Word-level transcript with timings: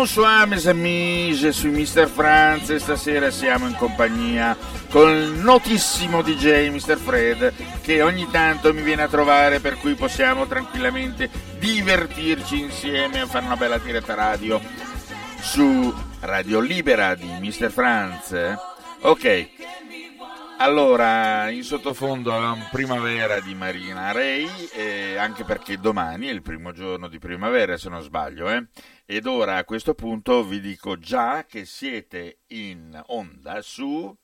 Bonsoir 0.00 0.46
mes 0.46 0.66
amis, 0.66 1.46
suis 1.50 1.70
Mr. 1.70 2.08
Franz 2.08 2.70
e 2.70 2.78
stasera 2.78 3.30
siamo 3.30 3.66
in 3.66 3.74
compagnia 3.74 4.56
con 4.88 5.14
il 5.14 5.32
notissimo 5.32 6.22
DJ 6.22 6.70
Mr. 6.70 6.96
Fred 6.96 7.52
che 7.82 8.00
ogni 8.00 8.26
tanto 8.30 8.72
mi 8.72 8.80
viene 8.80 9.02
a 9.02 9.08
trovare 9.08 9.60
per 9.60 9.76
cui 9.76 9.92
possiamo 9.96 10.46
tranquillamente 10.46 11.28
divertirci 11.58 12.60
insieme 12.60 13.20
a 13.20 13.26
fare 13.26 13.44
una 13.44 13.58
bella 13.58 13.76
diretta 13.76 14.14
radio 14.14 14.58
su 15.38 15.94
Radio 16.20 16.60
Libera 16.60 17.14
di 17.14 17.28
Mr. 17.38 17.70
Franz. 17.70 18.32
eh? 18.32 18.56
Ok, 19.02 19.48
allora, 20.60 21.48
in 21.48 21.62
sottofondo 21.64 22.34
avevamo 22.34 22.68
Primavera 22.70 23.40
di 23.40 23.54
Marina 23.54 24.12
Ray, 24.12 24.46
eh, 24.74 25.16
anche 25.16 25.42
perché 25.42 25.78
domani 25.78 26.26
è 26.26 26.30
il 26.30 26.42
primo 26.42 26.72
giorno 26.72 27.08
di 27.08 27.18
primavera, 27.18 27.78
se 27.78 27.88
non 27.88 28.02
sbaglio, 28.02 28.48
eh? 28.50 28.68
Ed 29.06 29.26
ora 29.26 29.56
a 29.56 29.64
questo 29.64 29.94
punto 29.94 30.44
vi 30.44 30.60
dico 30.60 30.98
già 30.98 31.44
che 31.46 31.64
siete 31.64 32.40
in 32.48 33.02
onda 33.06 33.62
su... 33.62 34.14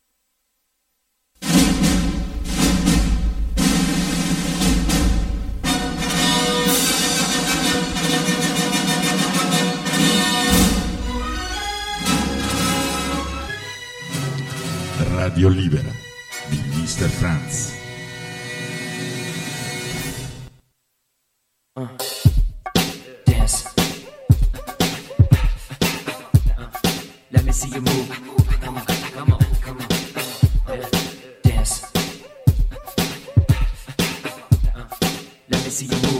Radio 14.98 15.48
Libera 15.48 16.05
Mr. 16.86 17.08
Franz. 17.18 17.74
Dance. 23.24 23.74
Let 27.32 27.44
me 27.44 27.50
see 27.50 27.70
you 27.70 27.80
move. 27.80 28.08
Dance. 31.42 31.92
Let 35.50 35.64
me 35.64 35.70
see 35.70 35.86
you 35.86 35.96
move. 36.02 36.15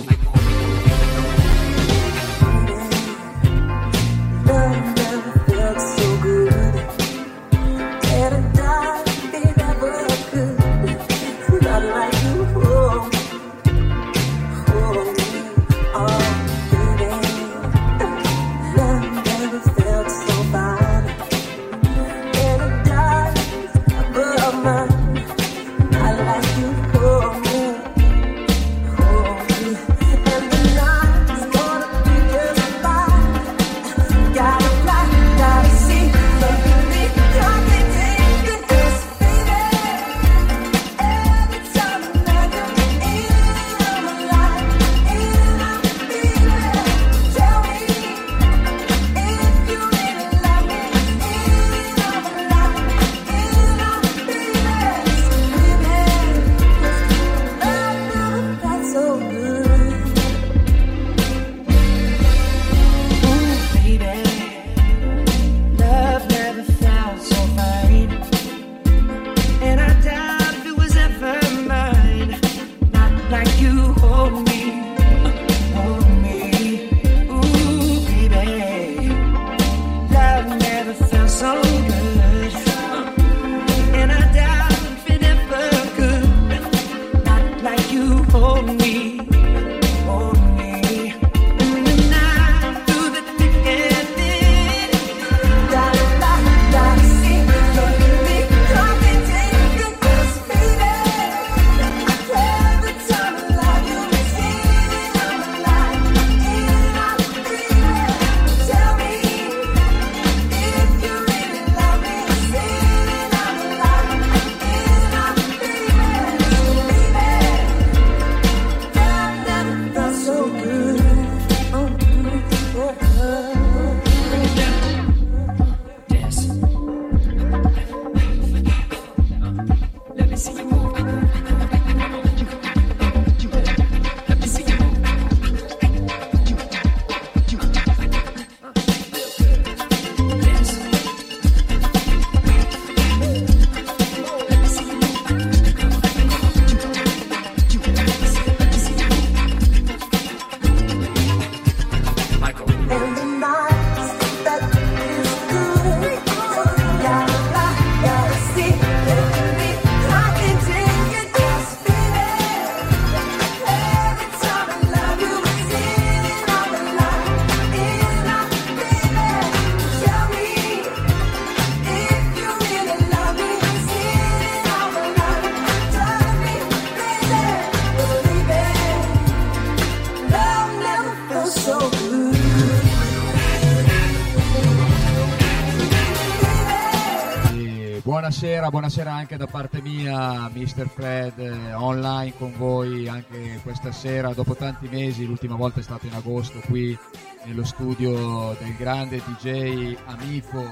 Buonasera, 188.27 188.71
buonasera 188.71 189.13
anche 189.13 189.37
da 189.37 189.47
parte 189.47 189.81
mia, 189.81 190.51
Mr. 190.53 190.89
Fred, 190.89 191.39
eh, 191.39 191.75
online 191.75 192.35
con 192.37 192.53
voi 192.57 193.07
anche 193.07 193.61
questa 193.63 193.93
sera, 193.93 194.33
dopo 194.33 194.57
tanti 194.57 194.89
mesi, 194.89 195.25
l'ultima 195.25 195.55
volta 195.55 195.79
è 195.79 195.83
stato 195.85 196.07
in 196.07 196.13
agosto 196.13 196.59
qui 196.67 196.99
nello 197.45 197.63
studio 197.63 198.57
del 198.59 198.75
grande 198.75 199.23
DJ 199.25 199.97
Amico. 200.07 200.65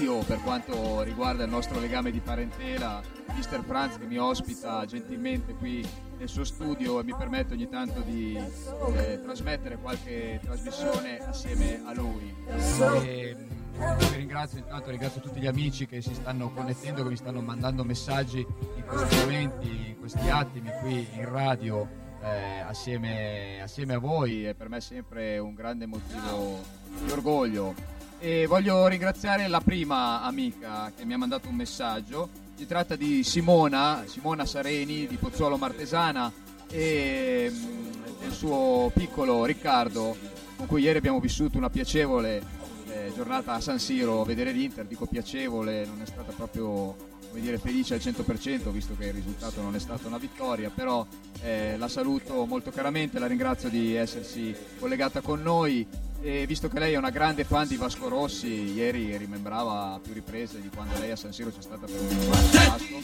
Io 0.00 0.20
per 0.20 0.40
quanto 0.40 1.02
riguarda 1.02 1.44
il 1.44 1.50
nostro 1.50 1.78
legame 1.78 2.10
di 2.10 2.20
parentela, 2.20 3.02
Mr. 3.36 3.62
Franz 3.66 3.98
che 3.98 4.06
mi 4.06 4.16
ospita 4.16 4.86
gentilmente 4.86 5.52
qui 5.52 5.86
nel 6.16 6.28
suo 6.28 6.44
studio 6.44 7.00
e 7.00 7.04
mi 7.04 7.14
permette 7.14 7.52
ogni 7.52 7.68
tanto 7.68 8.00
di 8.00 8.34
eh, 8.34 9.20
trasmettere 9.22 9.76
qualche 9.76 10.40
trasmissione 10.42 11.18
assieme 11.18 11.82
a 11.84 11.92
lui. 11.92 12.34
E, 12.46 13.21
ringrazio 14.42 14.58
intanto, 14.58 14.90
ringrazio 14.90 15.20
tutti 15.20 15.40
gli 15.40 15.46
amici 15.46 15.86
che 15.86 16.00
si 16.00 16.14
stanno 16.14 16.50
connettendo, 16.50 17.02
che 17.02 17.10
mi 17.10 17.16
stanno 17.16 17.40
mandando 17.40 17.84
messaggi 17.84 18.40
in 18.40 18.84
questi 18.84 19.16
momenti, 19.16 19.88
in 19.88 19.98
questi 19.98 20.28
attimi 20.28 20.70
qui 20.80 21.06
in 21.12 21.30
radio 21.30 21.88
eh, 22.22 22.60
assieme, 22.60 23.60
assieme 23.62 23.94
a 23.94 23.98
voi 23.98 24.48
e 24.48 24.54
per 24.54 24.68
me 24.68 24.78
è 24.78 24.80
sempre 24.80 25.38
un 25.38 25.54
grande 25.54 25.86
motivo 25.86 26.60
di 27.04 27.10
orgoglio. 27.10 27.74
E 28.18 28.46
voglio 28.46 28.86
ringraziare 28.86 29.46
la 29.48 29.60
prima 29.60 30.22
amica 30.22 30.90
che 30.96 31.04
mi 31.04 31.12
ha 31.12 31.18
mandato 31.18 31.48
un 31.48 31.54
messaggio. 31.54 32.28
Si 32.56 32.66
tratta 32.66 32.96
di 32.96 33.22
Simona, 33.22 34.04
Simona 34.06 34.44
Sareni 34.44 35.06
di 35.06 35.16
Pozzuolo 35.16 35.56
Martesana 35.56 36.32
e 36.68 37.48
mm, 37.50 38.20
del 38.20 38.32
suo 38.32 38.90
piccolo 38.94 39.44
Riccardo 39.44 40.16
con 40.56 40.66
cui 40.66 40.82
ieri 40.82 40.98
abbiamo 40.98 41.18
vissuto 41.18 41.58
una 41.58 41.70
piacevole 41.70 42.60
giornata 43.12 43.52
a 43.52 43.60
San 43.60 43.78
Siro 43.78 44.20
a 44.20 44.24
vedere 44.24 44.52
l'Inter, 44.52 44.86
dico 44.86 45.06
piacevole, 45.06 45.84
non 45.86 46.00
è 46.02 46.06
stata 46.06 46.32
proprio 46.32 47.10
dire, 47.40 47.58
felice 47.58 47.94
al 47.94 48.00
100% 48.00 48.70
visto 48.70 48.94
che 48.98 49.06
il 49.06 49.14
risultato 49.14 49.62
non 49.62 49.74
è 49.74 49.78
stata 49.78 50.06
una 50.06 50.18
vittoria, 50.18 50.70
però 50.70 51.06
eh, 51.42 51.76
la 51.78 51.88
saluto 51.88 52.44
molto 52.46 52.70
caramente, 52.70 53.18
la 53.18 53.26
ringrazio 53.26 53.68
di 53.68 53.94
essersi 53.94 54.54
collegata 54.78 55.20
con 55.20 55.40
noi 55.40 55.86
e 56.24 56.46
visto 56.46 56.68
che 56.68 56.78
lei 56.78 56.92
è 56.92 56.96
una 56.96 57.10
grande 57.10 57.42
fan 57.42 57.66
di 57.66 57.76
Vasco 57.76 58.08
Rossi, 58.08 58.74
ieri 58.74 59.16
rimembrava 59.16 59.94
a 59.94 59.98
più 59.98 60.12
riprese 60.12 60.60
di 60.60 60.70
quando 60.72 60.96
lei 61.00 61.10
a 61.10 61.16
San 61.16 61.32
Siro 61.32 61.50
c'è 61.50 61.60
stata 61.60 61.86
per 61.86 61.98
un 61.98 62.28
Vasco. 62.28 63.00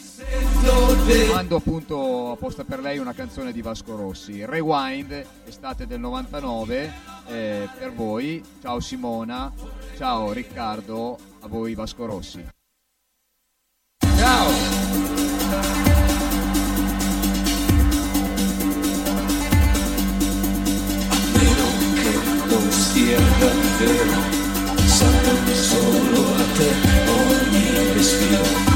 Mando 1.32 1.56
appunto 1.56 2.30
apposta 2.30 2.62
per 2.62 2.78
lei 2.78 2.98
una 2.98 3.14
canzone 3.14 3.50
di 3.50 3.60
Vasco 3.60 3.96
Rossi, 3.96 4.44
Rewind, 4.44 5.26
estate 5.46 5.88
del 5.88 5.98
99, 5.98 6.92
eh, 7.28 7.68
per 7.78 7.92
voi. 7.92 8.42
Ciao 8.60 8.80
Simona, 8.80 9.52
ciao 9.96 10.32
Riccardo, 10.32 11.18
a 11.40 11.48
voi 11.48 11.74
Vasco 11.74 12.06
Rossi. 12.06 12.44
Ciao! 14.16 14.50
meno 21.34 21.66
che 21.94 22.12
non 22.48 22.70
sia 22.70 23.18
davvero 23.38 24.46
salvo 24.86 25.54
solo 25.54 26.34
a 26.34 26.44
te 26.56 26.70
ogni 27.08 27.92
respiro 27.92 28.67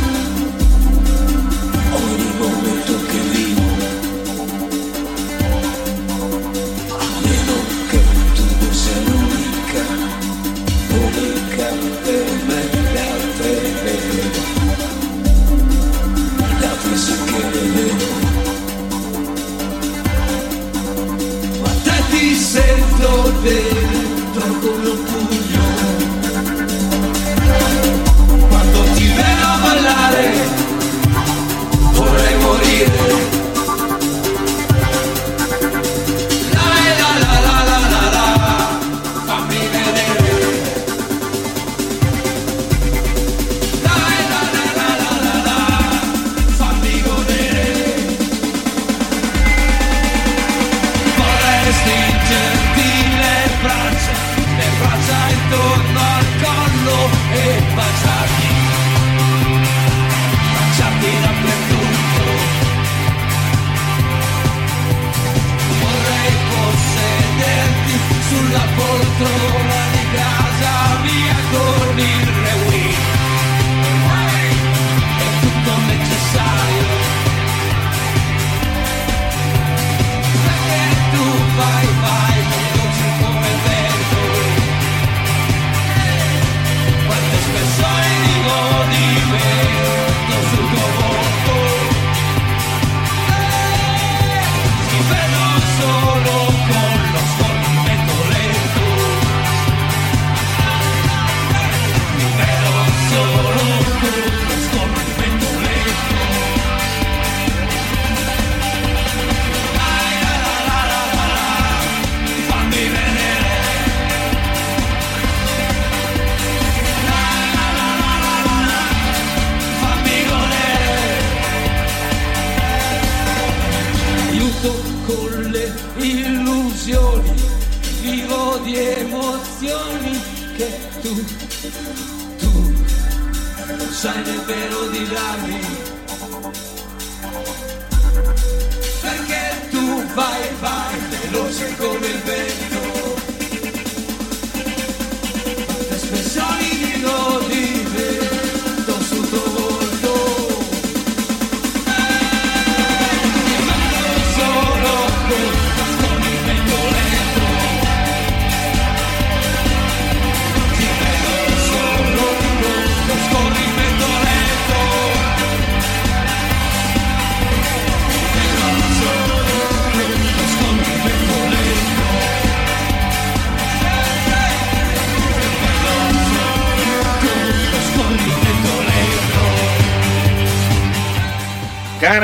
sento 23.42 23.72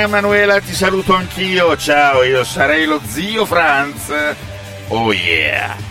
Emanuela, 0.08 0.58
ti 0.58 0.72
saluto 0.72 1.14
anch'io. 1.14 1.76
Ciao, 1.76 2.22
io 2.22 2.42
sarei 2.42 2.86
lo 2.86 2.98
zio 3.06 3.44
Franz. 3.44 4.10
Oh 4.88 5.12
yeah. 5.12 5.87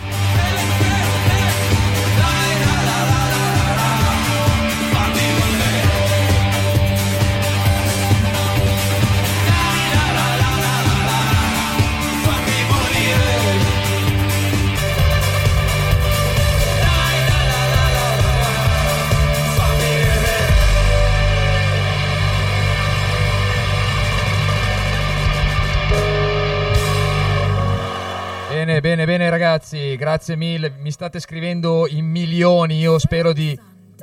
Bene, 28.68 28.82
bene, 28.82 29.06
bene 29.06 29.30
ragazzi, 29.30 29.96
grazie 29.96 30.36
mille. 30.36 30.74
Mi 30.80 30.90
state 30.90 31.20
scrivendo 31.20 31.86
in 31.88 32.04
milioni, 32.04 32.76
io 32.76 32.98
spero 32.98 33.32
di 33.32 33.58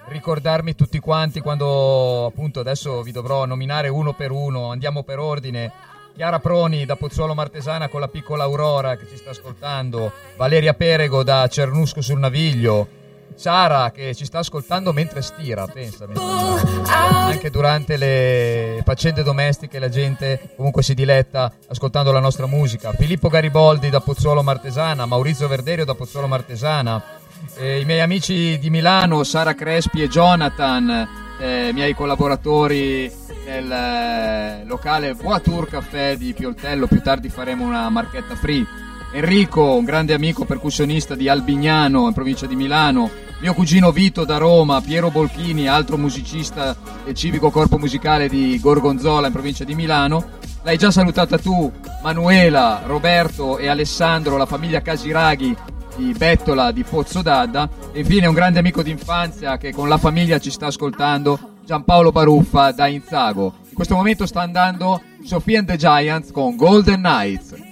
ricordarmi 0.08 0.74
tutti 0.74 0.98
quanti 0.98 1.40
quando 1.40 2.26
appunto 2.26 2.62
adesso 2.62 3.04
vi 3.04 3.12
dovrò 3.12 3.46
nominare 3.46 3.90
uno 3.90 4.16
per 4.16 4.32
uno, 4.32 4.72
andiamo 4.72 5.04
per 5.04 5.20
ordine. 5.20 5.72
Chiara 6.16 6.40
Proni 6.40 6.84
da 6.84 6.96
Pozzuolo 6.96 7.36
Martesana 7.36 7.90
con 7.90 8.00
la 8.00 8.08
piccola 8.08 8.46
Aurora 8.46 8.98
che 8.98 9.06
ci 9.08 9.18
sta 9.18 9.30
ascoltando, 9.30 10.12
Valeria 10.36 10.74
Perego 10.74 11.22
da 11.22 11.48
Cernusco 11.48 12.02
sul 12.02 12.18
Naviglio, 12.18 12.88
Sara 13.36 13.92
che 13.92 14.16
ci 14.16 14.26
sta 14.26 14.40
ascoltando 14.40 14.94
mentre 14.94 15.22
stira, 15.22 15.68
pensa, 15.68 16.08
anche 16.88 17.50
durante 17.50 17.98
le 17.98 18.82
faccende 18.84 19.24
domestiche 19.24 19.78
la 19.78 19.90
gente 19.90 20.54
comunque 20.56 20.82
si 20.84 20.94
diletta 20.94 21.52
ascoltando 21.68 22.12
la 22.12 22.20
nostra 22.20 22.46
musica. 22.46 22.94
Filippo 22.94 23.28
Gariboldi 23.28 23.90
da 23.90 24.00
Pozzuolo 24.00 24.42
Martesana, 24.42 25.06
Maurizio 25.06 25.48
Verderio 25.48 25.86
da 25.86 25.96
Pozzuolo 25.96 26.28
Martesana, 26.28 27.02
eh, 27.58 27.82
i 27.82 27.86
miei 27.86 28.02
amici 28.02 28.58
di 28.58 28.70
Milano, 28.70 29.24
Sara 29.24 29.54
Crespi 29.54 30.02
e 30.02 30.08
Jonathan, 30.08 31.08
eh, 31.38 31.72
miei 31.74 31.94
collaboratori 31.94 33.12
nel 33.46 33.72
eh, 33.72 34.64
locale 34.66 35.14
Voiture 35.14 35.68
Caffè 35.68 36.16
di 36.18 36.34
Pioltello, 36.34 36.88
più 36.88 37.02
tardi 37.02 37.30
faremo 37.30 37.66
una 37.66 37.90
marchetta 37.90 38.36
free. 38.36 38.66
Enrico, 39.16 39.76
un 39.76 39.86
grande 39.86 40.14
amico 40.14 40.44
percussionista 40.44 41.16
di 41.16 41.30
Albignano, 41.30 42.06
in 42.08 42.14
provincia 42.14 42.48
di 42.48 42.56
Milano, 42.58 43.10
mio 43.40 43.54
cugino 43.54 43.94
Vito 43.94 44.26
da 44.26 44.36
Roma, 44.36 44.82
Piero 44.82 45.10
Bolchini, 45.10 45.70
altro 45.70 45.96
musicista 45.96 46.76
del 47.06 47.14
civico 47.14 47.50
corpo 47.50 47.78
musicale 47.78 48.28
di 48.28 48.60
Gorgonzola 48.60 49.28
in 49.28 49.32
provincia 49.32 49.64
di 49.64 49.74
Milano. 49.74 50.22
L'hai 50.64 50.78
già 50.78 50.92
salutata 50.92 51.38
tu, 51.38 51.72
Manuela, 52.04 52.82
Roberto 52.86 53.58
e 53.58 53.70
Alessandro, 53.70 54.36
la 54.36 54.46
famiglia 54.46 54.82
Casiraghi 54.82 55.56
di 55.96 56.12
Bettola 56.12 56.74
di 56.74 56.84
Pozzo 56.84 57.22
d'Adda. 57.22 57.70
E 57.94 58.02
infine 58.02 58.28
un 58.28 58.34
grande 58.34 58.60
amico 58.60 58.84
d'infanzia 58.84 59.58
che 59.58 59.72
con 59.72 59.88
la 59.88 59.98
famiglia 59.98 60.40
ci 60.40 60.52
sta 60.52 60.66
ascoltando, 60.66 61.40
Giampaolo 61.64 62.12
Baruffa 62.12 62.74
da 62.74 62.88
Inzago. 62.88 63.60
In 63.70 63.76
questo 63.76 63.96
momento 63.96 64.26
sta 64.26 64.42
andando 64.42 65.02
Sofia 65.24 65.60
and 65.60 65.70
the 65.70 65.78
Giants 65.78 66.32
con 66.34 66.58
Golden 66.58 67.00
Knights. 67.00 67.65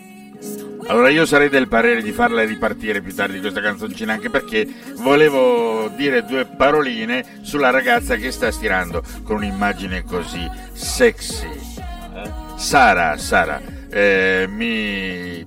Allora 0.88 1.10
io 1.10 1.25
sarei 1.25 1.50
del 1.50 1.68
parere 1.68 2.02
di 2.02 2.12
farla 2.12 2.44
ripartire 2.44 3.02
più 3.02 3.13
tardi 3.13 3.40
questa 3.40 3.62
canzoncina 3.62 4.13
anche 4.13 4.30
perché 4.30 4.68
volevo 4.98 5.90
dire 5.96 6.24
due 6.25 6.46
paroline 6.46 7.40
sulla 7.42 7.70
ragazza 7.70 8.16
che 8.16 8.32
sta 8.32 8.52
stirando 8.52 9.04
con 9.24 9.38
un'immagine 9.38 10.04
così 10.04 10.50
sexy. 10.74 11.48
Eh? 11.48 12.32
Sara, 12.58 13.18
Sara, 13.18 13.62
eh, 13.90 14.46
mi, 14.50 15.46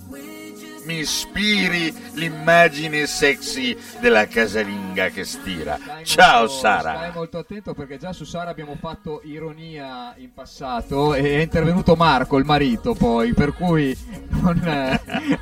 mi 0.86 0.98
ispiri 1.00 1.92
l'immagine 2.14 3.06
sexy 3.06 3.76
della 4.00 4.26
casalinga 4.26 5.08
che 5.08 5.24
stira. 5.24 5.76
Stai 5.82 6.04
Ciao 6.04 6.38
molto- 6.40 6.54
Sara. 6.54 6.94
Stai 6.96 7.12
molto 7.12 7.38
attento 7.38 7.74
perché 7.74 7.98
già 7.98 8.12
su 8.12 8.24
Sara 8.24 8.50
abbiamo 8.50 8.76
fatto 8.80 9.20
ironia 9.24 10.14
in 10.16 10.32
passato 10.32 11.14
e 11.14 11.38
è 11.38 11.40
intervenuto 11.42 11.96
Marco, 11.96 12.38
il 12.38 12.44
marito, 12.44 12.94
poi, 12.94 13.34
per 13.34 13.52
cui 13.52 13.96
non, 14.28 14.56
eh, 14.64 15.00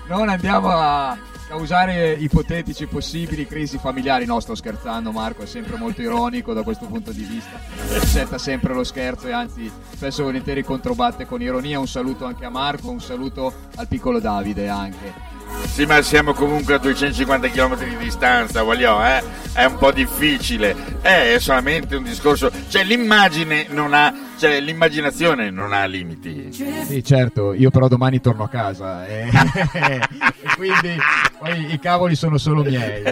non 0.08 0.28
andiamo 0.30 0.68
a 0.70 1.16
causare 1.46 2.12
ipotetici 2.14 2.86
possibili 2.86 3.46
crisi 3.46 3.76
familiari. 3.76 4.24
No, 4.24 4.40
sto 4.40 4.54
scherzando, 4.54 5.12
Marco 5.12 5.42
è 5.42 5.46
sempre 5.46 5.76
molto 5.76 6.00
ironico 6.00 6.54
da 6.54 6.62
questo 6.62 6.86
punto 6.86 7.12
di 7.12 7.22
vista. 7.22 7.60
Accetta 7.94 8.38
sempre 8.38 8.72
lo 8.72 8.82
scherzo 8.82 9.28
e 9.28 9.32
anzi 9.32 9.70
spesso 9.92 10.22
e 10.22 10.24
volentieri 10.24 10.64
controbatte 10.64 11.26
con 11.26 11.42
ironia. 11.42 11.78
Un 11.78 11.86
saluto 11.86 12.24
anche 12.24 12.46
a 12.46 12.50
Marco, 12.50 12.90
un 12.90 13.00
saluto 13.00 13.52
al 13.76 13.86
piccolo 13.88 14.20
Davide 14.20 14.68
anche. 14.68 15.32
Sì, 15.74 15.86
ma 15.86 16.02
siamo 16.02 16.34
comunque 16.34 16.74
a 16.74 16.78
250 16.78 17.48
km 17.48 17.76
di 17.76 17.96
distanza, 17.96 18.62
voglio, 18.62 19.04
eh? 19.04 19.22
È 19.52 19.64
un 19.64 19.76
po' 19.76 19.90
difficile. 19.90 20.74
Eh, 21.02 21.34
è 21.34 21.38
solamente 21.40 21.96
un 21.96 22.04
discorso. 22.04 22.50
Cioè, 22.68 22.84
l'immagine 22.84 23.66
non 23.70 23.92
ha. 23.92 24.12
Cioè, 24.36 24.60
l'immaginazione 24.60 25.50
non 25.50 25.72
ha 25.72 25.84
limiti. 25.84 26.52
Sì, 26.52 27.02
certo, 27.04 27.52
io 27.52 27.70
però 27.70 27.88
domani 27.88 28.20
torno 28.20 28.44
a 28.44 28.48
casa 28.48 29.06
e, 29.06 29.28
e 29.72 30.00
quindi 30.56 30.96
poi 31.38 31.72
i 31.72 31.78
cavoli 31.78 32.14
sono 32.14 32.38
solo 32.38 32.62
miei. 32.62 33.02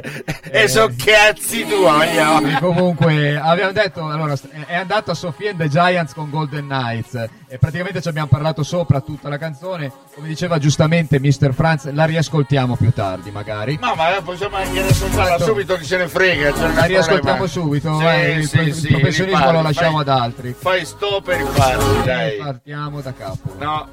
E 0.51 0.69
so 0.69 0.91
cazzi 0.97 1.65
tuoi, 1.67 2.19
oh. 2.19 2.59
comunque 2.61 3.37
abbiamo 3.39 3.73
detto 3.73 4.07
allora 4.09 4.35
è 4.67 4.77
andato 4.77 5.11
a 5.11 5.15
Sofia 5.15 5.51
and 5.51 5.59
the 5.59 5.69
Giants 5.69 6.13
con 6.15 6.31
Golden 6.31 6.67
Knights 6.67 7.15
e 7.49 7.59
praticamente 7.59 8.01
ci 8.01 8.09
abbiamo 8.09 8.29
parlato 8.29 8.63
sopra 8.63 9.01
tutta 9.01 9.29
la 9.29 9.39
canzone 9.39 9.93
come 10.15 10.29
diceva 10.29 10.59
giustamente 10.59 11.19
Mr. 11.21 11.53
Franz 11.53 11.91
la 11.93 12.05
riascoltiamo 12.05 12.77
più 12.77 12.93
tardi 12.93 13.31
magari 13.31 13.79
No, 13.81 13.95
ma 13.95 14.21
possiamo 14.23 14.57
anche 14.57 14.81
riascoltarla 14.83 15.31
Certo. 15.37 15.45
subito, 15.45 15.77
chi 15.77 15.85
se 15.85 15.97
ne 15.97 16.09
frega. 16.09 16.51
La 16.75 16.85
riascoltiamo 16.85 17.47
problema. 17.47 17.47
subito 17.47 17.99
Sì, 17.99 18.05
il, 18.05 18.47
sì, 18.47 18.59
il 18.59 18.75
sì, 18.75 18.89
professionismo 18.89 19.39
riparti, 19.39 19.53
lo 19.57 19.63
lasciamo 19.63 19.91
fai- 19.93 20.01
ad 20.01 20.09
altri 20.09 20.55
Fai 20.59 20.85
stop 21.13 21.29
e 21.29 21.37
riparti, 21.37 22.05
dai. 22.07 22.37
partiamo 22.39 23.01
da 23.01 23.13
capo 23.13 23.55
No. 23.59 23.89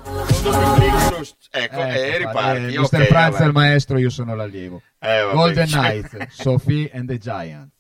Ecco, 1.52 1.82
Ecco, 1.82 1.82
e 1.82 2.18
riparti. 2.18 2.74
eh, 2.74 2.80
Mr. 2.80 3.06
Franz 3.08 3.36
è 3.38 3.46
il 3.46 3.52
maestro 3.52 3.98
io 3.98 4.10
sono 4.10 4.36
l'allievo 4.36 4.82
Eh, 5.00 5.30
Golden 5.34 5.68
Knights 5.68 6.18
Sophie 6.30 6.90
and 6.94 7.08
the 7.08 7.18
Giants 7.18 7.76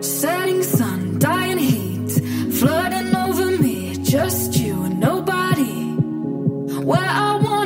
Setting 0.00 0.62
sun, 0.62 1.18
dying 1.18 1.58
heat, 1.58 2.10
flooding 2.52 3.14
over 3.16 3.58
me. 3.60 3.96
Just 4.04 4.56
you 4.56 4.84
and 4.84 5.00
nobody. 5.00 5.94
Where 6.84 7.00
I 7.28 7.40
wanna 7.42 7.65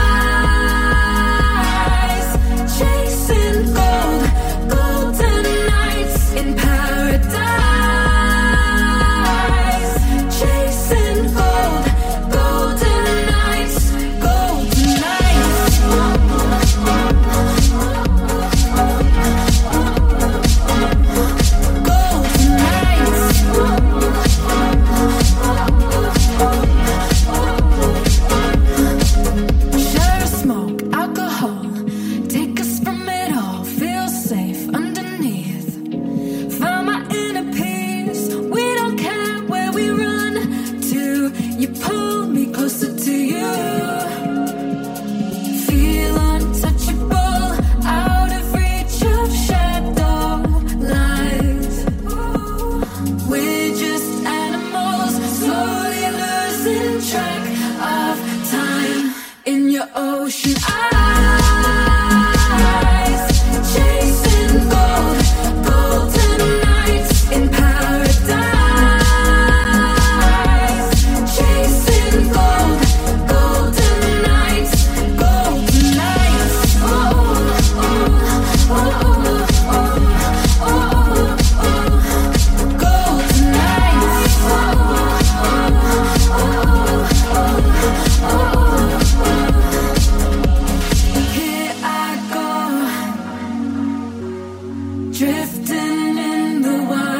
drifting 95.11 96.17
in 96.17 96.61
the 96.61 96.83
wild. 96.89 97.10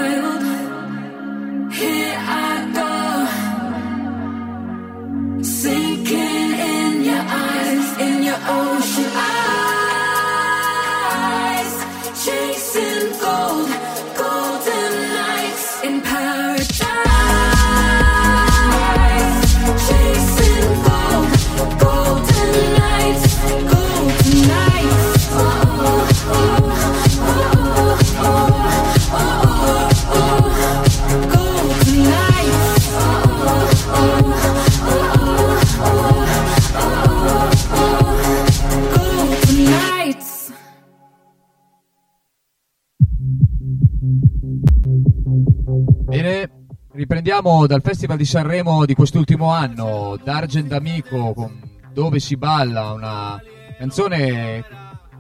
Riprendiamo 47.42 47.66
dal 47.66 47.82
Festival 47.82 48.18
di 48.18 48.26
Sanremo 48.26 48.86
di 48.86 48.94
quest'ultimo 48.94 49.52
anno, 49.52 50.18
D'Argent 50.24 50.72
Amico 50.74 51.52
Dove 51.92 52.20
si 52.20 52.38
balla, 52.38 52.92
una 52.92 53.42
canzone 53.78 54.64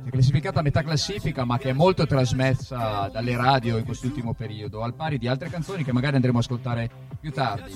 è 0.03 0.09
classificata 0.09 0.59
a 0.59 0.63
metà 0.63 0.81
classifica 0.81 1.45
ma 1.45 1.57
che 1.57 1.69
è 1.69 1.73
molto 1.73 2.05
trasmessa 2.05 3.09
dalle 3.11 3.35
radio 3.35 3.77
in 3.77 3.85
quest'ultimo 3.85 4.33
periodo, 4.33 4.81
al 4.81 4.93
pari 4.93 5.17
di 5.17 5.27
altre 5.27 5.49
canzoni 5.49 5.83
che 5.83 5.93
magari 5.93 6.15
andremo 6.15 6.37
a 6.37 6.41
ascoltare 6.41 6.89
più 7.19 7.31
tardi. 7.31 7.71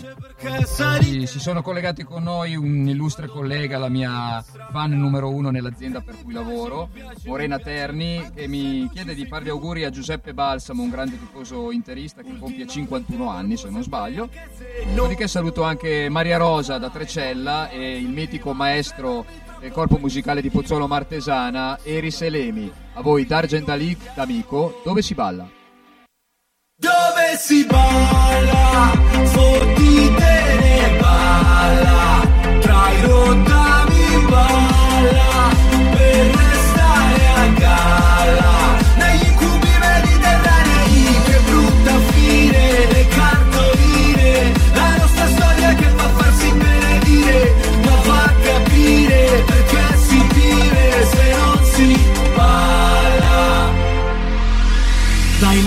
Si, 0.66 1.28
si 1.28 1.40
sono 1.40 1.62
collegati 1.62 2.04
con 2.04 2.24
noi 2.24 2.56
un 2.56 2.88
illustre 2.88 3.28
collega, 3.28 3.78
la 3.78 3.90
mia 3.90 4.44
fan 4.72 4.92
numero 4.92 5.30
uno 5.30 5.52
nell'azienda 5.52 6.02
per 6.02 6.16
cui 6.22 6.34
lavoro, 6.34 6.90
Morena 7.26 7.60
Terni, 7.60 8.32
che 8.34 8.48
mi 8.48 8.90
chiede 8.92 9.14
di 9.14 9.26
fare 9.28 9.46
gli 9.46 9.50
auguri 9.50 9.86
a 9.86 9.92
Giuseppe 9.92 10.34
Balsamo, 10.34 10.82
un 10.82 10.90
grande 10.90 11.20
tifoso 11.20 11.72
interista 11.72 12.24
che 12.24 12.38
compie 12.40 12.66
51 12.66 13.30
anni, 13.30 13.56
se 13.56 13.70
non 13.70 13.84
sbaglio. 13.84 14.30
Dopodiché 14.94 15.28
saluto 15.28 15.62
anche 15.62 16.10
Maria 16.10 16.38
Rosa 16.38 16.80
da 16.80 16.90
Trecella 16.90 17.70
e 17.70 17.98
il 17.98 18.10
mitico 18.10 18.54
maestro 18.54 19.26
del 19.60 19.72
corpo 19.72 19.98
musicale 19.98 20.42
di 20.42 20.50
Pozzolo 20.50 20.88
Martesana, 20.88 21.80
Eris 21.84 22.22
Elemi. 22.22 22.72
A 22.94 23.02
voi 23.02 23.26
D'Argent 23.26 23.68
Ali, 23.70 23.98
d'amico, 24.14 24.82
dove 24.84 25.02
si 25.02 25.14
balla? 25.14 25.50
Dove 26.78 27.38
si 27.38 27.66
balla, 27.66 28.92
fottite 29.26 30.58
ne 30.60 30.98
balla, 31.00 32.60
tra 32.60 32.92
i 32.92 33.02
rottami 33.02 34.26
balla, 34.30 34.75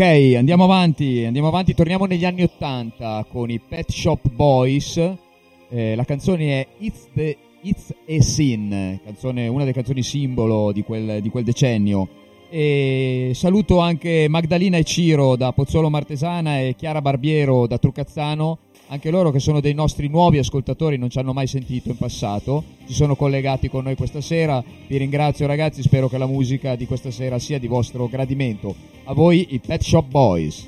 Ok, 0.00 0.34
andiamo 0.34 0.64
avanti, 0.64 1.24
andiamo 1.26 1.48
avanti, 1.48 1.74
torniamo 1.74 2.06
negli 2.06 2.24
anni 2.24 2.42
80 2.42 3.26
con 3.28 3.50
i 3.50 3.60
Pet 3.60 3.90
Shop 3.90 4.30
Boys. 4.30 4.96
Eh, 5.68 5.94
la 5.94 6.04
canzone 6.04 6.62
è 6.62 6.66
It's, 6.78 7.06
the, 7.12 7.36
It's 7.60 7.94
a 8.08 8.22
Sin, 8.22 8.98
canzone, 9.04 9.46
una 9.46 9.58
delle 9.58 9.74
canzoni 9.74 10.02
simbolo 10.02 10.72
di 10.72 10.84
quel, 10.84 11.20
di 11.20 11.28
quel 11.28 11.44
decennio. 11.44 12.08
E 12.48 13.32
saluto 13.34 13.80
anche 13.80 14.24
Magdalena 14.30 14.78
e 14.78 14.84
Ciro 14.84 15.36
da 15.36 15.52
Pozzolo 15.52 15.90
Martesana 15.90 16.60
e 16.60 16.74
Chiara 16.78 17.02
Barbiero 17.02 17.66
da 17.66 17.76
Trucazzano, 17.76 18.58
anche 18.90 19.10
loro 19.10 19.30
che 19.30 19.38
sono 19.38 19.60
dei 19.60 19.72
nostri 19.72 20.08
nuovi 20.08 20.38
ascoltatori, 20.38 20.96
non 20.96 21.10
ci 21.10 21.18
hanno 21.18 21.32
mai 21.32 21.46
sentito 21.46 21.90
in 21.90 21.96
passato, 21.96 22.64
si 22.86 22.92
sono 22.92 23.14
collegati 23.14 23.68
con 23.68 23.84
noi 23.84 23.94
questa 23.94 24.20
sera. 24.20 24.62
Vi 24.86 24.96
ringrazio 24.96 25.46
ragazzi, 25.46 25.80
spero 25.80 26.08
che 26.08 26.18
la 26.18 26.26
musica 26.26 26.74
di 26.74 26.86
questa 26.86 27.12
sera 27.12 27.38
sia 27.38 27.60
di 27.60 27.68
vostro 27.68 28.08
gradimento. 28.08 28.74
A 29.04 29.12
voi 29.14 29.46
i 29.50 29.60
Pet 29.60 29.82
Shop 29.82 30.08
Boys. 30.08 30.66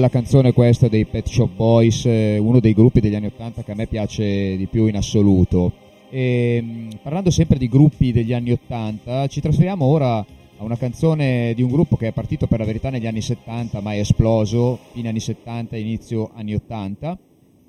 Bella 0.00 0.08
canzone 0.08 0.54
questa 0.54 0.88
dei 0.88 1.04
Pet 1.04 1.28
Shop 1.28 1.54
Boys, 1.54 2.06
eh, 2.06 2.38
uno 2.38 2.58
dei 2.58 2.72
gruppi 2.72 3.00
degli 3.00 3.14
anni 3.14 3.26
80 3.26 3.62
che 3.62 3.72
a 3.72 3.74
me 3.74 3.86
piace 3.86 4.56
di 4.56 4.66
più 4.66 4.86
in 4.86 4.96
assoluto. 4.96 5.72
E, 6.08 6.58
mh, 6.62 7.00
parlando 7.02 7.30
sempre 7.30 7.58
di 7.58 7.68
gruppi 7.68 8.10
degli 8.10 8.32
anni 8.32 8.50
80, 8.50 9.26
ci 9.26 9.42
trasferiamo 9.42 9.84
ora 9.84 10.16
a 10.16 10.64
una 10.64 10.78
canzone 10.78 11.52
di 11.54 11.60
un 11.60 11.70
gruppo 11.70 11.96
che 11.96 12.06
è 12.06 12.12
partito 12.12 12.46
per 12.46 12.60
la 12.60 12.64
verità 12.64 12.88
negli 12.88 13.06
anni 13.06 13.20
70 13.20 13.82
ma 13.82 13.92
è 13.92 13.98
esploso, 13.98 14.78
fine 14.92 15.10
anni 15.10 15.20
70 15.20 15.76
inizio 15.76 16.30
anni 16.34 16.54
80 16.54 17.18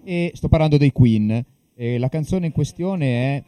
e 0.06 0.32
sto 0.34 0.48
parlando 0.48 0.78
dei 0.78 0.94
Queen. 0.94 1.46
E 1.76 1.98
la 1.98 2.08
canzone 2.08 2.46
in 2.46 2.54
questione 2.54 3.06
è 3.08 3.44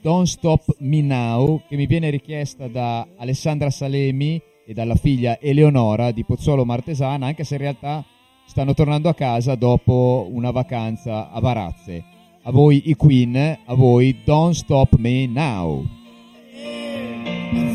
Don't 0.00 0.26
Stop 0.26 0.78
Me 0.80 1.00
Now 1.00 1.62
che 1.68 1.76
mi 1.76 1.86
viene 1.86 2.10
richiesta 2.10 2.66
da 2.66 3.06
Alessandra 3.18 3.70
Salemi 3.70 4.42
e 4.66 4.72
dalla 4.72 4.96
figlia 4.96 5.38
Eleonora 5.38 6.10
di 6.10 6.24
Pozzolo 6.24 6.64
Martesana 6.64 7.26
anche 7.26 7.44
se 7.44 7.54
in 7.54 7.60
realtà 7.60 8.04
stanno 8.46 8.74
tornando 8.74 9.08
a 9.08 9.14
casa 9.14 9.54
dopo 9.54 10.28
una 10.30 10.50
vacanza 10.50 11.30
a 11.30 11.40
Varazze. 11.40 12.04
A 12.42 12.50
voi 12.52 12.88
i 12.90 12.94
Queen, 12.94 13.36
a 13.64 13.74
voi 13.74 14.22
Don't 14.24 14.54
Stop 14.54 14.94
Me 14.98 15.26
Now. 15.26 15.84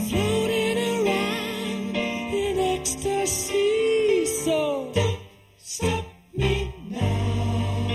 Floating 0.07 0.77
around 0.77 1.95
in 1.95 2.57
ecstasy, 2.57 4.25
so 4.43 4.89
don't 4.93 5.19
stop 5.57 6.05
me 6.33 6.73
now. 6.89 7.87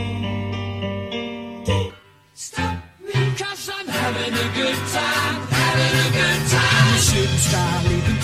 Don't 1.64 1.92
stop 2.34 2.76
me, 3.00 3.12
cause 3.36 3.70
I'm 3.70 3.88
having 3.88 4.34
a 4.34 4.48
good 4.54 4.76
time, 4.92 5.46
having 5.48 5.98
a 5.98 6.10
good 6.12 6.48
time. 6.50 6.94
A 6.94 6.98
shooting 6.98 7.38
star 7.38 7.82
leaping 7.84 8.20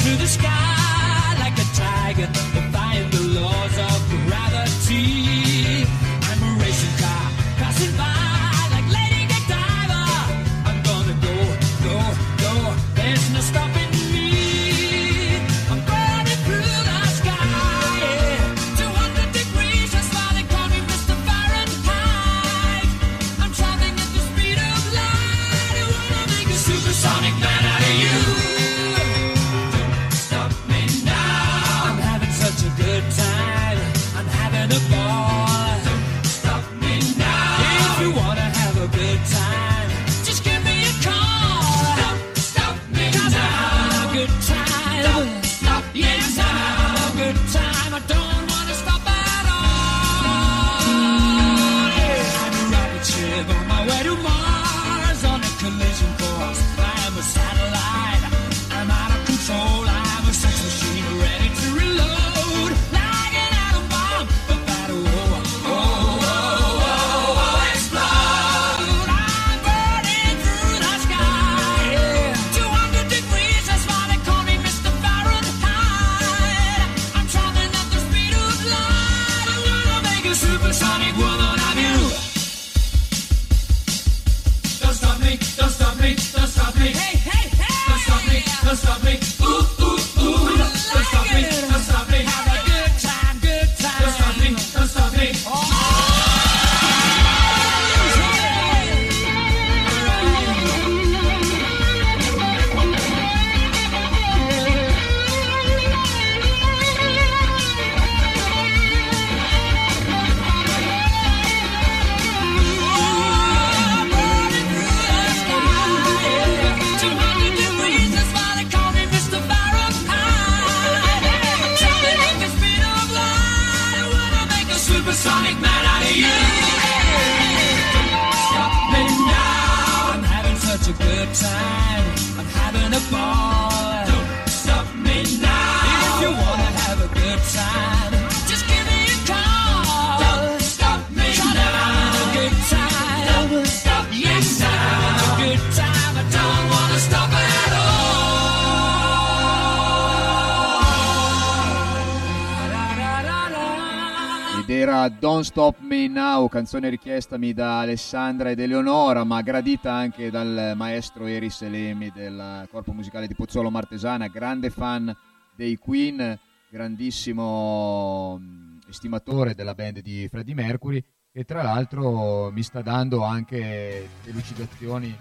canzone 156.53 156.91
richiestami 156.91 157.55
da 157.55 157.81
Alessandra 157.81 158.51
ed 158.51 158.61
Eleonora, 158.61 159.25
ma 159.25 159.41
gradita 159.41 159.95
anche 159.95 160.29
dal 160.31 160.75
maestro 160.77 161.25
Eri 161.25 161.49
Selemi 161.49 162.11
del 162.15 162.69
corpo 162.71 162.93
musicale 162.93 163.27
di 163.27 163.35
Pozzolo 163.35 163.71
Martesana, 163.71 164.29
grande 164.29 164.69
fan 164.69 165.17
dei 165.57 165.79
Queen, 165.79 166.39
grandissimo 166.69 168.37
mh, 168.37 168.81
estimatore 168.87 169.55
della 169.55 169.73
band 169.73 170.01
di 170.01 170.29
Freddie 170.29 170.55
Mercury, 170.55 171.03
che 171.33 171.45
tra 171.45 171.63
l'altro 171.63 172.51
mi 172.53 172.63
sta 172.63 172.83
dando 172.83 173.25
anche 173.25 174.11
delucidazioni. 174.23 175.17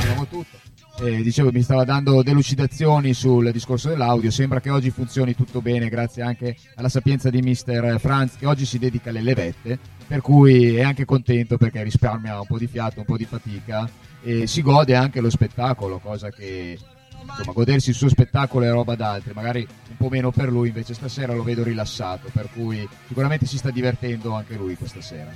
Eh, 0.00 0.26
tutto. 0.30 0.69
Eh, 1.02 1.22
dicevo, 1.22 1.50
mi 1.50 1.62
stava 1.62 1.84
dando 1.84 2.22
delucidazioni 2.22 3.14
sul 3.14 3.50
discorso 3.52 3.88
dell'audio. 3.88 4.30
Sembra 4.30 4.60
che 4.60 4.68
oggi 4.68 4.90
funzioni 4.90 5.34
tutto 5.34 5.62
bene, 5.62 5.88
grazie 5.88 6.22
anche 6.22 6.54
alla 6.74 6.90
sapienza 6.90 7.30
di 7.30 7.40
Mr. 7.40 7.98
Franz, 7.98 8.36
che 8.36 8.44
oggi 8.44 8.66
si 8.66 8.78
dedica 8.78 9.08
alle 9.08 9.22
levette. 9.22 9.78
Per 10.06 10.20
cui 10.20 10.76
è 10.76 10.82
anche 10.82 11.06
contento 11.06 11.56
perché 11.56 11.82
risparmia 11.82 12.38
un 12.38 12.46
po' 12.46 12.58
di 12.58 12.66
fiato, 12.66 12.98
un 12.98 13.06
po' 13.06 13.16
di 13.16 13.24
fatica 13.24 13.88
e 14.22 14.46
si 14.46 14.60
gode 14.60 14.94
anche 14.94 15.20
lo 15.20 15.30
spettacolo, 15.30 15.98
cosa 16.00 16.28
che 16.28 16.78
insomma, 17.26 17.52
godersi 17.52 17.90
il 17.90 17.96
suo 17.96 18.08
spettacolo 18.08 18.66
è 18.66 18.70
roba 18.70 18.94
d'altri. 18.94 19.32
Magari 19.32 19.66
un 19.88 19.96
po' 19.96 20.10
meno 20.10 20.30
per 20.30 20.50
lui, 20.50 20.68
invece 20.68 20.92
stasera 20.92 21.32
lo 21.32 21.42
vedo 21.42 21.62
rilassato. 21.62 22.28
Per 22.30 22.50
cui 22.52 22.86
sicuramente 23.06 23.46
si 23.46 23.56
sta 23.56 23.70
divertendo 23.70 24.34
anche 24.34 24.54
lui 24.54 24.76
questa 24.76 25.00
sera. 25.00 25.32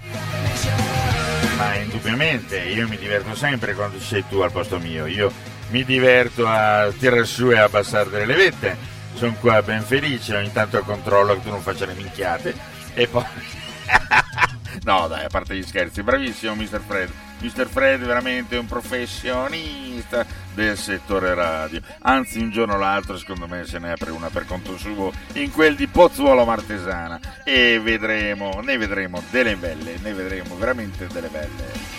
Ma 1.56 1.76
indubbiamente, 1.76 2.58
io 2.58 2.86
mi 2.88 2.98
diverto 2.98 3.34
sempre 3.34 3.74
quando 3.74 3.98
sei 4.00 4.24
tu 4.28 4.40
al 4.40 4.52
posto 4.52 4.78
mio. 4.78 5.06
Io 5.06 5.32
mi 5.74 5.84
diverto 5.84 6.46
a 6.46 6.92
tirare 6.96 7.24
su 7.24 7.50
e 7.50 7.58
abbassare 7.58 8.08
delle 8.08 8.26
levette. 8.26 8.76
Sono 9.14 9.34
qua 9.40 9.60
ben 9.60 9.82
felice, 9.82 10.36
ogni 10.36 10.52
tanto 10.52 10.80
controllo 10.82 11.34
che 11.34 11.42
tu 11.42 11.50
non 11.50 11.60
faccia 11.60 11.84
le 11.84 11.94
minchiate. 11.94 12.54
E 12.94 13.08
poi... 13.08 13.24
no 14.84 15.08
dai, 15.08 15.24
a 15.24 15.28
parte 15.28 15.56
gli 15.56 15.64
scherzi, 15.64 16.04
bravissimo 16.04 16.54
Mr. 16.54 16.80
Fred. 16.86 17.10
Mr. 17.40 17.66
Fred 17.66 18.02
è 18.02 18.06
veramente 18.06 18.56
un 18.56 18.66
professionista 18.66 20.24
del 20.54 20.78
settore 20.78 21.34
radio. 21.34 21.80
Anzi, 22.02 22.38
un 22.38 22.52
giorno 22.52 22.74
o 22.74 22.78
l'altro, 22.78 23.18
secondo 23.18 23.48
me, 23.48 23.66
se 23.66 23.80
ne 23.80 23.90
apre 23.90 24.12
una 24.12 24.30
per 24.30 24.46
conto 24.46 24.78
suo 24.78 25.12
in 25.32 25.50
quel 25.50 25.74
di 25.74 25.88
Pozzuolo 25.88 26.44
Martesana. 26.44 27.18
E 27.42 27.80
vedremo, 27.80 28.60
ne 28.62 28.78
vedremo 28.78 29.20
delle 29.28 29.56
belle, 29.56 29.96
ne 30.00 30.12
vedremo 30.12 30.56
veramente 30.56 31.08
delle 31.08 31.28
belle. 31.28 31.94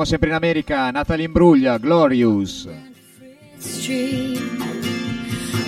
Rimaniamo 0.00 0.04
sempre 0.04 0.28
in 0.28 0.34
America, 0.34 0.90
Natalie 0.90 1.24
Imbruglia, 1.24 1.78
Glorious. 1.78 2.66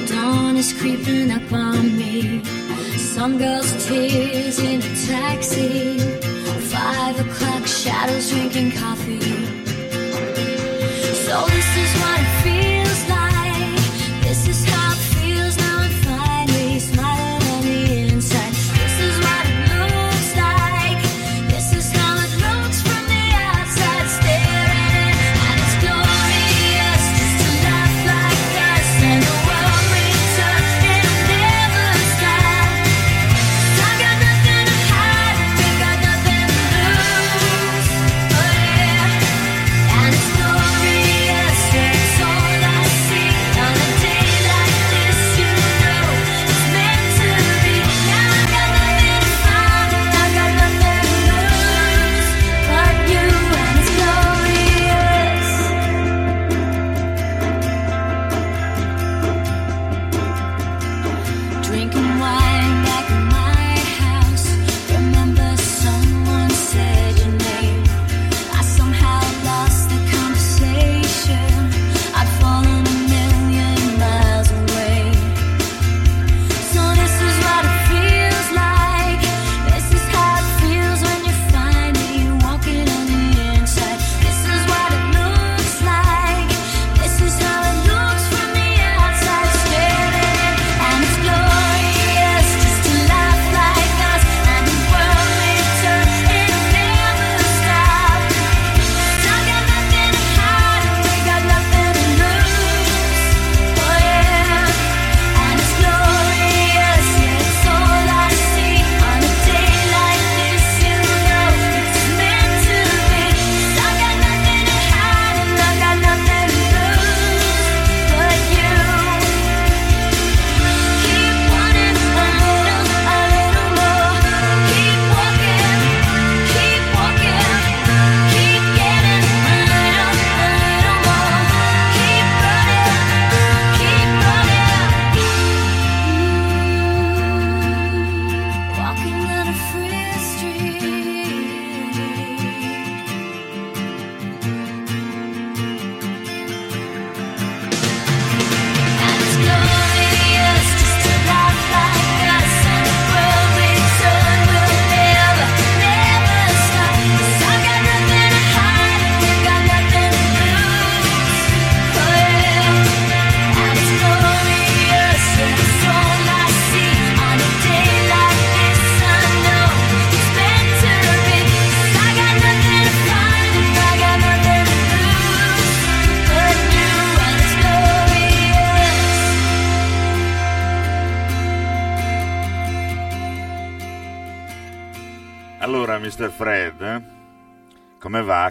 Dawn 0.08 0.56
is 0.56 0.72
creeping 0.74 1.30
up 1.30 1.52
on 1.52 1.96
me. 1.96 2.42
Some 2.96 3.36
girl's 3.36 3.86
tears 3.86 4.58
in 4.58 4.80
a 4.80 5.06
taxi. 5.06 5.98
Five 6.70 7.20
o'clock 7.20 7.66
shadows 7.66 8.30
drinking 8.30 8.72
coffee. 8.72 9.20
So 11.26 11.44
this 11.46 11.76
is 11.76 11.92
what 12.00 12.31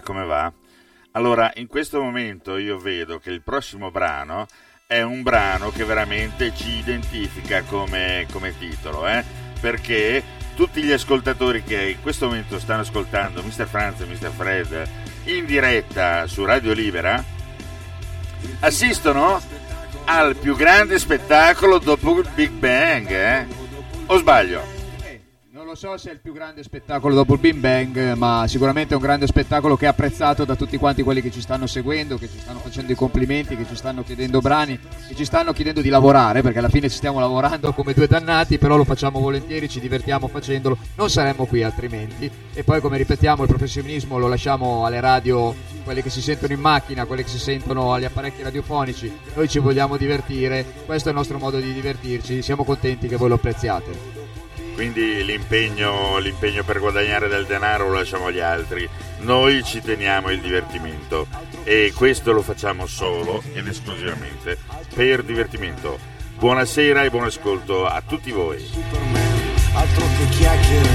come 0.02 0.24
va? 0.24 0.52
Allora, 1.12 1.50
in 1.56 1.66
questo 1.66 2.00
momento 2.00 2.56
io 2.56 2.78
vedo 2.78 3.18
che 3.18 3.30
il 3.30 3.42
prossimo 3.42 3.90
brano 3.90 4.46
è 4.86 5.02
un 5.02 5.22
brano 5.22 5.70
che 5.70 5.84
veramente 5.84 6.54
ci 6.54 6.78
identifica 6.78 7.62
come, 7.62 8.26
come 8.30 8.56
titolo, 8.58 9.06
eh? 9.06 9.24
perché 9.60 10.22
tutti 10.54 10.82
gli 10.82 10.92
ascoltatori 10.92 11.62
che 11.62 11.90
in 11.90 12.00
questo 12.02 12.26
momento 12.26 12.58
stanno 12.58 12.82
ascoltando 12.82 13.42
Mr. 13.42 13.66
Franz 13.66 14.00
e 14.00 14.06
Mr. 14.06 14.30
Fred 14.30 14.88
in 15.24 15.46
diretta 15.46 16.26
su 16.26 16.44
Radio 16.44 16.72
Libera 16.72 17.22
assistono 18.60 19.40
al 20.04 20.36
più 20.36 20.56
grande 20.56 20.98
spettacolo 20.98 21.78
dopo 21.78 22.18
il 22.18 22.28
Big 22.34 22.50
Bang, 22.50 23.10
eh? 23.10 23.46
O 24.06 24.18
sbaglio? 24.18 24.71
Non 25.72 25.80
so 25.80 25.96
se 25.96 26.10
è 26.10 26.12
il 26.12 26.20
più 26.20 26.34
grande 26.34 26.62
spettacolo 26.62 27.14
dopo 27.14 27.32
il 27.32 27.40
Big 27.40 27.54
Bang, 27.54 28.12
ma 28.12 28.44
sicuramente 28.46 28.92
è 28.92 28.96
un 28.98 29.02
grande 29.02 29.26
spettacolo 29.26 29.74
che 29.74 29.86
è 29.86 29.88
apprezzato 29.88 30.44
da 30.44 30.54
tutti 30.54 30.76
quanti 30.76 31.02
quelli 31.02 31.22
che 31.22 31.30
ci 31.30 31.40
stanno 31.40 31.66
seguendo, 31.66 32.18
che 32.18 32.28
ci 32.28 32.38
stanno 32.38 32.58
facendo 32.58 32.92
i 32.92 32.94
complimenti, 32.94 33.56
che 33.56 33.64
ci 33.66 33.74
stanno 33.74 34.02
chiedendo 34.02 34.40
brani, 34.40 34.78
che 35.08 35.14
ci 35.14 35.24
stanno 35.24 35.54
chiedendo 35.54 35.80
di 35.80 35.88
lavorare, 35.88 36.42
perché 36.42 36.58
alla 36.58 36.68
fine 36.68 36.90
ci 36.90 36.96
stiamo 36.96 37.20
lavorando 37.20 37.72
come 37.72 37.94
due 37.94 38.06
dannati, 38.06 38.58
però 38.58 38.76
lo 38.76 38.84
facciamo 38.84 39.18
volentieri, 39.18 39.66
ci 39.66 39.80
divertiamo 39.80 40.28
facendolo, 40.28 40.76
non 40.94 41.08
saremmo 41.08 41.46
qui 41.46 41.62
altrimenti. 41.62 42.30
E 42.52 42.64
poi 42.64 42.82
come 42.82 42.98
ripetiamo 42.98 43.44
il 43.44 43.48
professionismo 43.48 44.18
lo 44.18 44.28
lasciamo 44.28 44.84
alle 44.84 45.00
radio, 45.00 45.54
quelle 45.84 46.02
che 46.02 46.10
si 46.10 46.20
sentono 46.20 46.52
in 46.52 46.60
macchina, 46.60 47.06
quelle 47.06 47.22
che 47.22 47.30
si 47.30 47.38
sentono 47.38 47.94
agli 47.94 48.04
apparecchi 48.04 48.42
radiofonici, 48.42 49.10
noi 49.32 49.48
ci 49.48 49.58
vogliamo 49.58 49.96
divertire, 49.96 50.66
questo 50.84 51.08
è 51.08 51.12
il 51.12 51.16
nostro 51.16 51.38
modo 51.38 51.58
di 51.58 51.72
divertirci, 51.72 52.42
siamo 52.42 52.62
contenti 52.62 53.08
che 53.08 53.16
voi 53.16 53.30
lo 53.30 53.36
apprezziate. 53.36 54.21
Quindi 54.82 55.24
l'impegno, 55.24 56.18
l'impegno 56.18 56.64
per 56.64 56.80
guadagnare 56.80 57.28
del 57.28 57.46
denaro 57.46 57.88
lo 57.88 57.98
lasciamo 57.98 58.26
agli 58.26 58.40
altri. 58.40 58.88
Noi 59.18 59.62
ci 59.62 59.80
teniamo 59.80 60.28
il 60.30 60.40
divertimento 60.40 61.28
e 61.62 61.92
questo 61.94 62.32
lo 62.32 62.42
facciamo 62.42 62.86
solo 62.86 63.44
ed 63.52 63.68
esclusivamente 63.68 64.58
per 64.92 65.22
divertimento. 65.22 66.00
Buonasera 66.36 67.04
e 67.04 67.10
buon 67.10 67.26
ascolto 67.26 67.86
a 67.86 68.02
tutti 68.04 68.32
voi. 68.32 68.60
altro 69.72 70.04
che 70.18 70.28
chiacchiere. 70.30 70.88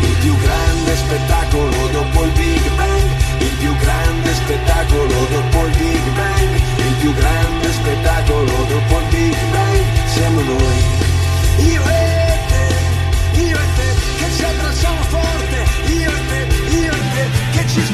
Il 0.00 0.16
più 0.22 0.34
grande 0.38 0.96
spettacolo 0.96 1.86
dopo 1.92 2.24
il 2.24 2.30
Big 2.30 2.70
Bang, 2.76 3.10
il 3.40 3.56
più 3.58 3.76
grande 3.76 4.32
spettacolo 4.32 5.26
dopo 5.26 5.66
il 5.66 5.76
Big 5.76 6.08
Bang, 6.14 6.54
il 6.78 6.94
più 6.98 7.12
grande 7.12 7.72
spettacolo 7.72 8.44
dopo 8.44 8.70
il 8.70 8.70
Big 8.70 8.88
Bang, 8.88 9.01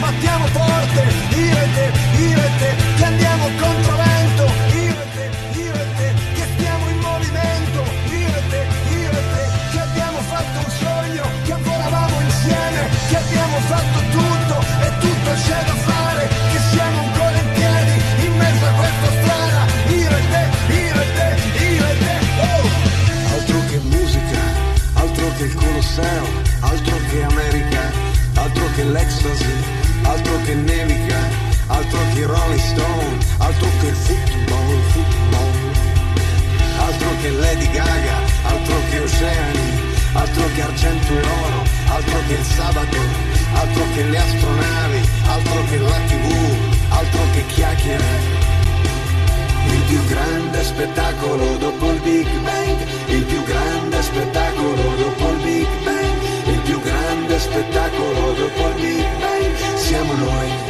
battiamo 0.09 0.47
forte, 0.47 1.03
irete, 1.37 1.93
irete, 2.17 2.69
che 2.97 3.05
andiamo 3.05 3.45
contro 3.61 3.97
vento, 3.97 4.45
irete, 4.73 5.25
irete, 5.53 6.07
che 6.35 6.45
stiamo 6.57 6.89
in 6.89 6.99
movimento, 6.99 7.81
irete, 8.09 8.59
irete, 8.89 9.43
che 9.71 9.81
abbiamo 9.81 10.19
fatto 10.33 10.57
un 10.65 10.71
sogno, 10.81 11.25
che 11.45 11.55
volavamo 11.61 12.21
insieme, 12.21 12.81
che 13.11 13.17
abbiamo 13.17 13.59
fatto 13.69 13.99
tutto 14.17 14.57
e 14.81 14.89
tutto 14.99 15.31
c'è 15.45 15.61
da 15.69 15.77
fare, 15.89 16.29
che 16.53 16.61
siamo 16.73 16.99
ancora 17.05 17.37
in 17.45 17.51
piedi 17.53 17.95
in 18.27 18.37
mezzo 18.37 18.65
a 18.65 18.73
questa 18.81 19.11
strada, 19.21 19.61
irete, 19.93 20.41
irete, 20.69 21.27
irete, 21.69 22.13
oh! 22.49 22.67
Altro 23.35 23.59
che 23.69 23.79
musica, 23.93 24.41
altro 24.95 25.27
che 25.37 25.43
il 25.45 25.55
Colosseo, 25.55 26.27
altro 26.61 26.97
che 27.11 27.23
America, 27.25 27.83
altro 28.35 28.65
che 28.75 28.85
l'ecstasy 28.85 29.88
nevica, 30.55 31.19
altro 31.67 31.99
che 32.15 32.25
Rolling 32.25 32.61
Stone, 32.61 33.19
altro 33.39 33.69
che 33.81 33.87
il 33.89 33.95
football, 33.95 34.81
football, 34.93 35.53
altro 36.79 37.09
che 37.21 37.31
Lady 37.31 37.71
Gaga, 37.71 38.17
altro 38.43 38.75
che 38.91 38.99
oceani, 39.01 39.71
altro 40.13 40.45
che 40.55 40.63
argento 40.63 41.13
e 41.13 41.21
oro, 41.21 41.63
altro 41.87 42.19
che 42.27 42.35
il 42.35 42.45
sabato, 42.45 42.99
altro 43.53 43.85
che 43.95 44.05
le 44.05 44.19
astronavi, 44.19 45.01
altro 45.27 45.65
che 45.69 45.79
la 45.79 46.01
tv, 46.07 46.29
altro 46.89 47.21
che 47.33 47.47
chiacchiere. 47.47 48.47
Il 49.71 49.83
più 49.83 50.05
grande 50.07 50.65
spettacolo 50.65 51.57
dopo 51.59 51.91
il 51.91 52.01
Big 52.01 52.29
Bang, 52.41 52.79
il 53.09 53.25
più 53.25 53.43
grande 53.45 54.03
spettacolo 54.03 54.95
dopo 54.97 55.29
il 55.31 55.37
Big 55.43 55.69
Bang, 55.85 56.47
il 56.47 56.61
più 56.61 56.81
grande 56.81 57.39
spettacolo 57.39 58.33
dopo 58.33 58.69
il 58.69 58.75
Big 58.75 58.97
Bang, 58.97 58.98
siamo 60.09 60.68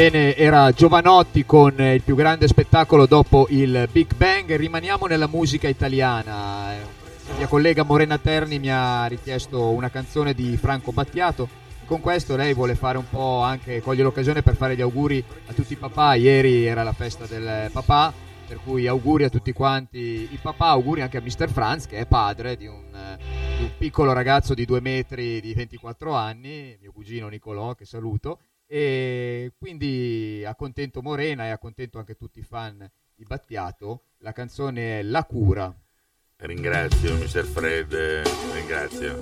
Bene, 0.00 0.34
era 0.34 0.72
Giovanotti 0.72 1.44
con 1.44 1.78
eh, 1.78 1.92
il 1.92 2.00
più 2.00 2.14
grande 2.14 2.48
spettacolo 2.48 3.04
dopo 3.04 3.46
il 3.50 3.86
Big 3.92 4.14
Bang. 4.14 4.56
Rimaniamo 4.56 5.04
nella 5.04 5.26
musica 5.26 5.68
italiana. 5.68 6.72
Eh, 6.72 6.78
Mia 7.36 7.46
collega 7.46 7.82
Morena 7.82 8.16
Terni 8.16 8.58
mi 8.58 8.70
ha 8.70 9.04
richiesto 9.04 9.68
una 9.68 9.90
canzone 9.90 10.32
di 10.32 10.56
Franco 10.56 10.92
Battiato. 10.92 11.46
Con 11.84 12.00
questo 12.00 12.34
lei 12.34 12.54
vuole 12.54 12.76
fare 12.76 12.96
un 12.96 13.06
po' 13.10 13.40
anche, 13.40 13.82
coglie 13.82 14.02
l'occasione 14.02 14.40
per 14.40 14.56
fare 14.56 14.74
gli 14.74 14.80
auguri 14.80 15.22
a 15.48 15.52
tutti 15.52 15.74
i 15.74 15.76
papà. 15.76 16.14
Ieri 16.14 16.64
era 16.64 16.82
la 16.82 16.94
festa 16.94 17.26
del 17.26 17.70
papà, 17.70 18.10
per 18.48 18.58
cui 18.64 18.86
auguri 18.86 19.24
a 19.24 19.28
tutti 19.28 19.52
quanti 19.52 19.98
i 20.32 20.38
papà, 20.40 20.68
auguri 20.68 21.02
anche 21.02 21.18
a 21.18 21.20
Mr. 21.20 21.50
Franz 21.50 21.84
che 21.84 21.98
è 21.98 22.06
padre 22.06 22.56
di 22.56 22.66
un, 22.66 22.84
eh, 22.94 23.18
di 23.58 23.64
un 23.64 23.70
piccolo 23.76 24.14
ragazzo 24.14 24.54
di 24.54 24.64
due 24.64 24.80
metri 24.80 25.42
di 25.42 25.52
24 25.52 26.14
anni, 26.14 26.74
mio 26.80 26.90
cugino 26.90 27.28
Nicolò 27.28 27.74
che 27.74 27.84
saluto 27.84 28.38
e 28.72 29.52
quindi 29.58 30.44
accontento 30.46 31.02
Morena 31.02 31.44
e 31.44 31.50
accontento 31.50 31.98
anche 31.98 32.14
tutti 32.14 32.38
i 32.38 32.44
fan 32.44 32.88
di 33.16 33.24
Battiato. 33.24 34.04
La 34.18 34.30
canzone 34.30 35.00
è 35.00 35.02
La 35.02 35.24
cura. 35.24 35.74
Ringrazio 36.36 37.16
Mr. 37.16 37.44
Fred, 37.46 37.92
eh, 37.92 38.22
ringrazio. 38.54 39.20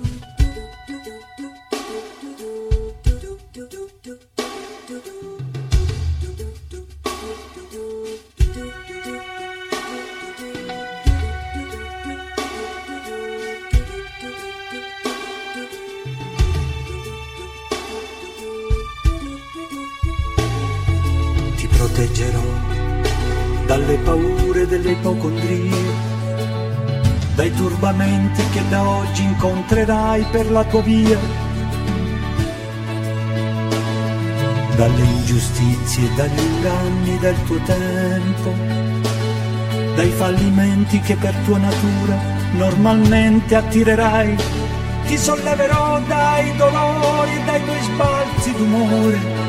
Proteggerò 21.79 22.43
dalle 23.65 23.95
paure 23.99 24.67
delle 24.67 24.91
ipocondrie, 24.91 25.71
dai 27.35 27.53
turbamenti 27.53 28.43
che 28.51 28.61
da 28.67 28.85
oggi 28.85 29.23
incontrerai 29.23 30.25
per 30.29 30.51
la 30.51 30.65
tua 30.65 30.81
via, 30.81 31.17
dalle 34.75 35.03
ingiustizie, 35.03 36.13
dagli 36.15 36.41
inganni 36.41 37.17
del 37.19 37.43
tuo 37.45 37.59
tempo, 37.63 38.53
dai 39.95 40.09
fallimenti 40.09 40.99
che 40.99 41.15
per 41.15 41.33
tua 41.45 41.59
natura 41.59 42.17
normalmente 42.57 43.55
attirerai. 43.55 44.35
Ti 45.07 45.17
solleverò 45.17 46.01
dai 46.01 46.55
dolori 46.57 47.35
e 47.35 47.43
dai 47.45 47.63
tuoi 47.63 47.81
sbalzi 47.83 48.51
d'umore 48.51 49.48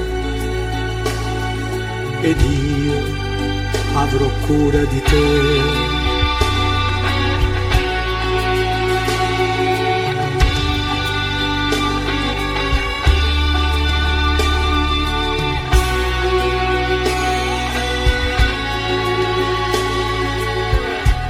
ed 2.21 2.39
io 2.39 3.01
avrò 3.95 4.29
cura 4.45 4.83
di 4.83 5.01
te. 5.01 5.89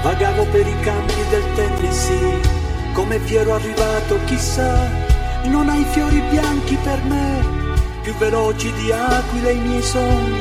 Vagavo 0.03 0.45
per 0.45 0.67
i 0.67 0.79
campi 0.81 1.13
del 1.29 1.43
Tennessee, 1.55 2.41
come 2.93 3.19
fiero 3.19 3.53
arrivato 3.53 4.19
chissà, 4.25 4.89
non 5.45 5.69
hai 5.69 5.85
fiori 5.85 6.21
bianchi 6.29 6.75
per 6.83 7.01
me, 7.03 7.45
più 8.01 8.13
veloci 8.15 8.73
di 8.73 8.91
aquile 8.91 9.51
i 9.53 9.59
miei 9.59 9.81
sogni 9.81 10.40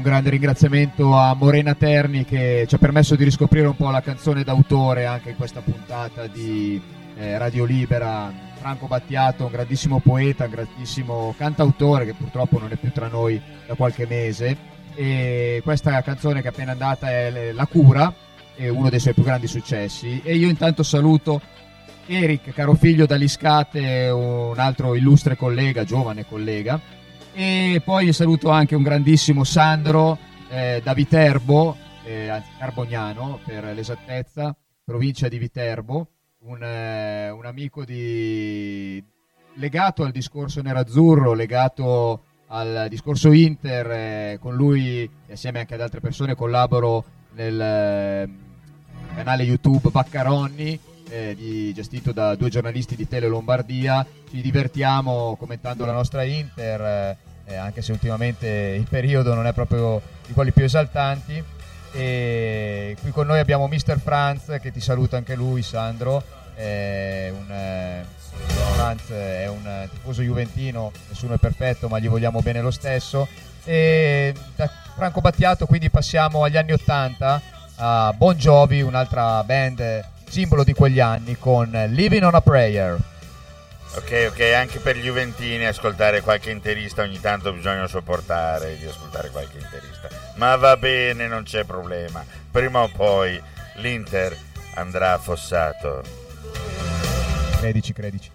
Un 0.00 0.06
grande 0.06 0.30
ringraziamento 0.30 1.14
a 1.14 1.34
Morena 1.34 1.74
Terni 1.74 2.24
che 2.24 2.64
ci 2.66 2.74
ha 2.74 2.78
permesso 2.78 3.16
di 3.16 3.24
riscoprire 3.24 3.66
un 3.66 3.76
po' 3.76 3.90
la 3.90 4.00
canzone 4.00 4.42
d'autore 4.42 5.04
anche 5.04 5.28
in 5.30 5.36
questa 5.36 5.60
puntata 5.60 6.26
di 6.26 6.80
eh, 7.18 7.36
Radio 7.36 7.66
Libera. 7.66 8.32
Franco 8.58 8.86
Battiato, 8.86 9.44
un 9.44 9.52
grandissimo 9.52 10.00
poeta, 10.00 10.44
un 10.44 10.50
grandissimo 10.50 11.34
cantautore 11.36 12.06
che 12.06 12.14
purtroppo 12.14 12.58
non 12.58 12.72
è 12.72 12.76
più 12.76 12.90
tra 12.92 13.08
noi 13.08 13.40
da 13.66 13.74
qualche 13.74 14.06
mese. 14.06 14.56
E 14.94 15.60
questa 15.62 16.00
canzone 16.00 16.40
che 16.40 16.48
è 16.48 16.50
appena 16.50 16.72
andata 16.72 17.10
è 17.10 17.52
La 17.52 17.66
cura, 17.66 18.12
è 18.54 18.68
uno 18.68 18.88
dei 18.88 19.00
suoi 19.00 19.12
più 19.12 19.22
grandi 19.22 19.48
successi. 19.48 20.22
E 20.24 20.34
io 20.34 20.48
intanto 20.48 20.82
saluto 20.82 21.42
Eric, 22.06 22.54
caro 22.54 22.72
figlio 22.74 23.04
d'Aliscate, 23.04 24.08
un 24.08 24.58
altro 24.58 24.94
illustre 24.94 25.36
collega, 25.36 25.84
giovane 25.84 26.26
collega. 26.26 26.80
E 27.32 27.80
poi 27.84 28.12
saluto 28.12 28.50
anche 28.50 28.74
un 28.74 28.82
grandissimo 28.82 29.44
Sandro 29.44 30.18
eh, 30.48 30.80
da 30.82 30.94
Viterbo, 30.94 31.76
eh, 32.04 32.28
anzi 32.28 32.50
Carbognano 32.58 33.38
per 33.44 33.64
l'esattezza, 33.72 34.54
provincia 34.84 35.28
di 35.28 35.38
Viterbo, 35.38 36.08
un, 36.40 36.62
eh, 36.62 37.30
un 37.30 37.46
amico 37.46 37.84
di... 37.84 39.02
legato 39.54 40.02
al 40.02 40.10
discorso 40.10 40.60
nerazzurro, 40.60 41.32
legato 41.32 42.24
al 42.48 42.86
discorso 42.88 43.30
Inter, 43.30 43.90
eh, 43.90 44.38
con 44.40 44.56
lui 44.56 45.08
e 45.26 45.32
assieme 45.32 45.60
anche 45.60 45.74
ad 45.74 45.80
altre 45.80 46.00
persone 46.00 46.34
collaboro 46.34 47.04
nel 47.34 47.60
eh, 47.60 48.28
canale 49.14 49.44
YouTube 49.44 49.90
Baccaronni, 49.90 50.78
eh, 51.10 51.34
di- 51.34 51.72
gestito 51.74 52.12
da 52.12 52.34
due 52.34 52.48
giornalisti 52.48 52.96
di 52.96 53.06
Tele 53.06 53.28
Lombardia. 53.28 54.06
Ci 54.28 54.40
divertiamo 54.40 55.36
commentando 55.36 55.84
la 55.84 55.92
nostra 55.92 56.22
Inter, 56.22 56.80
eh, 56.80 57.16
eh, 57.46 57.56
anche 57.56 57.82
se 57.82 57.92
ultimamente 57.92 58.46
il 58.78 58.86
periodo 58.88 59.34
non 59.34 59.46
è 59.46 59.52
proprio 59.52 60.00
di 60.26 60.32
quelli 60.32 60.52
più 60.52 60.64
esaltanti. 60.64 61.42
E 61.92 62.96
qui 63.00 63.10
con 63.10 63.26
noi 63.26 63.40
abbiamo 63.40 63.66
Mr. 63.66 63.98
Franz 63.98 64.58
che 64.60 64.70
ti 64.70 64.80
saluta 64.80 65.16
anche 65.16 65.34
lui, 65.34 65.62
Sandro. 65.62 66.22
È 66.54 67.32
un, 67.32 67.50
eh, 67.50 68.04
Franz 68.74 69.10
è 69.10 69.48
un 69.48 69.66
eh, 69.66 69.88
tifoso 69.90 70.22
juventino, 70.22 70.92
nessuno 71.08 71.34
è 71.34 71.38
perfetto, 71.38 71.88
ma 71.88 71.98
gli 71.98 72.08
vogliamo 72.08 72.40
bene 72.40 72.60
lo 72.60 72.70
stesso. 72.70 73.26
E 73.64 74.32
da 74.54 74.70
Franco 74.94 75.20
Battiato 75.20 75.66
quindi 75.66 75.90
passiamo 75.90 76.44
agli 76.44 76.56
anni 76.56 76.72
80 76.72 77.42
a 77.76 78.14
Bon 78.16 78.34
Jovi, 78.34 78.82
un'altra 78.82 79.42
band 79.44 80.04
simbolo 80.30 80.62
di 80.62 80.72
quegli 80.72 81.00
anni 81.00 81.36
con 81.36 81.70
Living 81.88 82.22
on 82.22 82.34
a 82.36 82.40
Prayer. 82.40 82.96
Ok, 83.96 84.28
ok, 84.30 84.40
anche 84.54 84.78
per 84.78 84.96
gli 84.96 85.02
Juventini 85.02 85.66
ascoltare 85.66 86.20
qualche 86.20 86.52
interista 86.52 87.02
ogni 87.02 87.18
tanto 87.18 87.52
bisogna 87.52 87.88
sopportare 87.88 88.78
di 88.78 88.86
ascoltare 88.86 89.30
qualche 89.30 89.58
interista. 89.58 90.08
Ma 90.36 90.54
va 90.54 90.76
bene, 90.76 91.26
non 91.26 91.42
c'è 91.42 91.64
problema. 91.64 92.24
Prima 92.48 92.82
o 92.82 92.88
poi 92.88 93.42
l'Inter 93.76 94.36
andrà 94.74 95.14
affossato. 95.14 96.02
Credici, 97.58 97.92
credici. 97.92 98.30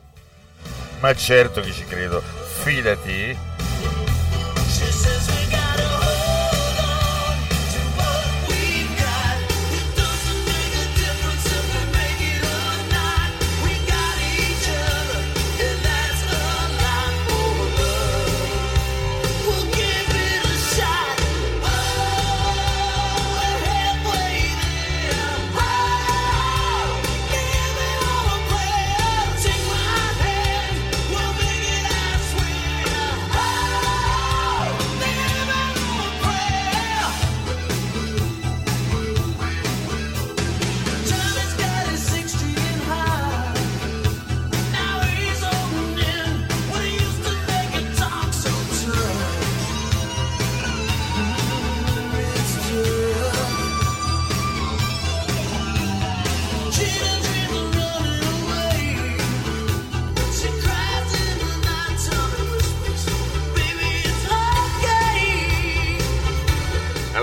Ma 1.00 1.16
certo 1.16 1.62
che 1.62 1.72
ci 1.72 1.86
credo. 1.86 2.22
Fidati. 2.22 3.38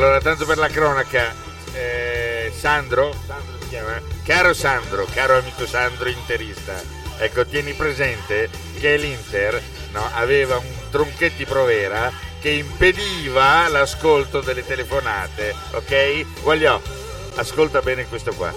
Allora, 0.02 0.20
tanto 0.20 0.44
per 0.46 0.58
la 0.58 0.66
cronaca, 0.66 1.32
eh, 1.74 2.52
Sandro, 2.52 3.14
Sandro 3.24 3.56
si 3.60 3.68
chiama? 3.68 4.02
Caro 4.24 4.52
Sandro, 4.52 5.06
caro 5.14 5.38
amico 5.38 5.64
Sandro 5.64 6.08
interista, 6.08 6.74
ecco, 7.18 7.46
tieni 7.46 7.72
presente 7.74 8.50
che 8.80 8.96
l'Inter 8.96 9.62
no, 9.92 10.04
aveva 10.14 10.58
un 10.58 10.90
Tronchetti 10.90 11.44
Provera 11.44 12.10
che 12.40 12.50
impediva 12.50 13.68
l'ascolto 13.68 14.40
delle 14.40 14.66
telefonate, 14.66 15.54
ok? 15.70 16.40
Voglio, 16.42 16.82
ascolta 17.36 17.80
bene 17.80 18.04
questo 18.08 18.34
qua. 18.34 18.52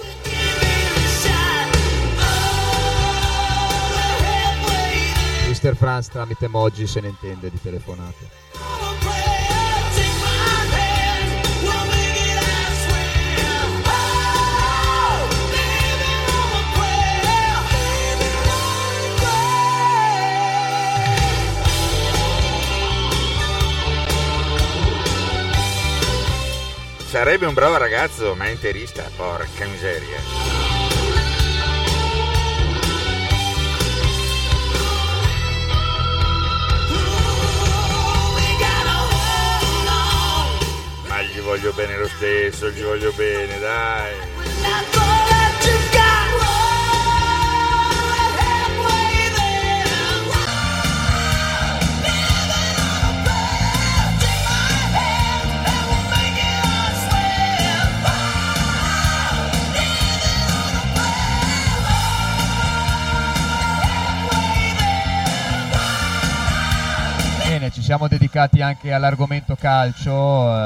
Mr. 5.46 5.76
Franz 5.76 6.08
tramite 6.08 6.46
emoji 6.46 6.88
se 6.88 7.00
ne 7.00 7.06
intende 7.06 7.50
di 7.50 7.60
telefonate. 7.62 8.45
Sarebbe 27.16 27.46
un 27.46 27.54
bravo 27.54 27.78
ragazzo, 27.78 28.34
ma 28.34 28.44
è 28.44 28.50
interista, 28.50 29.10
porca 29.16 29.64
miseria. 29.64 30.18
Ma 41.08 41.22
gli 41.22 41.40
voglio 41.40 41.72
bene 41.72 41.96
lo 41.96 42.06
stesso, 42.06 42.68
gli 42.68 42.82
voglio 42.82 43.10
bene, 43.12 43.58
dai. 43.60 45.05
Siamo 67.86 68.08
dedicati 68.08 68.62
anche 68.62 68.92
all'argomento 68.92 69.54
calcio 69.54 70.12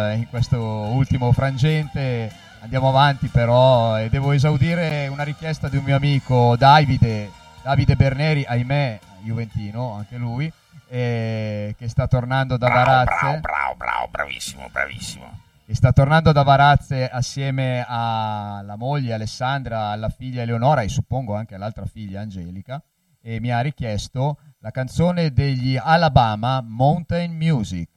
eh, 0.09 0.15
in 0.15 0.29
questo 0.31 0.59
ultimo 0.59 1.33
frangente. 1.33 2.33
Andiamo 2.61 2.89
avanti 2.89 3.29
però 3.29 3.99
e 3.99 4.09
devo 4.09 4.33
esaudire 4.33 5.07
una 5.09 5.23
richiesta 5.23 5.69
di 5.69 5.77
un 5.77 5.85
mio 5.85 5.97
amico 5.97 6.57
Davide, 6.57 7.31
Davide 7.63 7.95
Berneri, 7.95 8.47
ahimè, 8.49 8.99
Juventino, 9.21 9.97
anche 9.97 10.17
lui, 10.17 10.51
eh, 10.89 11.75
che 11.77 11.89
sta 11.91 12.09
tornando 12.09 12.57
da 12.57 12.69
Varazze. 12.69 13.39
Bravo, 13.41 13.41
bravo, 13.41 13.75
bravo, 13.77 14.09
bravissimo, 14.11 14.69
bravissimo. 14.73 15.41
e 15.67 15.75
sta 15.75 15.93
tornando 15.93 16.33
da 16.33 16.43
Varazze 16.43 17.07
assieme 17.07 17.85
alla 17.87 18.77
moglie 18.77 19.13
Alessandra, 19.13 19.89
alla 19.89 20.09
figlia 20.09 20.41
Eleonora 20.41 20.81
e 20.81 20.89
suppongo 20.89 21.35
anche 21.35 21.55
all'altra 21.55 21.85
figlia 21.85 22.23
Angelica 22.23 22.83
e 23.21 23.41
mi 23.41 23.53
ha 23.53 23.61
richiesto 23.61 24.39
la 24.63 24.71
canzone 24.71 25.33
degli 25.33 25.77
Alabama 25.77 26.61
Mountain 26.61 27.33
Music. 27.33 27.89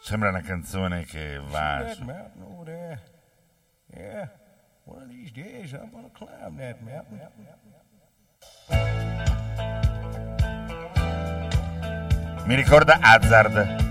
Sembra 0.00 0.28
una 0.28 0.42
canzone 0.42 1.04
che 1.04 1.38
va. 1.38 1.92
Su... 1.94 2.04
Yeah, 3.96 4.30
one 4.84 5.02
of 5.02 5.08
these 5.08 5.32
days 5.32 5.72
Mi 12.44 12.54
ricorda 12.54 12.98
Hazard. 13.00 13.85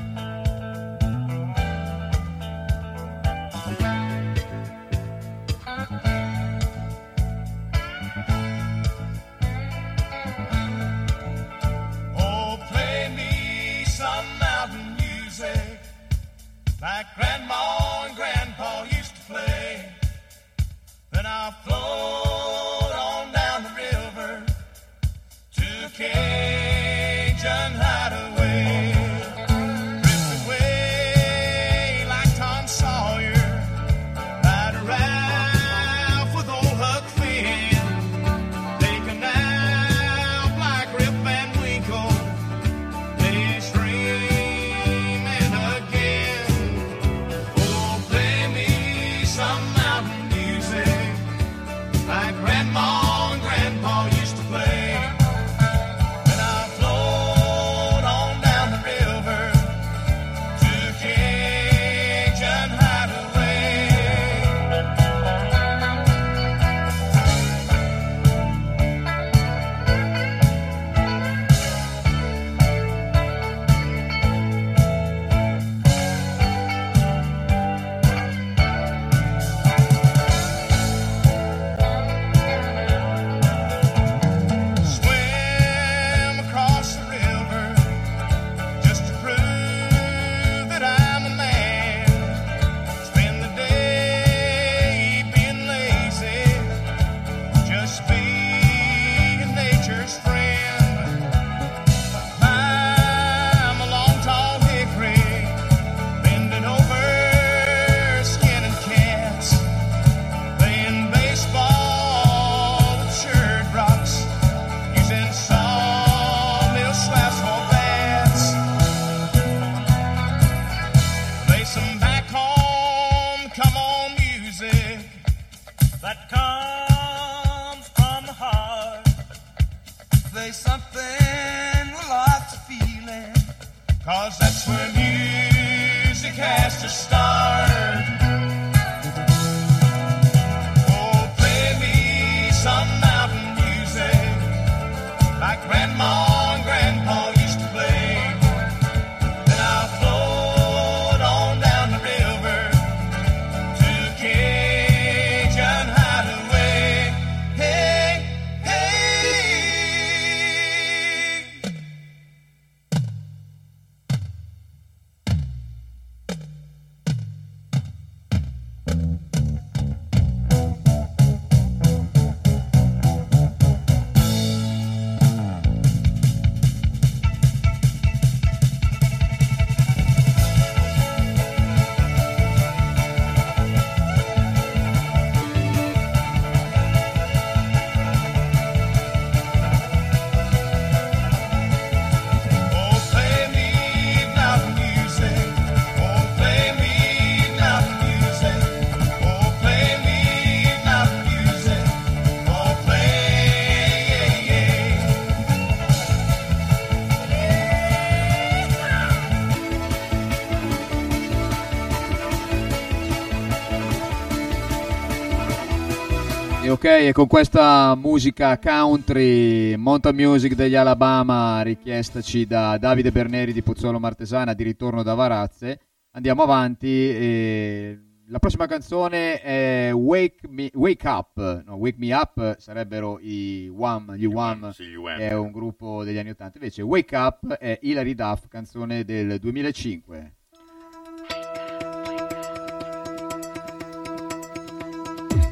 Ok, 216.86 216.92
e 216.92 217.14
con 217.14 217.26
questa 217.26 217.96
musica 217.96 218.60
country, 218.60 219.76
mountain 219.76 220.16
Music 220.16 220.54
degli 220.54 220.76
Alabama, 220.76 221.64
richiestaci 221.64 222.46
da 222.46 222.78
Davide 222.78 223.12
Berneri 223.12 223.54
di 223.54 223.64
Pozzuolo 223.64 223.98
Martesana 223.98 224.54
di 224.54 224.62
ritorno 224.62 225.02
da 225.02 225.16
Varazze, 225.16 225.80
andiamo 226.12 226.44
avanti. 226.44 227.98
la 228.28 228.38
prossima 228.38 228.68
canzone 228.68 229.42
è 229.42 229.92
Wake, 229.96 230.48
me, 230.48 230.70
Wake 230.76 231.08
Up, 231.08 231.64
no, 231.66 231.74
Wake 231.74 231.98
Me 231.98 232.14
Up 232.14 232.58
sarebbero 232.60 233.18
i 233.20 233.68
Wham, 233.68 234.14
gli 234.14 234.26
Wham, 234.26 234.70
sì, 234.70 234.94
è 235.18 235.34
un 235.34 235.52
gruppo 235.52 236.04
degli 236.04 236.20
anni 236.20 236.30
80, 236.30 236.60
invece 236.60 236.84
Wake 236.84 237.16
Up 237.16 237.52
è 237.54 237.80
Hilary 237.82 238.14
Duff, 238.14 238.48
canzone 238.48 239.04
del 239.04 239.40
2005. 239.40 240.35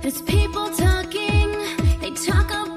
There's 0.04 0.22
people 0.22 0.70
talking, 0.72 1.50
they 2.02 2.12
talk 2.12 2.52
about. 2.52 2.73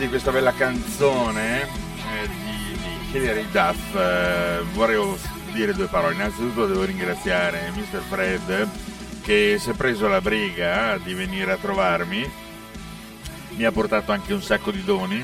Di 0.00 0.08
questa 0.08 0.32
bella 0.32 0.54
canzone 0.54 1.60
eh, 1.60 2.26
di, 2.26 2.78
di 3.10 3.18
Hilary 3.18 3.46
Duff 3.50 3.94
eh, 3.94 4.62
vorrei 4.72 4.98
dire 5.52 5.74
due 5.74 5.88
parole. 5.88 6.14
Innanzitutto 6.14 6.66
devo 6.66 6.84
ringraziare 6.84 7.70
Mr. 7.74 8.00
Fred 8.08 8.68
che 9.20 9.58
si 9.60 9.68
è 9.68 9.74
preso 9.74 10.08
la 10.08 10.22
briga 10.22 10.96
di 10.96 11.12
venire 11.12 11.52
a 11.52 11.58
trovarmi, 11.58 12.28
mi 13.50 13.64
ha 13.64 13.70
portato 13.72 14.12
anche 14.12 14.32
un 14.32 14.42
sacco 14.42 14.70
di 14.70 14.82
doni, 14.82 15.22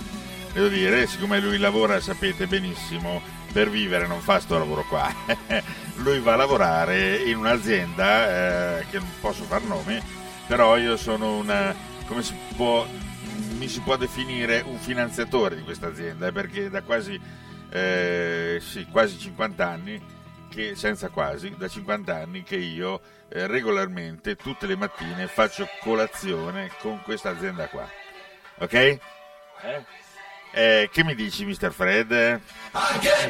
devo 0.52 0.68
dire, 0.68 1.06
siccome 1.06 1.40
lui 1.40 1.56
lavora, 1.56 1.98
sapete 1.98 2.46
benissimo, 2.46 3.22
per 3.50 3.70
vivere 3.70 4.06
non 4.06 4.20
fa 4.20 4.40
sto 4.40 4.58
lavoro 4.58 4.84
qua, 4.86 5.10
lui 6.04 6.20
va 6.20 6.34
a 6.34 6.36
lavorare 6.36 7.16
in 7.22 7.38
un'azienda 7.38 8.80
eh, 8.80 8.86
che 8.90 8.98
non 8.98 9.08
posso 9.22 9.44
far 9.44 9.62
nomi, 9.62 9.98
però 10.46 10.76
io 10.76 10.98
sono 10.98 11.38
una, 11.38 11.74
come 12.06 12.22
si 12.22 12.34
può, 12.54 12.86
mi 13.36 13.68
si 13.68 13.80
può 13.80 13.96
definire 13.96 14.62
un 14.64 14.78
finanziatore 14.78 15.56
di 15.56 15.62
questa 15.62 15.86
azienda, 15.86 16.32
perché 16.32 16.68
da 16.68 16.82
quasi, 16.82 17.20
eh, 17.70 18.58
sì, 18.60 18.86
quasi 18.86 19.18
50 19.18 19.68
anni, 19.68 20.02
che, 20.48 20.74
senza 20.74 21.08
quasi, 21.08 21.54
da 21.56 21.68
50 21.68 22.14
anni 22.14 22.42
che 22.42 22.56
io 22.56 23.00
eh, 23.28 23.46
regolarmente 23.46 24.36
tutte 24.36 24.66
le 24.66 24.76
mattine 24.76 25.26
faccio 25.26 25.68
colazione 25.80 26.70
con 26.80 27.00
questa 27.02 27.30
azienda 27.30 27.68
qua. 27.68 27.88
Ok? 28.58 28.72
Eh? 28.72 29.00
Eh, 30.58 30.88
che 30.90 31.04
mi 31.04 31.14
dici, 31.14 31.44
Mr. 31.44 31.70
Fred? 31.70 32.10
Eh, 32.10 32.40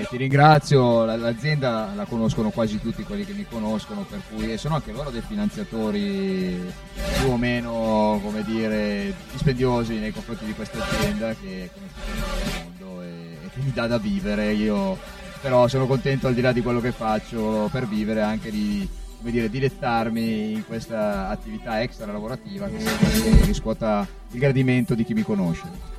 ti 0.08 0.16
ringrazio, 0.16 1.04
la- 1.04 1.16
l'azienda 1.16 1.90
la 1.96 2.04
conoscono 2.04 2.50
quasi 2.50 2.80
tutti 2.80 3.02
quelli 3.02 3.24
che 3.24 3.32
mi 3.32 3.44
conoscono, 3.50 4.06
per 4.08 4.20
cui 4.30 4.52
e 4.52 4.56
sono 4.56 4.76
anche 4.76 4.92
loro 4.92 5.10
dei 5.10 5.22
finanziatori 5.26 6.72
più 7.18 7.28
o 7.32 7.36
meno, 7.36 8.20
come 8.22 8.44
dire, 8.44 9.12
dispendiosi 9.32 9.94
nei 9.94 10.12
confronti 10.12 10.44
di 10.44 10.54
questa 10.54 10.78
azienda 10.80 11.34
che 11.34 11.68
conosco 11.74 12.44
nel 12.44 12.62
mondo 12.62 13.02
e, 13.02 13.06
e 13.44 13.50
che 13.52 13.58
mi 13.60 13.72
dà 13.72 13.88
da 13.88 13.98
vivere. 13.98 14.52
Io 14.52 14.96
però 15.40 15.66
sono 15.66 15.88
contento 15.88 16.28
al 16.28 16.34
di 16.34 16.40
là 16.40 16.52
di 16.52 16.62
quello 16.62 16.80
che 16.80 16.92
faccio 16.92 17.68
per 17.72 17.88
vivere 17.88 18.22
anche 18.22 18.52
di 18.52 18.88
come 19.18 19.32
dire, 19.32 19.50
dilettarmi 19.50 20.52
in 20.52 20.64
questa 20.64 21.28
attività 21.28 21.82
extra 21.82 22.06
lavorativa 22.06 22.68
che 22.68 22.84
riscuota 23.42 24.06
il 24.30 24.38
gradimento 24.38 24.94
di 24.94 25.04
chi 25.04 25.12
mi 25.12 25.22
conosce. 25.22 25.95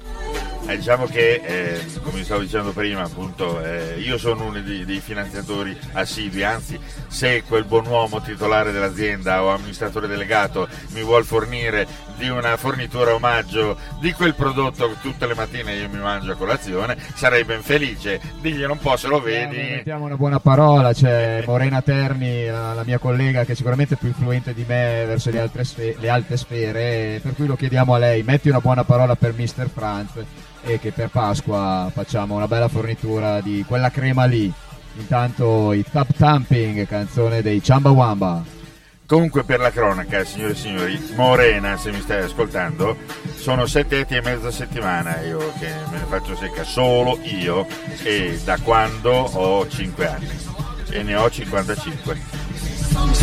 Eh, 0.70 0.76
diciamo 0.76 1.06
che, 1.06 1.42
eh, 1.46 1.86
come 2.04 2.26
stavo 2.26 2.42
dicendo 2.42 2.74
prima, 2.74 3.04
appunto, 3.04 3.64
eh, 3.64 4.00
io 4.00 4.18
sono 4.18 4.48
uno 4.48 4.60
dei, 4.60 4.84
dei 4.84 5.00
finanziatori 5.00 5.76
assidui, 5.94 6.44
anzi, 6.44 6.78
se 7.08 7.44
quel 7.48 7.64
buon 7.64 7.86
uomo 7.86 8.20
titolare 8.20 8.74
dell'azienda 8.74 9.44
o 9.44 9.50
amministratore 9.50 10.08
delegato 10.08 10.68
mi 10.90 11.04
vuol 11.04 11.24
fornire 11.24 11.88
di 12.18 12.28
una 12.28 12.58
fornitura 12.58 13.14
omaggio 13.14 13.78
di 14.02 14.12
quel 14.12 14.34
prodotto 14.34 14.90
che 14.90 14.96
tutte 15.02 15.26
le 15.26 15.36
mattine 15.36 15.74
io 15.74 15.88
mi 15.88 16.00
mangio 16.00 16.34
a 16.34 16.36
colazione, 16.36 16.98
sarei 17.14 17.46
ben 17.46 17.62
felice. 17.62 18.20
Diglielo 18.42 18.74
un 18.74 18.80
po' 18.80 18.98
se 18.98 19.08
lo 19.08 19.22
vedi. 19.22 19.56
Mettiamo 19.56 20.04
una 20.04 20.18
buona 20.18 20.42
parola, 20.42 20.92
c'è 20.92 21.44
Morena 21.46 21.82
Terni, 21.82 22.46
la, 22.46 22.74
la 22.74 22.84
mia 22.84 22.98
collega 22.98 23.46
che 23.46 23.54
è 23.54 23.56
sicuramente 23.56 23.96
più 23.96 24.10
influente 24.10 24.54
di 24.54 24.66
me 24.68 25.06
verso 25.08 25.32
le, 25.32 25.40
altre 25.40 25.64
sfe- 25.64 25.96
le 25.98 26.10
alte 26.10 26.36
sfere, 26.36 27.22
per 27.24 27.36
cui 27.36 27.46
lo 27.48 27.56
chiediamo 27.56 27.94
a 27.94 28.00
lei, 28.00 28.24
metti 28.24 28.50
una 28.50 28.60
buona 28.60 28.84
parola 28.84 29.16
per 29.16 29.34
Mr. 29.34 29.70
Franz 29.74 30.17
e 30.64 30.80
che 30.80 30.92
per 30.92 31.10
Pasqua 31.10 31.90
facciamo 31.94 32.36
una 32.36 32.48
bella 32.48 32.68
fornitura 32.68 33.42
di 33.42 33.64
quella 33.68 33.90
crema 33.90 34.26
lì. 34.26 34.52
Intanto 34.98 35.74
i 35.74 35.84
Tap 35.84 36.14
Tamping, 36.16 36.88
canzone 36.88 37.42
dei 37.42 37.62
Chamba 37.62 37.92
Wamba. 37.92 38.44
Comunque 39.06 39.46
per 39.46 39.62
la 39.62 39.72
cronaca, 39.72 40.26
signore 40.26 40.52
e 40.52 40.56
signori, 40.56 41.14
Morena, 41.16 41.78
se 41.78 41.92
mi 41.92 42.02
stai 42.02 42.24
ascoltando, 42.24 42.98
sono 43.36 43.66
sette 43.66 44.00
etti 44.00 44.16
e 44.16 44.22
mezza 44.22 44.52
settimana 44.52 45.22
io 45.22 45.54
che 45.60 45.70
me 45.92 46.00
ne 46.00 46.06
faccio 46.10 46.36
secca 46.36 46.66
solo 46.66 47.18
io 47.22 47.66
e 48.04 48.38
da 48.44 48.60
quando 48.60 49.12
ho 49.12 49.66
5 49.66 50.08
anni 50.08 50.30
e 50.90 51.04
ne 51.04 51.16
ho 51.16 51.30
55. 51.30 52.20
Come 52.94 53.14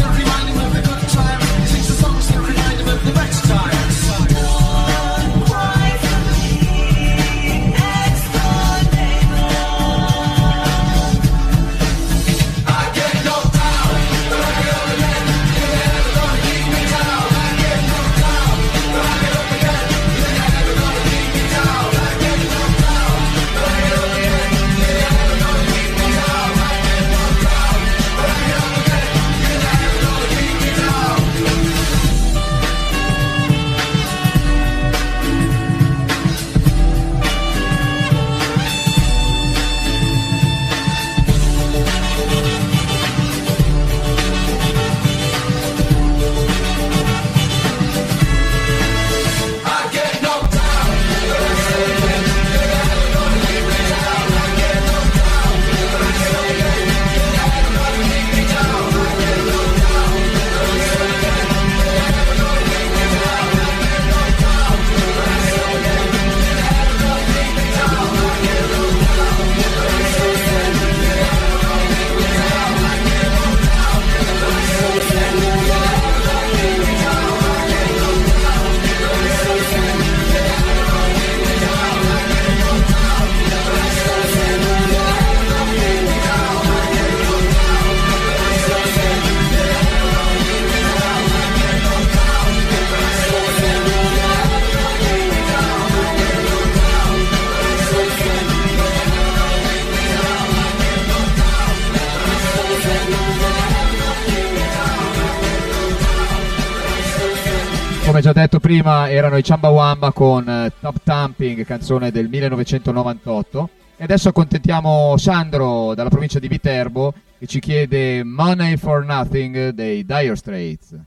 già 108.24 108.32
detto 108.32 108.58
prima 108.58 109.10
erano 109.10 109.36
i 109.36 109.42
Chumbawamba 109.42 110.10
con 110.12 110.48
eh, 110.48 110.72
Top 110.80 110.96
Tamping, 111.04 111.62
canzone 111.66 112.10
del 112.10 112.30
1998. 112.30 113.68
E 113.98 114.04
adesso 114.04 114.30
accontentiamo 114.30 115.14
Sandro 115.18 115.92
dalla 115.94 116.08
provincia 116.08 116.38
di 116.38 116.48
Viterbo 116.48 117.12
che 117.38 117.44
ci 117.44 117.60
chiede 117.60 118.24
Money 118.24 118.78
for 118.78 119.04
Nothing 119.04 119.68
dei 119.68 120.06
Dire 120.06 120.36
Straits. 120.36 120.98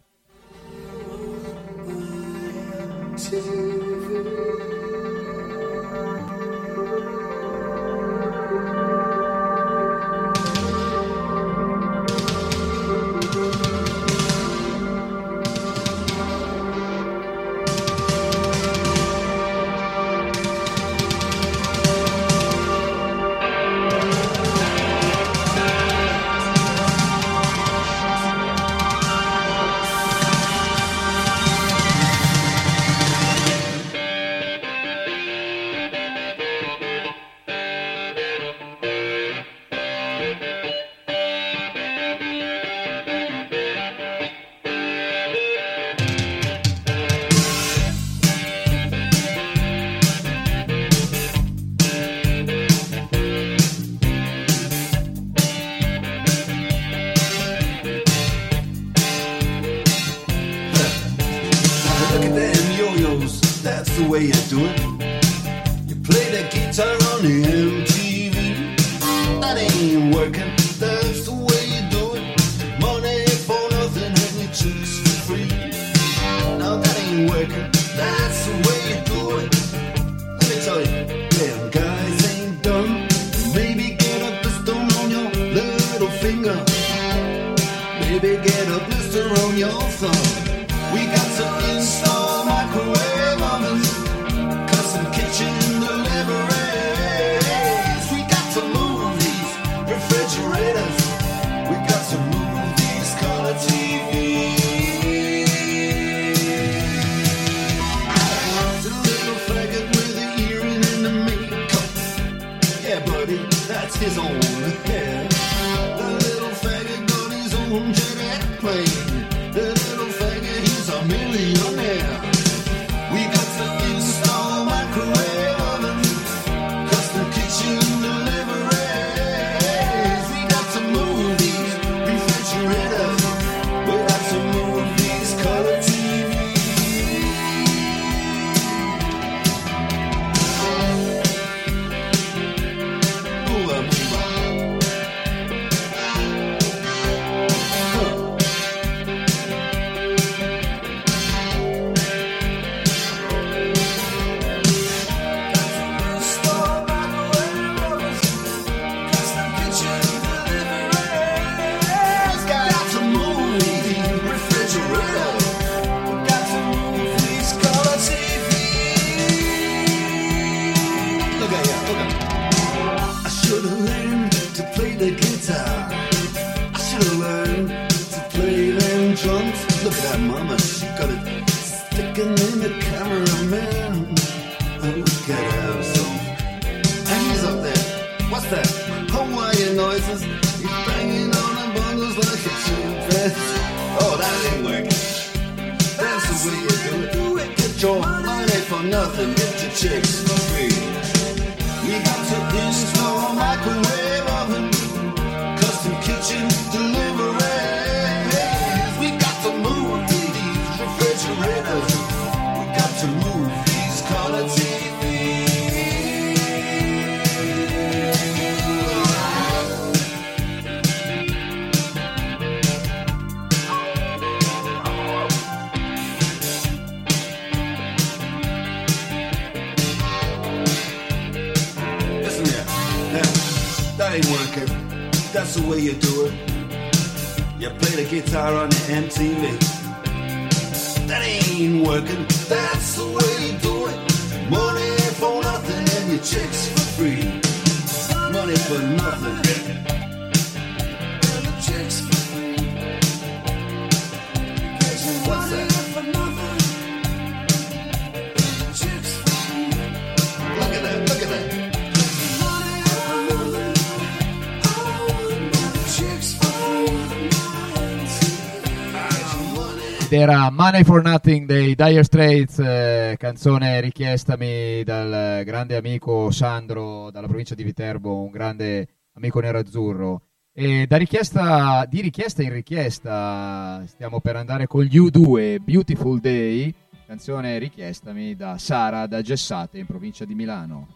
Money 270.69 270.83
for 270.83 271.01
Nothing 271.01 271.45
dei 271.45 271.75
Dire 271.75 272.03
Straits, 272.03 272.59
eh, 272.59 273.15
canzone 273.17 273.79
richiestami 273.79 274.83
dal 274.83 275.43
grande 275.45 275.77
amico 275.77 276.29
Sandro 276.29 277.09
dalla 277.09 277.27
provincia 277.27 277.55
di 277.55 277.63
Viterbo, 277.63 278.21
un 278.23 278.31
grande 278.31 278.85
amico 279.13 279.39
nero 279.39 279.59
azzurro. 279.59 280.23
E 280.51 280.85
da 280.85 280.97
richiesta, 280.97 281.85
di 281.87 282.01
richiesta 282.01 282.43
in 282.43 282.51
richiesta 282.51 283.81
stiamo 283.85 284.19
per 284.19 284.35
andare 284.35 284.67
con 284.67 284.83
gli 284.83 284.99
U2, 284.99 285.59
Beautiful 285.63 286.19
Day, 286.19 286.73
canzone 287.05 287.59
richiestami 287.59 288.35
da 288.35 288.57
Sara 288.57 289.07
da 289.07 289.21
Gessate 289.21 289.77
in 289.77 289.85
provincia 289.85 290.25
di 290.25 290.35
Milano. 290.35 290.87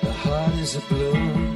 The 0.00 0.10
heart 0.24 0.54
is 0.54 0.74
a 0.74 0.80
blue. 0.88 1.55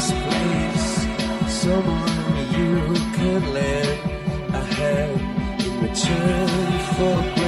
this 0.00 0.12
place. 0.12 1.62
Someone 1.62 2.36
you 2.56 2.94
can 3.16 3.52
lend 3.52 4.54
a 4.54 4.64
hand 4.74 5.62
in 5.62 5.80
return 5.82 6.78
for. 6.96 7.39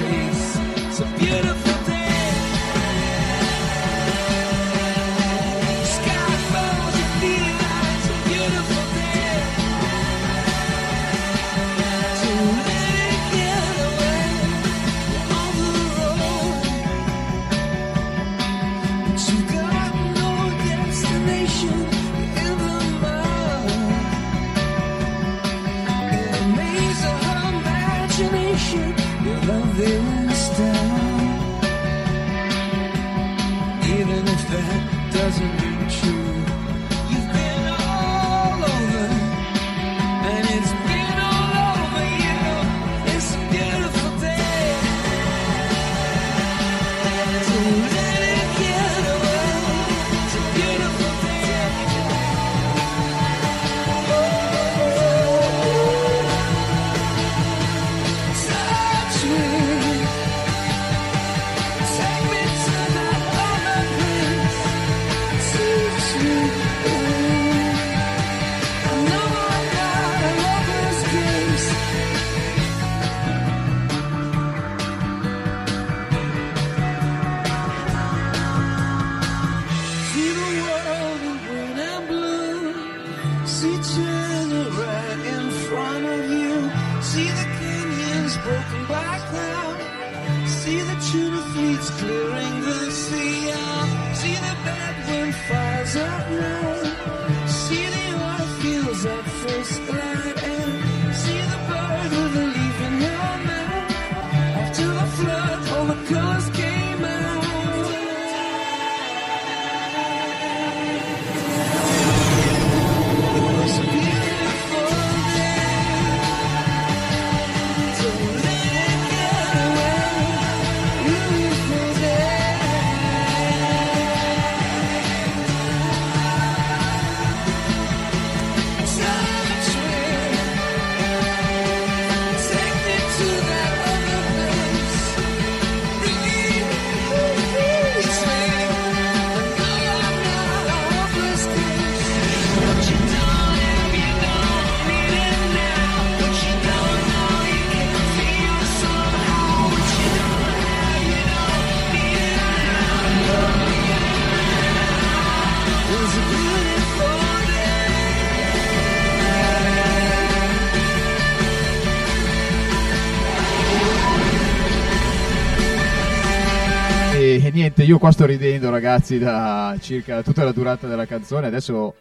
Io 167.93 167.98
qua 167.98 168.10
sto 168.10 168.24
ridendo 168.24 168.70
ragazzi 168.70 169.19
da 169.19 169.77
circa 169.78 170.23
tutta 170.23 170.44
la 170.44 170.52
durata 170.52 170.89
della 170.89 171.05
canzone, 171.05 171.48
adesso 171.48 171.94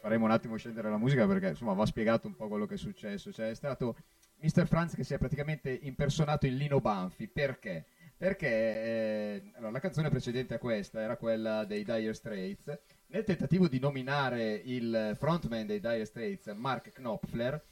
faremo 0.00 0.24
un 0.24 0.30
attimo 0.30 0.56
scendere 0.56 0.88
la 0.88 0.96
musica 0.96 1.26
perché 1.26 1.48
insomma 1.48 1.74
va 1.74 1.84
spiegato 1.84 2.26
un 2.26 2.34
po' 2.34 2.48
quello 2.48 2.64
che 2.64 2.76
è 2.76 2.78
successo, 2.78 3.30
cioè 3.30 3.50
è 3.50 3.54
stato 3.54 3.96
Mr. 4.40 4.66
Franz 4.66 4.94
che 4.94 5.04
si 5.04 5.12
è 5.12 5.18
praticamente 5.18 5.78
impersonato 5.82 6.46
in 6.46 6.56
Lino 6.56 6.80
Banfi, 6.80 7.28
perché? 7.28 7.84
Perché 8.16 8.46
eh, 8.48 9.42
allora, 9.56 9.72
la 9.72 9.80
canzone 9.80 10.08
precedente 10.08 10.54
a 10.54 10.58
questa 10.58 11.02
era 11.02 11.18
quella 11.18 11.66
dei 11.66 11.84
Dire 11.84 12.14
Straits, 12.14 12.78
nel 13.08 13.24
tentativo 13.24 13.68
di 13.68 13.78
nominare 13.78 14.54
il 14.64 15.12
frontman 15.18 15.66
dei 15.66 15.80
Dire 15.80 16.06
Straits, 16.06 16.46
Mark 16.56 16.92
Knopfler, 16.92 17.62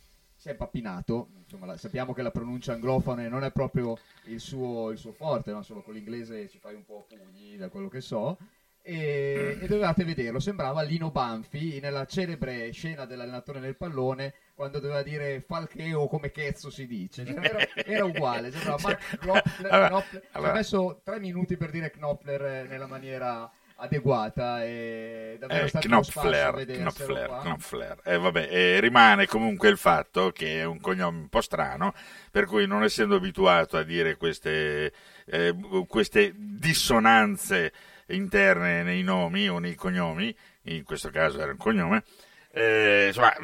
si 0.44 0.50
è 0.50 0.52
impappinato, 0.52 1.28
insomma 1.44 1.64
la- 1.64 1.78
sappiamo 1.78 2.12
che 2.12 2.20
la 2.20 2.30
pronuncia 2.30 2.74
anglofona 2.74 3.26
non 3.28 3.44
è 3.44 3.50
proprio 3.50 3.96
il 4.24 4.40
suo, 4.40 4.90
il 4.90 4.98
suo 4.98 5.12
forte, 5.12 5.52
no? 5.52 5.62
solo 5.62 5.80
con 5.80 5.94
l'inglese 5.94 6.50
ci 6.50 6.58
fai 6.58 6.74
un 6.74 6.84
po' 6.84 7.06
a 7.08 7.14
pugni 7.16 7.56
da 7.56 7.70
quello 7.70 7.88
che 7.88 8.02
so, 8.02 8.36
e, 8.82 9.56
e 9.58 9.66
dovevate 9.66 10.04
vederlo, 10.04 10.40
sembrava 10.40 10.82
Lino 10.82 11.10
Banfi 11.10 11.80
nella 11.80 12.04
celebre 12.04 12.70
scena 12.72 13.06
dell'allenatore 13.06 13.58
nel 13.58 13.74
pallone 13.78 14.34
quando 14.54 14.80
doveva 14.80 15.02
dire 15.02 15.40
Falcheo 15.40 16.08
come 16.08 16.30
cazzo 16.30 16.68
si 16.68 16.86
dice, 16.86 17.24
Cioè, 17.24 17.38
era, 17.42 17.66
era 17.76 18.04
uguale, 18.04 18.50
sembrava 18.50 18.82
Mark 18.82 19.16
Knopfler, 19.20 19.72
Allora, 19.72 19.88
Knopfler- 19.88 20.22
ci 20.24 20.28
allora. 20.32 20.50
ha 20.50 20.54
messo 20.56 21.00
tre 21.02 21.20
minuti 21.20 21.56
per 21.56 21.70
dire 21.70 21.90
Knopfler 21.90 22.44
eh, 22.44 22.62
nella 22.68 22.86
maniera 22.86 23.50
adeguata 23.76 24.64
e 24.64 25.36
davvero 25.38 25.64
Eh, 25.64 25.68
stato 25.68 25.86
Knopfler, 25.86 26.64
Knopfler. 26.66 27.38
Knopfler. 27.42 28.00
Eh, 28.04 28.18
vabbè, 28.18 28.48
eh, 28.50 28.80
rimane 28.80 29.26
comunque 29.26 29.68
il 29.68 29.76
fatto 29.76 30.30
che 30.30 30.60
è 30.60 30.64
un 30.64 30.80
cognome 30.80 31.18
un 31.18 31.28
po' 31.28 31.40
strano, 31.40 31.92
per 32.30 32.46
cui 32.46 32.66
non 32.66 32.84
essendo 32.84 33.16
abituato 33.16 33.76
a 33.76 33.82
dire 33.82 34.16
queste, 34.16 34.92
eh, 35.26 35.54
queste 35.88 36.32
dissonanze 36.36 37.72
interne 38.08 38.82
nei 38.82 39.02
nomi 39.02 39.48
o 39.48 39.58
nei 39.58 39.74
cognomi, 39.74 40.34
in 40.64 40.84
questo 40.84 41.10
caso 41.10 41.40
era 41.40 41.50
un 41.50 41.56
cognome, 41.56 42.04
eh, 42.52 43.06
insomma, 43.08 43.34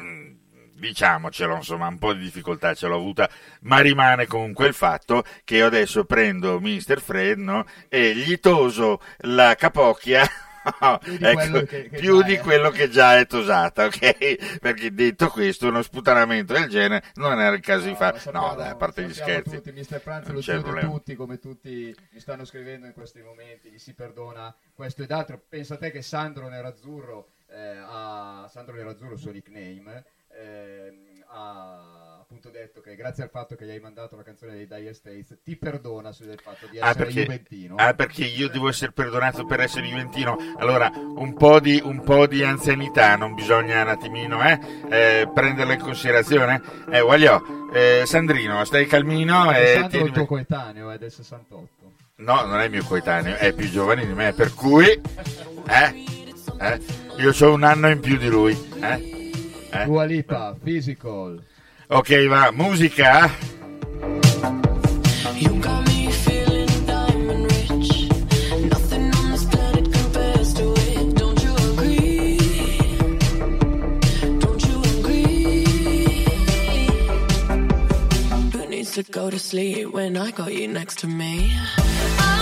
diciamocelo, 0.87 1.55
insomma, 1.55 1.87
un 1.87 1.97
po' 1.97 2.13
di 2.13 2.21
difficoltà 2.23 2.73
ce 2.73 2.87
l'ho 2.87 2.95
avuta, 2.95 3.29
ma 3.61 3.79
rimane 3.79 4.25
comunque 4.27 4.67
il 4.67 4.73
fatto 4.73 5.23
che 5.43 5.57
io 5.57 5.67
adesso 5.67 6.03
prendo 6.05 6.59
Mr. 6.59 6.99
Fred 6.99 7.37
no, 7.39 7.65
e 7.87 8.13
gli 8.15 8.39
toso 8.39 8.99
la 9.19 9.55
capocchia 9.55 10.25
Più 11.01 11.17
di 11.17 11.25
ecco, 11.25 11.33
quello 11.33 11.61
che- 11.63 11.89
che 11.89 11.97
più 11.97 12.17
già 12.19 12.25
di 12.27 12.33
è. 12.35 12.39
quello 12.39 12.69
che 12.69 12.89
già 12.89 13.17
è 13.17 13.25
tosata, 13.25 13.85
ok? 13.89 14.59
Perché 14.59 14.93
detto 14.93 15.29
questo, 15.29 15.67
uno 15.67 15.81
sputanamento 15.81 16.53
del 16.53 16.67
genere 16.69 17.03
non 17.15 17.39
era 17.39 17.55
il 17.55 17.61
caso 17.61 17.87
di 17.87 17.95
fare. 17.95 18.21
No, 18.31 18.53
dai, 18.55 18.69
a 18.69 18.75
parte 18.75 19.03
gli 19.03 19.11
sappiamo 19.11 19.41
scherzi. 19.41 19.61
tutti, 19.61 19.71
Mr. 19.95 19.99
Franz 19.99 20.27
lo 20.27 20.61
problema. 20.61 20.89
tutti, 20.91 21.15
come 21.15 21.39
tutti 21.39 21.95
mi 22.11 22.19
stanno 22.19 22.45
scrivendo 22.45 22.85
in 22.85 22.93
questi 22.93 23.21
momenti, 23.21 23.69
gli 23.71 23.79
si 23.79 23.93
perdona 23.95 24.53
questo 24.75 25.01
ed 25.01 25.11
altro. 25.11 25.41
Pensa 25.49 25.77
te 25.77 25.89
che 25.89 26.03
Sandro 26.03 26.47
Nerazzurro, 26.47 27.29
eh, 27.49 27.77
ha, 27.83 28.47
Sandro 28.47 28.75
Nerazzurro, 28.75 29.13
il 29.13 29.19
suo 29.19 29.31
nickname, 29.31 30.05
ehm, 30.39 31.23
ha 31.33 32.19
appunto 32.21 32.49
detto 32.49 32.79
che 32.81 32.95
grazie 32.95 33.23
al 33.23 33.29
fatto 33.29 33.55
che 33.55 33.65
gli 33.65 33.71
hai 33.71 33.79
mandato 33.79 34.15
la 34.15 34.23
canzone 34.23 34.53
dei 34.53 34.65
Dire 34.65 34.93
Straits 34.93 35.37
ti 35.43 35.57
perdona 35.57 36.11
sul 36.13 36.33
fatto 36.41 36.65
di 36.67 36.79
Ah 36.79 36.89
essere 36.89 37.03
perché, 37.05 37.21
juventino. 37.21 37.75
ah, 37.75 37.93
perché 37.93 38.23
io 38.23 38.47
devo 38.49 38.69
essere 38.69 38.91
perdonato 38.93 39.45
per 39.45 39.59
essere 39.59 39.87
juventino. 39.87 40.37
Allora, 40.57 40.89
un 40.93 41.33
po' 41.33 41.59
di, 41.59 41.81
un 41.83 42.01
po' 42.03 42.27
di 42.27 42.43
anzianità 42.43 43.15
non 43.17 43.33
bisogna 43.33 43.81
un 43.81 43.89
attimino 43.89 44.41
eh, 44.43 44.59
eh, 44.89 45.29
prenderla 45.33 45.73
in 45.73 45.79
considerazione. 45.81 46.61
Eh, 46.89 47.01
voglio, 47.01 47.69
eh, 47.73 48.03
Sandrino, 48.05 48.63
stai 48.63 48.85
calmino 48.87 49.51
e 49.51 49.73
è 49.73 49.87
tieni- 49.87 50.07
il 50.07 50.13
tuo 50.13 50.25
coetaneo, 50.25 50.89
è 50.89 50.97
del 50.97 51.11
68. 51.11 51.69
No, 52.17 52.45
non 52.45 52.59
è 52.59 52.69
mio 52.69 52.83
coetaneo, 52.85 53.35
è 53.35 53.51
più 53.53 53.69
giovane 53.69 54.05
di 54.05 54.13
me, 54.13 54.31
per 54.33 54.53
cui 54.53 54.87
eh, 54.87 56.05
eh, 56.59 56.79
io 57.17 57.33
ho 57.37 57.53
un 57.53 57.63
anno 57.63 57.89
in 57.89 57.99
più 57.99 58.17
di 58.17 58.27
lui. 58.27 58.57
Eh? 58.81 59.20
Eh? 59.71 59.85
Dua 59.85 60.05
Lipa, 60.05 60.55
Physical. 60.63 61.41
Ok, 61.87 62.09
va, 62.29 62.51
musica. 62.51 63.29
You 65.35 65.59
got 65.59 65.87
me 65.87 66.11
feeling 66.11 66.85
diamond 66.85 67.45
rich. 67.51 68.09
Nothing 68.69 69.13
on 69.15 69.31
this 69.31 69.45
planet 69.45 69.91
compares 69.91 70.53
to 70.53 70.73
it. 70.73 71.15
Don't 71.15 71.41
you 71.43 71.53
agree? 71.71 72.37
Don't 74.39 74.61
you 74.67 74.81
agree? 74.99 75.65
Who 78.53 78.67
needs 78.67 78.91
to 78.93 79.03
go 79.03 79.29
to 79.29 79.39
sleep 79.39 79.93
when 79.93 80.17
I 80.17 80.31
got 80.31 80.53
you 80.53 80.67
next 80.67 80.99
to 80.99 81.07
me? 81.07 81.51
All 82.19 82.40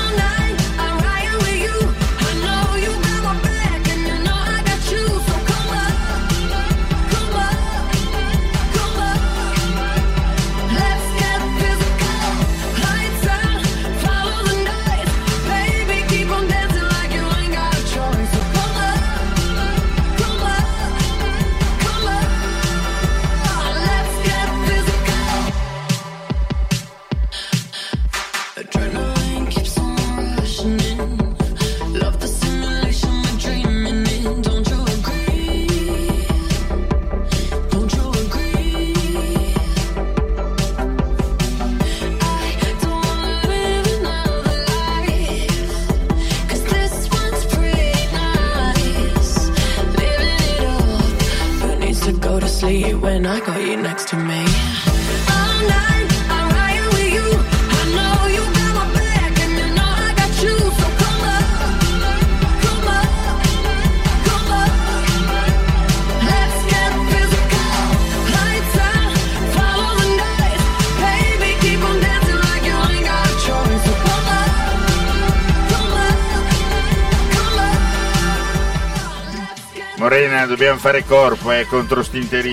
dobbiamo 80.45 80.79
fare 80.79 81.03
corpo 81.05 81.51
eh, 81.51 81.65
contro 81.65 82.03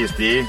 sti 0.07 0.47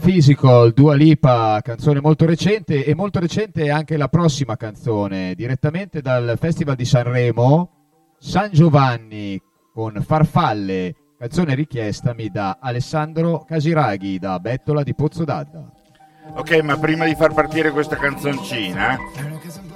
Physical, 0.00 0.72
Dua 0.72 0.94
Lipa, 0.94 1.60
canzone 1.62 2.00
molto 2.00 2.26
recente 2.26 2.84
e 2.84 2.94
molto 2.94 3.18
recente 3.18 3.64
è 3.64 3.70
anche 3.70 3.96
la 3.96 4.08
prossima 4.08 4.56
canzone, 4.56 5.34
direttamente 5.34 6.00
dal 6.00 6.36
Festival 6.38 6.74
di 6.74 6.84
Sanremo, 6.84 7.70
San 8.18 8.50
Giovanni 8.52 9.40
con 9.72 10.02
Farfalle, 10.06 10.94
canzone 11.18 11.54
richiestami 11.54 12.28
da 12.28 12.58
Alessandro 12.60 13.44
Casiraghi 13.46 14.18
da 14.18 14.38
Bettola 14.38 14.82
di 14.82 14.94
Pozzo 14.94 15.24
d'Adda. 15.24 15.72
Ok, 16.36 16.60
ma 16.62 16.78
prima 16.78 17.04
di 17.04 17.14
far 17.14 17.34
partire 17.34 17.70
questa 17.70 17.96
canzoncina, 17.96 18.96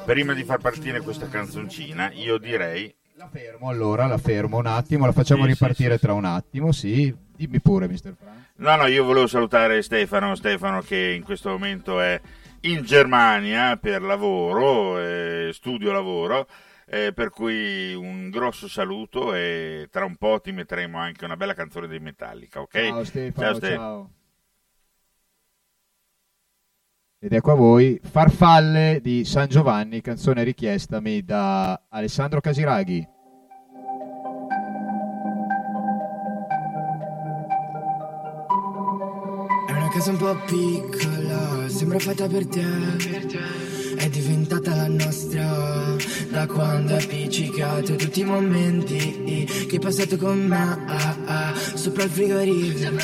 prima 0.04 0.32
di 0.32 0.44
far 0.44 0.58
partire 0.58 1.00
questa 1.00 1.28
canzoncina, 1.28 2.10
io 2.12 2.38
direi 2.38 2.94
La 3.18 3.26
fermo 3.26 3.68
allora, 3.68 4.06
la 4.06 4.16
fermo 4.16 4.58
un 4.58 4.66
attimo, 4.66 5.04
la 5.04 5.10
facciamo 5.10 5.44
Sì, 5.44 5.48
sì, 5.48 5.54
ripartire 5.54 5.98
tra 5.98 6.12
un 6.12 6.24
attimo, 6.24 6.70
sì, 6.70 7.12
dimmi 7.34 7.60
pure 7.60 7.88
Mr. 7.88 8.14
Frank. 8.16 8.50
No, 8.58 8.76
no, 8.76 8.86
io 8.86 9.02
volevo 9.02 9.26
salutare 9.26 9.82
Stefano, 9.82 10.36
Stefano 10.36 10.82
che 10.82 11.14
in 11.16 11.24
questo 11.24 11.48
momento 11.50 12.00
è 12.00 12.20
in 12.60 12.82
Germania 12.84 13.76
per 13.76 14.02
lavoro, 14.02 15.00
eh, 15.00 15.50
studio 15.52 15.90
lavoro, 15.90 16.46
eh, 16.86 17.12
per 17.12 17.30
cui 17.30 17.92
un 17.92 18.30
grosso 18.30 18.68
saluto 18.68 19.34
e 19.34 19.88
tra 19.90 20.04
un 20.04 20.14
po' 20.14 20.40
ti 20.40 20.52
metteremo 20.52 20.96
anche 20.96 21.24
una 21.24 21.36
bella 21.36 21.54
canzone 21.54 21.88
dei 21.88 21.98
Metallica, 21.98 22.60
ok? 22.60 22.86
Ciao 22.86 23.04
Stefano, 23.04 23.54
Ste. 23.54 23.74
ciao. 23.74 24.10
Ed 27.20 27.32
ecco 27.32 27.50
a 27.50 27.56
voi 27.56 28.00
Farfalle 28.00 29.00
di 29.02 29.24
San 29.24 29.48
Giovanni, 29.48 30.00
canzone 30.00 30.44
richiestami 30.44 31.24
da 31.24 31.86
Alessandro 31.88 32.40
Casiraghi. 32.40 33.08
È 39.66 39.72
una 39.72 39.88
casa 39.88 40.10
un 40.10 40.16
po' 40.16 40.36
piccola, 40.46 41.68
sembra 41.68 41.98
fatta 41.98 42.28
per 42.28 42.46
te. 42.46 42.62
È 43.96 44.08
diventata 44.08 44.76
la 44.76 44.86
nostra 44.86 45.96
da 46.30 46.46
quando 46.46 46.94
hai 46.94 47.02
appiccicato 47.02 47.96
tutti 47.96 48.20
i 48.20 48.24
momenti 48.24 49.44
che 49.66 49.74
hai 49.74 49.80
passato 49.80 50.16
con 50.16 50.38
me. 50.38 50.84
ah, 50.86 51.16
ah, 51.24 51.54
sopra 51.74 52.04
il 52.04 52.10
frigorifero 52.10 52.96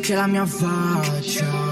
c'è 0.00 0.16
la 0.16 0.26
mia 0.26 0.44
faccia 0.44 1.71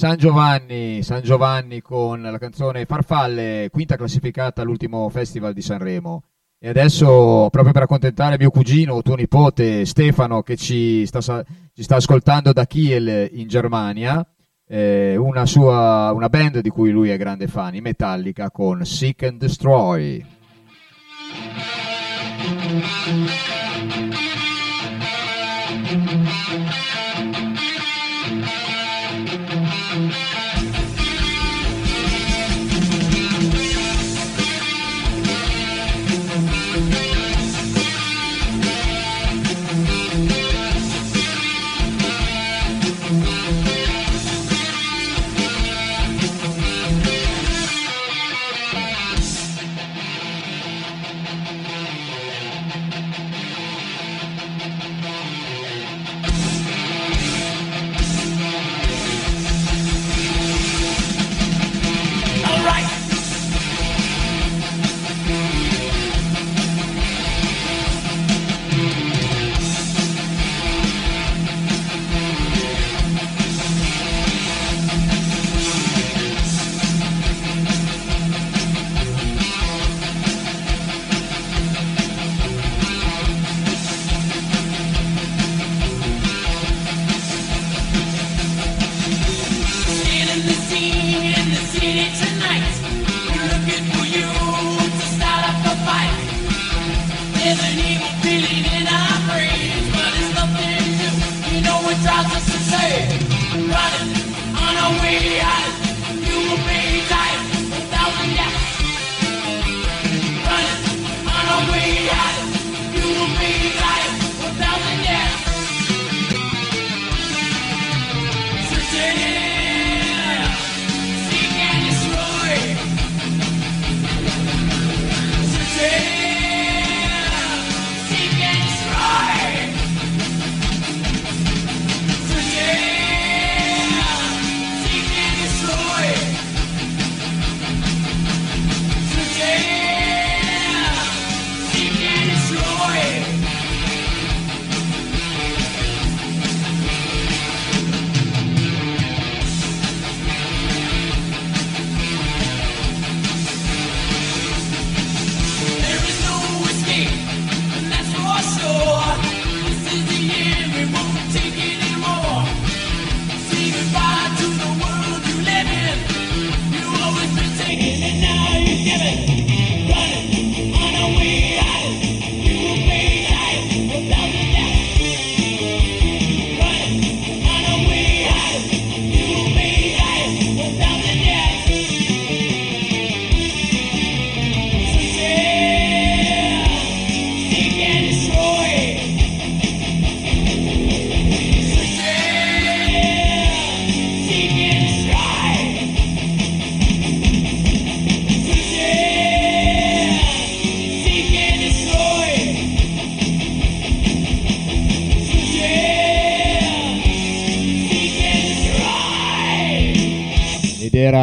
San 0.00 0.16
Giovanni, 0.16 1.02
San 1.02 1.20
Giovanni 1.20 1.82
con 1.82 2.22
la 2.22 2.38
canzone 2.38 2.86
Farfalle, 2.86 3.68
quinta 3.70 3.96
classificata 3.96 4.62
all'ultimo 4.62 5.06
festival 5.10 5.52
di 5.52 5.60
Sanremo. 5.60 6.22
E 6.58 6.70
adesso, 6.70 7.48
proprio 7.50 7.74
per 7.74 7.82
accontentare 7.82 8.38
mio 8.38 8.48
cugino, 8.48 9.02
tuo 9.02 9.14
nipote 9.14 9.84
Stefano, 9.84 10.40
che 10.40 10.56
ci 10.56 11.04
sta, 11.04 11.20
ci 11.20 11.82
sta 11.82 11.96
ascoltando 11.96 12.54
da 12.54 12.64
Kiel 12.64 13.28
in 13.32 13.46
Germania, 13.46 14.26
eh, 14.66 15.16
una 15.18 15.44
sua 15.44 16.10
una 16.14 16.30
band 16.30 16.60
di 16.60 16.70
cui 16.70 16.92
lui 16.92 17.10
è 17.10 17.18
grande 17.18 17.46
fan, 17.46 17.74
i 17.74 17.82
Metallica 17.82 18.50
con 18.50 18.82
Seek 18.82 19.24
and 19.24 19.38
Destroy. 19.38 20.24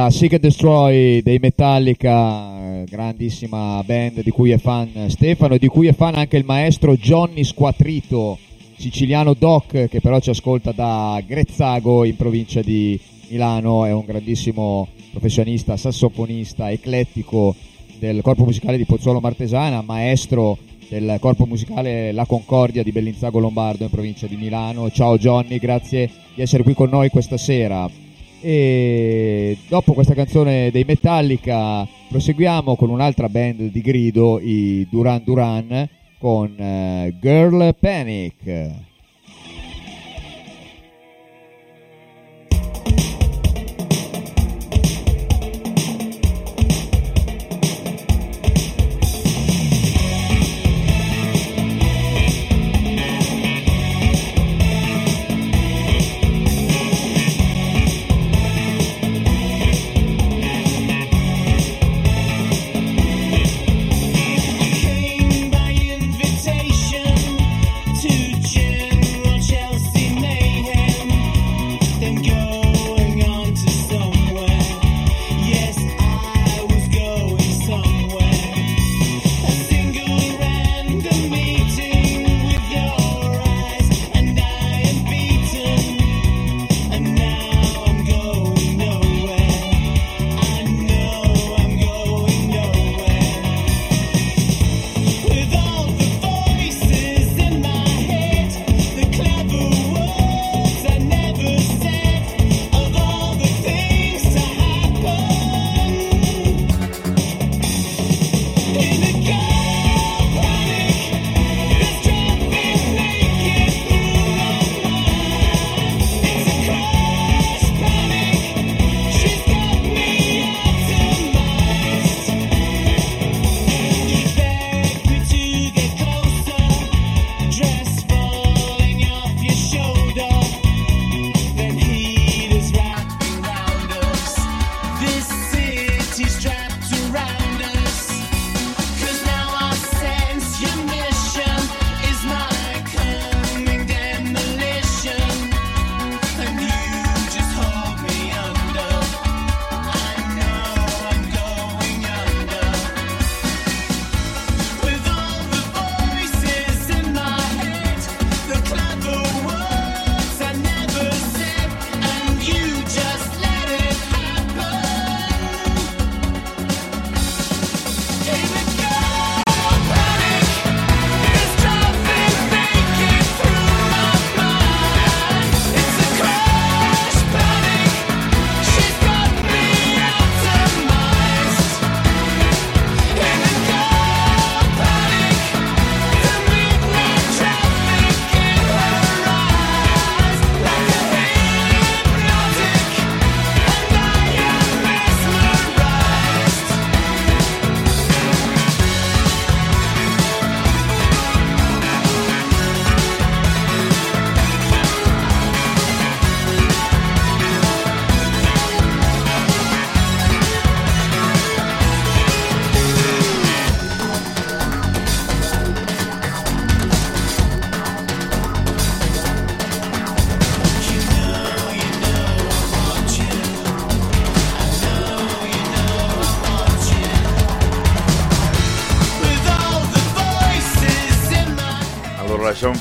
Era 0.07 0.09
Seek 0.09 0.33
and 0.33 0.41
Destroy 0.41 1.21
dei 1.21 1.37
Metallica, 1.39 2.83
grandissima 2.85 3.83
band 3.85 4.21
di 4.21 4.31
cui 4.31 4.51
è 4.51 4.57
fan 4.57 5.09
Stefano 5.09 5.55
e 5.55 5.59
di 5.59 5.67
cui 5.67 5.87
è 5.87 5.93
fan 5.93 6.15
anche 6.15 6.37
il 6.37 6.45
maestro 6.45 6.95
Johnny 6.95 7.43
Squatrito, 7.43 8.37
siciliano 8.77 9.33
doc 9.33 9.87
che 9.87 9.99
però 10.01 10.19
ci 10.19 10.29
ascolta 10.29 10.71
da 10.71 11.21
Grezzago 11.25 12.05
in 12.05 12.15
provincia 12.15 12.61
di 12.61 12.99
Milano, 13.27 13.85
è 13.85 13.91
un 13.91 14.05
grandissimo 14.05 14.87
professionista, 15.11 15.75
sassofonista, 15.75 16.71
eclettico 16.71 17.55
del 17.99 18.21
corpo 18.21 18.45
musicale 18.45 18.77
di 18.77 18.85
Pozzuolo 18.85 19.19
Martesana, 19.19 19.81
maestro 19.81 20.57
del 20.87 21.17
corpo 21.19 21.45
musicale 21.45 22.13
La 22.13 22.25
Concordia 22.25 22.83
di 22.83 22.91
Bellinzago 22.91 23.39
Lombardo 23.39 23.83
in 23.83 23.89
provincia 23.89 24.27
di 24.27 24.37
Milano. 24.37 24.89
Ciao 24.89 25.17
Johnny, 25.17 25.57
grazie 25.57 26.09
di 26.33 26.41
essere 26.41 26.63
qui 26.63 26.73
con 26.73 26.89
noi 26.89 27.09
questa 27.09 27.37
sera. 27.37 28.06
E 28.39 29.57
dopo 29.67 29.93
questa 29.93 30.13
canzone 30.13 30.69
dei 30.71 30.83
Metallica 30.85 31.87
proseguiamo 32.09 32.75
con 32.75 32.89
un'altra 32.89 33.29
band 33.29 33.71
di 33.71 33.81
grido, 33.81 34.39
i 34.39 34.87
Duran 34.89 35.23
Duran, 35.23 35.89
con 36.19 36.55
eh, 36.57 37.15
Girl 37.19 37.75
Panic. 37.79 38.86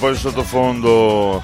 Po' 0.07 0.13
in 0.13 0.19
sottofondo 0.19 1.43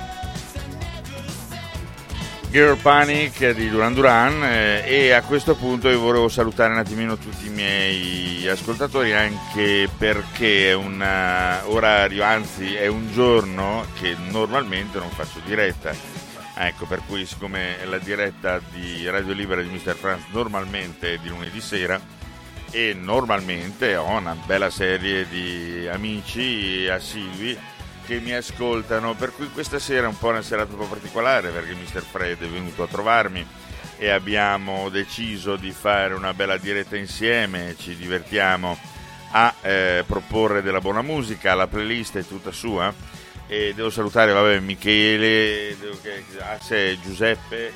Girl 2.51 2.77
Panic 2.77 3.51
di 3.55 3.69
Duran 3.69 3.93
Duran 3.93 4.45
eh, 4.45 4.85
e 4.87 5.11
a 5.11 5.23
questo 5.23 5.57
punto 5.57 5.89
io 5.89 5.99
volevo 5.99 6.29
salutare 6.29 6.73
un 6.73 6.79
attimino 6.79 7.17
tutti 7.17 7.47
i 7.47 7.51
miei 7.51 8.47
ascoltatori 8.47 9.15
anche 9.15 9.89
perché 9.99 10.71
è 10.71 10.75
un 10.75 11.03
eh, 11.03 11.63
orario, 11.65 12.23
anzi 12.23 12.75
è 12.75 12.87
un 12.87 13.11
giorno 13.13 13.85
che 13.99 14.15
normalmente 14.31 14.99
non 14.99 15.11
faccio 15.11 15.41
diretta. 15.45 15.93
Ecco, 16.55 16.85
per 16.85 17.03
cui 17.07 17.25
siccome 17.27 17.79
la 17.87 17.99
diretta 17.99 18.61
di 18.71 19.09
Radio 19.09 19.33
Libera 19.33 19.63
di 19.63 19.71
Mr. 19.71 19.97
Franz 19.97 20.23
normalmente 20.31 21.15
è 21.15 21.19
di 21.19 21.29
lunedì 21.31 21.61
sera 21.61 22.01
e 22.71 22.95
normalmente 22.95 23.97
ho 23.97 24.11
una 24.11 24.37
bella 24.47 24.71
serie 24.71 25.27
di 25.27 25.89
amici 25.91 26.87
assidui 26.89 27.59
che 28.07 28.21
mi 28.21 28.33
ascoltano, 28.33 29.15
per 29.15 29.33
cui 29.33 29.49
questa 29.51 29.79
sera 29.79 30.07
è 30.07 30.09
un 30.09 30.19
po' 30.19 30.29
una 30.29 30.43
serata 30.43 30.73
un 30.73 30.79
po' 30.79 30.87
particolare 30.87 31.51
perché 31.51 31.75
Mr. 31.75 32.03
Fred 32.03 32.43
è 32.43 32.47
venuto 32.47 32.83
a 32.83 32.89
trovarmi 32.89 33.47
e 33.97 34.11
abbiamo 34.11 34.89
deciso 34.89 35.57
di 35.57 35.71
fare 35.71 36.15
una 36.15 36.35
bella 36.35 36.57
diretta 36.57 36.97
insieme, 36.97 37.77
ci 37.79 37.95
divertiamo 37.95 38.77
a 39.31 39.55
eh, 39.63 40.05
proporre 40.07 40.63
della 40.63 40.81
buona 40.81 41.03
musica, 41.03 41.55
la 41.55 41.67
playlist 41.67 42.19
è 42.19 42.27
tutta 42.27 42.51
sua 42.51 42.93
e 43.47 43.73
devo 43.75 43.91
salutare 43.91 44.33
vabbè, 44.33 44.59
Michele, 44.61 45.77
che, 46.03 46.25
ah, 46.39 46.59
Giuseppe, 47.01 47.73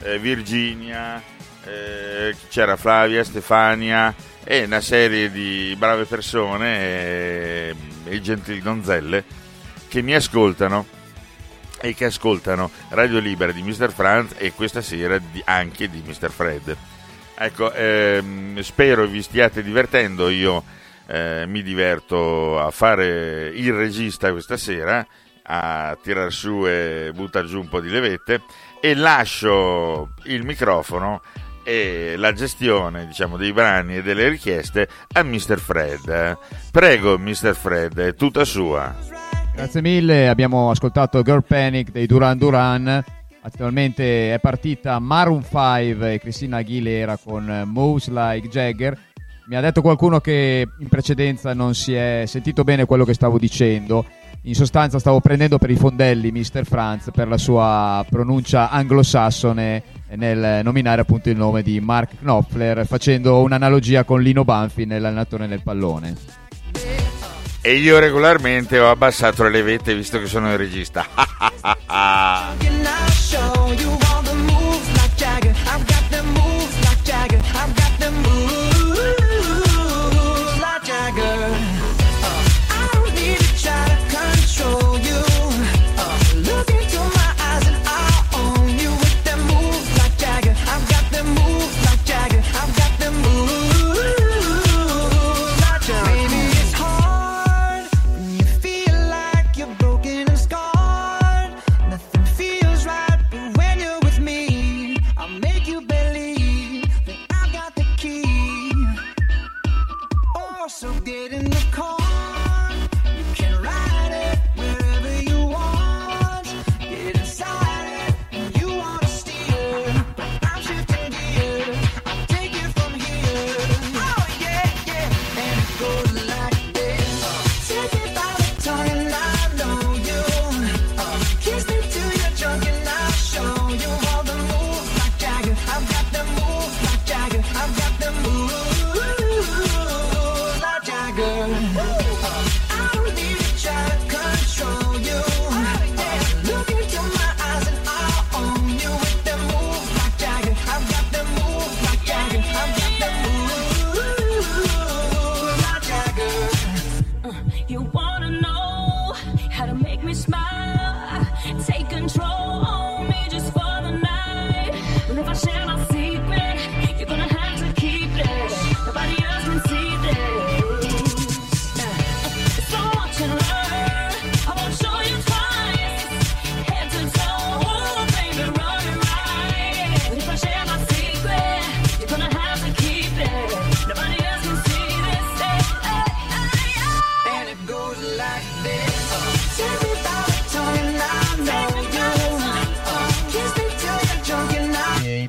eh, 0.00 0.18
Virginia, 0.18 1.22
eh, 1.64 2.34
c'era 2.48 2.76
Flavia, 2.76 3.24
Stefania 3.24 4.14
e 4.44 4.64
una 4.64 4.80
serie 4.80 5.30
di 5.30 5.74
brave 5.76 6.04
persone 6.04 6.78
e, 6.78 7.74
e 8.04 8.20
gentili 8.20 8.60
donzelle 8.60 9.44
che 9.88 10.02
mi 10.02 10.14
ascoltano 10.14 10.86
e 11.80 11.94
che 11.94 12.06
ascoltano 12.06 12.70
Radio 12.90 13.18
Libera 13.18 13.52
di 13.52 13.62
Mr. 13.62 13.92
Franz 13.92 14.34
e 14.36 14.52
questa 14.52 14.80
sera 14.80 15.18
di- 15.18 15.42
anche 15.44 15.88
di 15.88 16.02
Mr. 16.04 16.30
Fred. 16.30 16.76
Ecco, 17.38 17.72
ehm, 17.72 18.60
spero 18.60 19.06
vi 19.06 19.22
stiate 19.22 19.62
divertendo, 19.62 20.28
io 20.28 20.64
eh, 21.06 21.44
mi 21.46 21.62
diverto 21.62 22.58
a 22.58 22.70
fare 22.70 23.48
il 23.48 23.72
regista 23.72 24.32
questa 24.32 24.56
sera, 24.56 25.06
a 25.48 25.96
tirar 26.02 26.32
su 26.32 26.64
e 26.66 27.12
buttare 27.14 27.46
giù 27.46 27.60
un 27.60 27.68
po' 27.68 27.80
di 27.80 27.90
levette 27.90 28.42
e 28.80 28.94
lascio 28.94 30.10
il 30.24 30.44
microfono 30.44 31.22
e 31.62 32.14
la 32.16 32.32
gestione 32.32 33.06
diciamo, 33.06 33.36
dei 33.36 33.52
brani 33.52 33.96
e 33.96 34.02
delle 34.02 34.28
richieste 34.28 34.88
a 35.12 35.22
Mr. 35.22 35.58
Fred. 35.58 36.38
Prego, 36.70 37.18
Mr. 37.18 37.54
Fred, 37.54 37.98
è 37.98 38.14
tutta 38.14 38.44
sua. 38.44 39.15
Grazie 39.56 39.80
mille, 39.80 40.28
abbiamo 40.28 40.68
ascoltato 40.68 41.22
Girl 41.22 41.42
Panic 41.42 41.90
dei 41.90 42.04
Duran 42.04 42.36
Duran. 42.36 43.02
Attualmente 43.40 44.34
è 44.34 44.38
partita 44.38 44.98
Maroon 44.98 45.42
5 45.42 46.12
e 46.12 46.18
Cristina 46.20 46.58
Aguilera 46.58 47.16
con 47.16 47.62
Moves 47.64 48.08
Like 48.08 48.48
Jagger. 48.48 48.98
Mi 49.46 49.56
ha 49.56 49.62
detto 49.62 49.80
qualcuno 49.80 50.20
che 50.20 50.68
in 50.78 50.88
precedenza 50.88 51.54
non 51.54 51.74
si 51.74 51.94
è 51.94 52.24
sentito 52.26 52.64
bene 52.64 52.84
quello 52.84 53.06
che 53.06 53.14
stavo 53.14 53.38
dicendo. 53.38 54.04
In 54.42 54.54
sostanza 54.54 54.98
stavo 54.98 55.20
prendendo 55.20 55.56
per 55.56 55.70
i 55.70 55.76
fondelli 55.76 56.30
Mr. 56.30 56.66
Franz 56.66 57.08
per 57.10 57.26
la 57.26 57.38
sua 57.38 58.04
pronuncia 58.10 58.68
anglosassone 58.68 59.82
nel 60.16 60.60
nominare 60.64 61.00
appunto 61.00 61.30
il 61.30 61.36
nome 61.38 61.62
di 61.62 61.80
Mark 61.80 62.18
Knopfler 62.18 62.86
facendo 62.86 63.40
un'analogia 63.40 64.04
con 64.04 64.20
Lino 64.20 64.44
Banfi 64.44 64.84
nell'allenatore 64.84 65.46
nel 65.46 65.62
pallone. 65.62 66.45
E 67.66 67.74
io 67.74 67.98
regolarmente 67.98 68.78
ho 68.78 68.88
abbassato 68.88 69.42
le 69.42 69.50
levette 69.50 69.92
visto 69.92 70.20
che 70.20 70.26
sono 70.26 70.52
il 70.52 70.56
regista. 70.56 71.04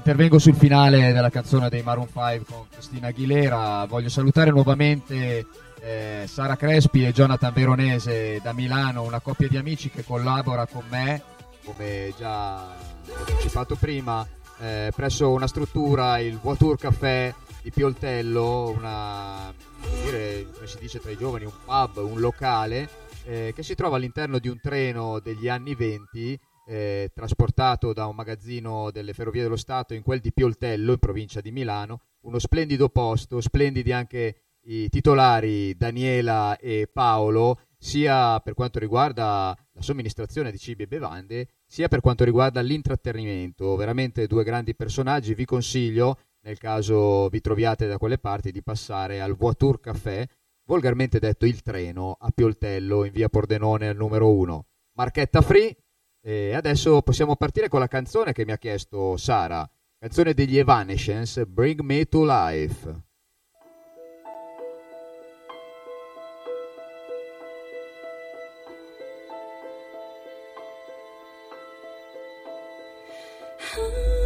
intervengo 0.07 0.39
sul 0.39 0.55
finale 0.55 1.11
della 1.11 1.29
canzone 1.29 1.67
dei 1.67 1.83
Maroon 1.83 2.07
5 2.07 2.43
con 2.49 2.65
Cristina 2.69 3.07
Aguilera. 3.07 3.83
Voglio 3.89 4.07
salutare 4.07 4.51
nuovamente 4.51 5.45
eh, 5.81 6.23
Sara 6.25 6.55
Crespi 6.55 7.03
e 7.03 7.11
Jonathan 7.11 7.51
Veronese 7.51 8.39
da 8.41 8.53
Milano, 8.53 9.03
una 9.03 9.19
coppia 9.19 9.49
di 9.49 9.57
amici 9.57 9.89
che 9.89 10.05
collabora 10.05 10.65
con 10.65 10.83
me, 10.89 11.21
come 11.65 12.13
già 12.17 12.73
anticipato 13.27 13.75
prima, 13.75 14.25
eh, 14.59 14.93
presso 14.95 15.29
una 15.29 15.45
struttura, 15.45 16.19
il 16.19 16.39
Voiture 16.41 16.77
Café 16.77 17.35
di 17.61 17.71
Pioltello, 17.71 18.69
una, 18.69 19.53
dire, 20.05 20.47
come 20.53 20.67
si 20.67 20.77
dice 20.79 21.01
tra 21.01 21.11
i 21.11 21.17
giovani, 21.17 21.43
un 21.43 21.51
pub, 21.65 21.97
un 21.97 22.21
locale 22.21 22.87
eh, 23.25 23.51
che 23.53 23.61
si 23.61 23.75
trova 23.75 23.97
all'interno 23.97 24.39
di 24.39 24.47
un 24.47 24.59
treno 24.61 25.19
degli 25.19 25.49
anni 25.49 25.75
20 25.75 26.39
eh, 26.67 27.11
trasportato 27.13 27.93
da 27.93 28.07
un 28.07 28.15
magazzino 28.15 28.91
delle 28.91 29.13
Ferrovie 29.13 29.41
dello 29.41 29.55
Stato 29.55 29.93
in 29.93 30.03
quel 30.03 30.19
di 30.19 30.33
Pioltello, 30.33 30.91
in 30.91 30.99
provincia 30.99 31.39
di 31.39 31.51
Milano. 31.51 32.01
Uno 32.21 32.39
splendido 32.39 32.89
posto, 32.89 33.39
splendidi 33.39 33.93
anche 33.93 34.41
i 34.65 34.89
titolari 34.89 35.75
Daniela 35.77 36.57
e 36.57 36.89
Paolo, 36.91 37.61
sia 37.77 38.39
per 38.41 38.53
quanto 38.53 38.79
riguarda 38.79 39.57
la 39.71 39.81
somministrazione 39.81 40.51
di 40.51 40.57
cibi 40.57 40.83
e 40.83 40.87
bevande, 40.87 41.47
sia 41.65 41.87
per 41.87 42.01
quanto 42.01 42.25
riguarda 42.25 42.59
l'intrattenimento. 42.59 43.75
Veramente 43.77 44.27
due 44.27 44.43
grandi 44.43 44.75
personaggi. 44.75 45.33
Vi 45.35 45.45
consiglio, 45.45 46.19
nel 46.41 46.57
caso 46.57 47.29
vi 47.29 47.39
troviate 47.39 47.87
da 47.87 47.97
quelle 47.97 48.17
parti, 48.17 48.51
di 48.51 48.61
passare 48.61 49.21
al 49.21 49.35
Voiture 49.35 49.79
Café 49.79 50.27
volgarmente 50.65 51.19
detto 51.19 51.45
il 51.45 51.61
treno 51.61 52.17
a 52.19 52.29
Pioltello 52.29 53.05
in 53.05 53.13
via 53.13 53.29
Pordenone 53.29 53.87
al 53.87 53.95
numero 53.95 54.29
1. 54.33 54.65
Marchetta 54.97 55.41
free 55.41 55.75
e 56.27 56.53
adesso 56.53 57.01
possiamo 57.03 57.37
partire 57.37 57.69
con 57.69 57.79
la 57.79 57.87
canzone 57.87 58.33
che 58.33 58.43
mi 58.43 58.51
ha 58.51 58.57
chiesto 58.57 59.15
Sara, 59.15 59.65
canzone 59.97 60.33
degli 60.33 60.57
Evanescence, 60.57 61.45
Bring 61.45 61.79
Me 61.79 62.03
to 62.03 62.25
Life. 62.25 63.05
How 73.73 74.16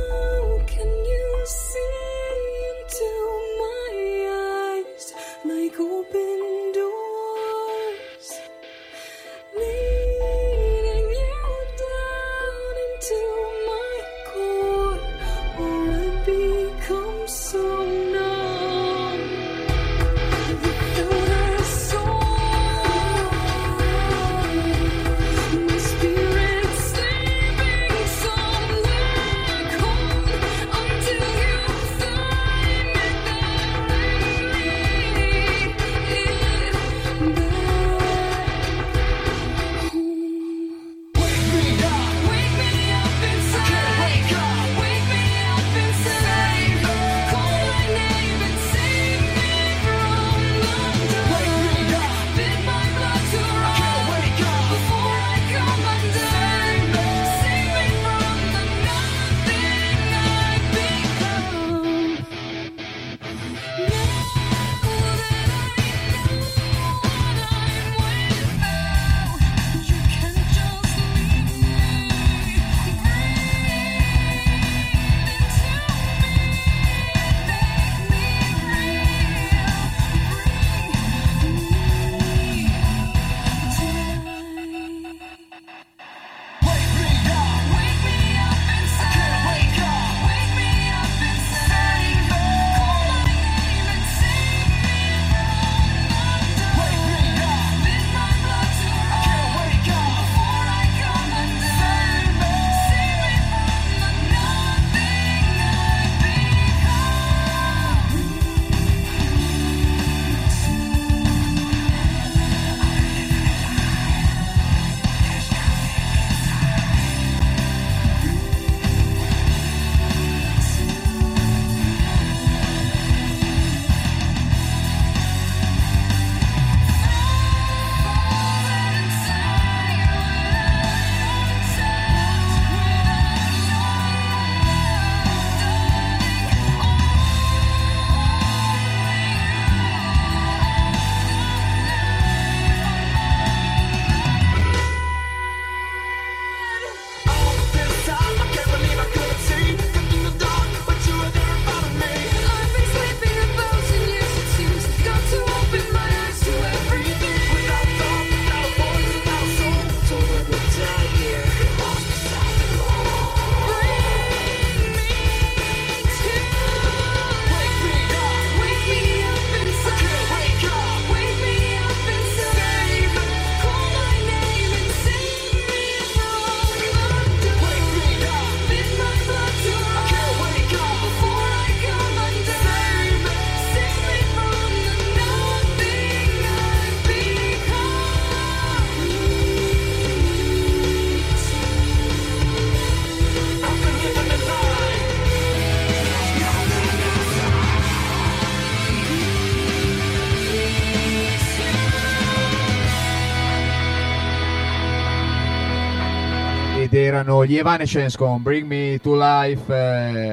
erano 207.11 207.45
gli 207.45 207.57
Evanescence 207.57 208.17
con 208.17 208.41
Bring 208.41 208.65
Me 208.65 208.97
to 209.01 209.17
Life. 209.17 209.73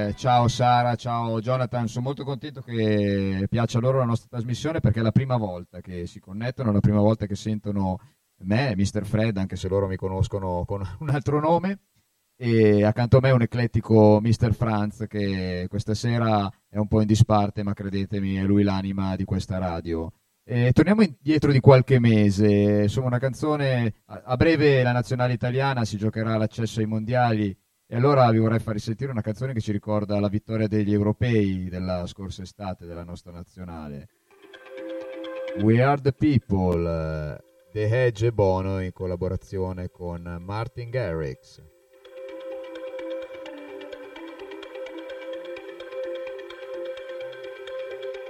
Eh, 0.09 0.14
ciao 0.14 0.46
Sara, 0.46 0.94
ciao 0.94 1.40
Jonathan. 1.40 1.88
Sono 1.88 2.05
molto 2.05 2.22
contento 2.22 2.62
che 2.62 3.46
piaccia 3.50 3.80
loro 3.80 3.98
la 3.98 4.05
nostra 4.05 4.28
trasmissione 4.30 4.78
perché 4.78 5.00
è 5.00 5.02
la 5.02 5.10
prima 5.10 5.36
volta 5.36 5.80
che 5.80 6.06
si 6.06 6.20
connettono, 6.20 6.70
è 6.70 6.72
la 6.72 6.78
prima 6.78 7.00
volta 7.00 7.26
che 7.26 7.34
sentono 7.34 7.98
me, 8.44 8.76
Mr. 8.76 9.05
Fred, 9.05 9.36
anche 9.38 9.56
se 9.56 9.66
loro 9.66 9.88
mi 9.88 9.96
conoscono 9.96 10.64
con 10.64 10.86
un 11.00 11.09
altro 11.10 11.40
nome. 11.40 11.80
E 12.36 12.84
accanto 12.84 13.16
a 13.16 13.20
me 13.22 13.32
un 13.32 13.42
eclettico 13.42 14.20
Mr. 14.20 14.55
Franz 14.55 15.06
che 15.09 15.66
questa 15.68 15.94
sera 15.94 16.48
è 16.68 16.78
un 16.78 16.86
po' 16.86 17.00
in 17.00 17.09
disparte, 17.09 17.64
ma 17.64 17.72
credetemi, 17.72 18.36
è 18.36 18.44
lui 18.44 18.62
l'anima 18.62 19.16
di 19.16 19.24
questa 19.24 19.59
radio. 19.59 20.12
Eh, 20.50 20.72
torniamo 20.72 21.02
indietro 21.02 21.52
di 21.52 21.60
qualche 21.60 22.00
mese, 22.00 22.84
insomma 22.84 23.08
una 23.08 23.18
canzone, 23.18 23.96
a, 24.06 24.34
breve 24.38 24.82
la 24.82 24.92
nazionale 24.92 25.34
italiana 25.34 25.84
si 25.84 25.98
giocherà 25.98 26.38
l'accesso 26.38 26.80
ai 26.80 26.86
mondiali 26.86 27.54
e 27.86 27.94
allora 27.94 28.30
vi 28.30 28.38
vorrei 28.38 28.58
far 28.58 28.80
sentire 28.80 29.10
una 29.10 29.20
canzone 29.20 29.52
che 29.52 29.60
ci 29.60 29.72
ricorda 29.72 30.18
la 30.18 30.28
vittoria 30.28 30.66
degli 30.66 30.90
europei 30.90 31.68
della 31.68 32.06
scorsa 32.06 32.40
estate 32.40 32.86
della 32.86 33.04
nostra 33.04 33.30
nazionale. 33.30 34.08
We 35.60 35.82
Are 35.82 36.00
the 36.00 36.12
People, 36.12 36.88
eh, 36.88 37.38
The 37.70 38.06
Hedge 38.06 38.28
e 38.28 38.32
Bono 38.32 38.80
in 38.80 38.92
collaborazione 38.92 39.90
con 39.90 40.38
Martin 40.40 40.88
Garrix. 40.88 41.62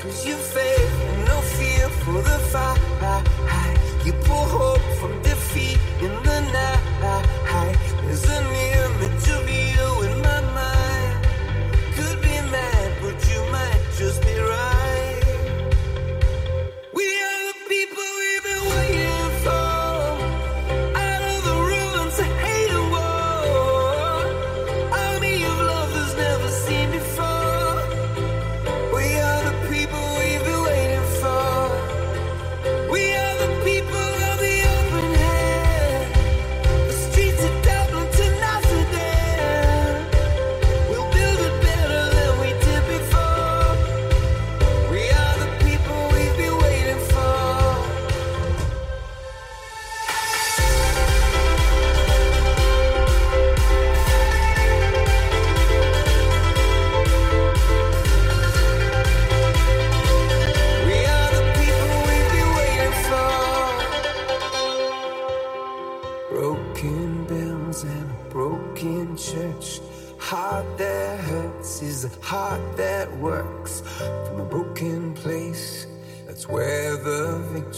Cause 0.00 0.24
you 0.24 0.34
faith 0.34 0.94
and 1.10 1.24
no 1.26 1.40
fear 1.42 1.88
for 1.90 2.22
the 2.22 2.38
fight. 2.50 2.80
You 4.02 4.14
pull 4.24 4.46
hope 4.46 4.80
from 4.98 5.20
defeat 5.22 5.78
in 6.00 6.14
the 6.22 6.40
night. 6.40 7.76
There's 8.06 8.24
an 8.24 8.46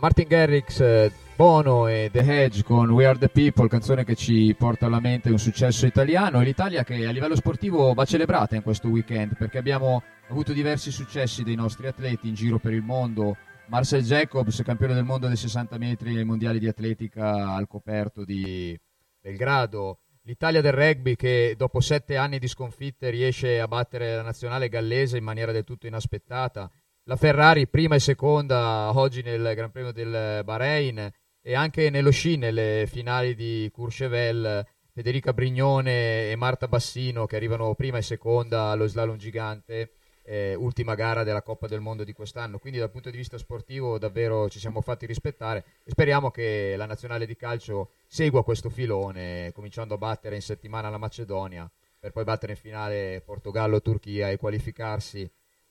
Martin 0.00 0.28
Garrix, 0.28 0.80
eh, 0.80 1.12
Bono 1.36 1.86
e 1.86 2.08
The 2.10 2.20
Hedge 2.20 2.62
con 2.62 2.88
We 2.90 3.04
Are 3.04 3.18
The 3.18 3.28
People, 3.28 3.68
canzone 3.68 4.02
che 4.02 4.14
ci 4.14 4.54
porta 4.56 4.86
alla 4.86 4.98
mente 4.98 5.28
un 5.28 5.38
successo 5.38 5.84
italiano 5.84 6.40
e 6.40 6.44
l'Italia 6.44 6.84
che 6.84 7.06
a 7.06 7.10
livello 7.10 7.36
sportivo 7.36 7.92
va 7.92 8.06
celebrata 8.06 8.56
in 8.56 8.62
questo 8.62 8.88
weekend 8.88 9.36
perché 9.36 9.58
abbiamo 9.58 10.02
avuto 10.28 10.54
diversi 10.54 10.90
successi 10.90 11.42
dei 11.42 11.54
nostri 11.54 11.86
atleti 11.86 12.28
in 12.28 12.34
giro 12.34 12.58
per 12.58 12.72
il 12.72 12.82
mondo. 12.82 13.36
Marcel 13.66 14.02
Jacobs, 14.02 14.62
campione 14.62 14.94
del 14.94 15.04
mondo 15.04 15.26
dei 15.26 15.36
60 15.36 15.76
metri 15.76 16.16
ai 16.16 16.24
mondiali 16.24 16.58
di 16.58 16.66
atletica 16.66 17.54
al 17.54 17.66
coperto 17.66 18.24
di 18.24 18.78
Belgrado. 19.20 19.98
L'Italia 20.22 20.62
del 20.62 20.72
rugby 20.72 21.14
che 21.14 21.54
dopo 21.58 21.80
sette 21.80 22.16
anni 22.16 22.38
di 22.38 22.48
sconfitte 22.48 23.10
riesce 23.10 23.60
a 23.60 23.68
battere 23.68 24.16
la 24.16 24.22
nazionale 24.22 24.70
gallese 24.70 25.18
in 25.18 25.24
maniera 25.24 25.52
del 25.52 25.64
tutto 25.64 25.86
inaspettata. 25.86 26.70
La 27.10 27.16
Ferrari 27.16 27.66
prima 27.66 27.96
e 27.96 27.98
seconda 27.98 28.92
oggi 28.94 29.22
nel 29.22 29.52
Gran 29.56 29.72
Premio 29.72 29.90
del 29.90 30.44
Bahrain 30.44 31.10
e 31.42 31.54
anche 31.56 31.90
nello 31.90 32.12
sci 32.12 32.36
nelle 32.36 32.86
finali 32.86 33.34
di 33.34 33.68
Courchevel 33.74 34.64
Federica 34.92 35.32
Brignone 35.32 36.30
e 36.30 36.36
Marta 36.36 36.68
Bassino 36.68 37.26
che 37.26 37.34
arrivano 37.34 37.74
prima 37.74 37.98
e 37.98 38.02
seconda 38.02 38.66
allo 38.66 38.86
slalom 38.86 39.16
gigante 39.16 39.94
eh, 40.22 40.54
ultima 40.54 40.94
gara 40.94 41.24
della 41.24 41.42
Coppa 41.42 41.66
del 41.66 41.80
Mondo 41.80 42.04
di 42.04 42.12
quest'anno. 42.12 42.60
Quindi 42.60 42.78
dal 42.78 42.92
punto 42.92 43.10
di 43.10 43.16
vista 43.16 43.38
sportivo 43.38 43.98
davvero 43.98 44.48
ci 44.48 44.60
siamo 44.60 44.80
fatti 44.80 45.04
rispettare 45.04 45.64
e 45.82 45.90
speriamo 45.90 46.30
che 46.30 46.74
la 46.76 46.86
nazionale 46.86 47.26
di 47.26 47.34
calcio 47.34 47.90
segua 48.06 48.44
questo 48.44 48.70
filone 48.70 49.50
cominciando 49.52 49.94
a 49.94 49.98
battere 49.98 50.36
in 50.36 50.42
settimana 50.42 50.88
la 50.88 50.98
Macedonia 50.98 51.68
per 51.98 52.12
poi 52.12 52.22
battere 52.22 52.52
in 52.52 52.58
finale 52.58 53.20
Portogallo-Turchia 53.20 54.30
e 54.30 54.36
qualificarsi 54.36 55.28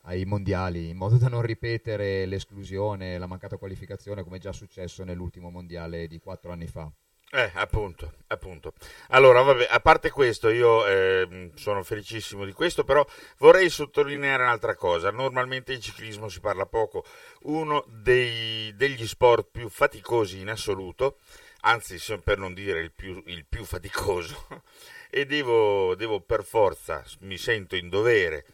ai 0.09 0.25
mondiali 0.25 0.89
in 0.89 0.97
modo 0.97 1.17
da 1.17 1.27
non 1.27 1.41
ripetere 1.43 2.25
l'esclusione, 2.25 3.17
la 3.17 3.27
mancata 3.27 3.57
qualificazione 3.57 4.23
come 4.23 4.39
già 4.39 4.51
successo 4.51 5.03
nell'ultimo 5.03 5.49
mondiale 5.51 6.07
di 6.07 6.19
quattro 6.19 6.51
anni 6.51 6.67
fa. 6.67 6.91
Eh, 7.31 7.51
appunto, 7.53 8.13
appunto. 8.27 8.73
Allora, 9.09 9.43
vabbè, 9.43 9.67
a 9.69 9.79
parte 9.81 10.09
questo, 10.09 10.49
io 10.49 10.87
eh, 10.87 11.51
sono 11.53 11.83
felicissimo 11.83 12.43
di 12.43 12.53
questo, 12.53 12.83
però 12.83 13.05
vorrei 13.37 13.69
sottolineare 13.69 14.41
un'altra 14.41 14.73
cosa. 14.73 15.11
Normalmente 15.11 15.73
in 15.73 15.79
ciclismo 15.79 16.27
si 16.27 16.39
parla 16.39 16.65
poco. 16.65 17.05
Uno 17.43 17.85
dei- 17.87 18.73
degli 18.75 19.05
sport 19.05 19.47
più 19.51 19.69
faticosi 19.69 20.39
in 20.39 20.49
assoluto, 20.49 21.17
anzi, 21.61 21.99
per 22.23 22.39
non 22.39 22.55
dire 22.55 22.79
il 22.79 22.91
più, 22.91 23.21
il 23.27 23.45
più 23.47 23.63
faticoso, 23.63 24.47
e 25.11 25.27
devo, 25.27 25.93
devo 25.93 26.21
per 26.21 26.43
forza, 26.43 27.03
mi 27.19 27.37
sento 27.37 27.75
in 27.75 27.89
dovere 27.89 28.45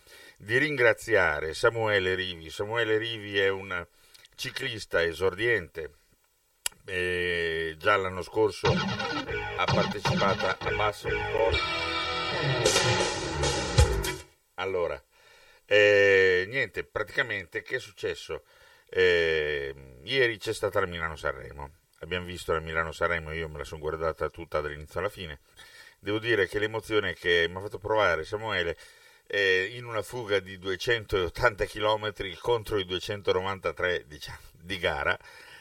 di 0.46 0.60
ringraziare 0.60 1.56
Samuele 1.56 2.14
Rivi. 2.14 2.52
Samuele 2.52 3.00
Rivi 3.00 3.40
è 3.40 3.50
un 3.50 3.84
ciclista 4.36 5.04
esordiente 5.04 5.94
eh, 6.86 7.76
già 7.80 7.96
l'anno 7.96 8.22
scorso 8.22 8.72
ha 8.72 9.66
partecipato 9.66 10.46
a 10.46 10.76
Basso 10.76 11.10
Allora, 14.54 15.04
eh, 15.66 16.46
niente, 16.48 16.84
praticamente 16.84 17.64
che 17.64 17.78
è 17.78 17.80
successo? 17.80 18.44
Eh, 18.88 19.74
ieri 20.04 20.38
c'è 20.38 20.54
stata 20.54 20.80
la 20.80 20.86
Milano-Sanremo, 20.86 21.72
abbiamo 22.02 22.28
visto 22.28 22.54
la 22.54 22.60
Milano-Sanremo, 22.60 23.32
io 23.32 23.50
me 23.50 23.58
la 23.58 23.64
sono 23.64 23.82
guardata 23.82 24.30
tutta 24.30 24.62
dall'inizio 24.62 25.00
alla 25.00 25.10
fine. 25.10 25.40
Devo 25.98 26.20
dire 26.20 26.48
che 26.48 26.60
l'emozione 26.60 27.16
che 27.16 27.48
mi 27.50 27.56
ha 27.58 27.62
fatto 27.62 27.80
provare 27.80 28.24
Samuele 28.24 28.78
eh, 29.28 29.72
in 29.74 29.86
una 29.86 30.02
fuga 30.02 30.40
di 30.40 30.58
280 30.58 31.66
km 31.66 32.14
contro 32.40 32.78
i 32.78 32.86
293 32.86 34.06
diciamo, 34.08 34.40
di 34.62 34.78
gara, 34.80 35.18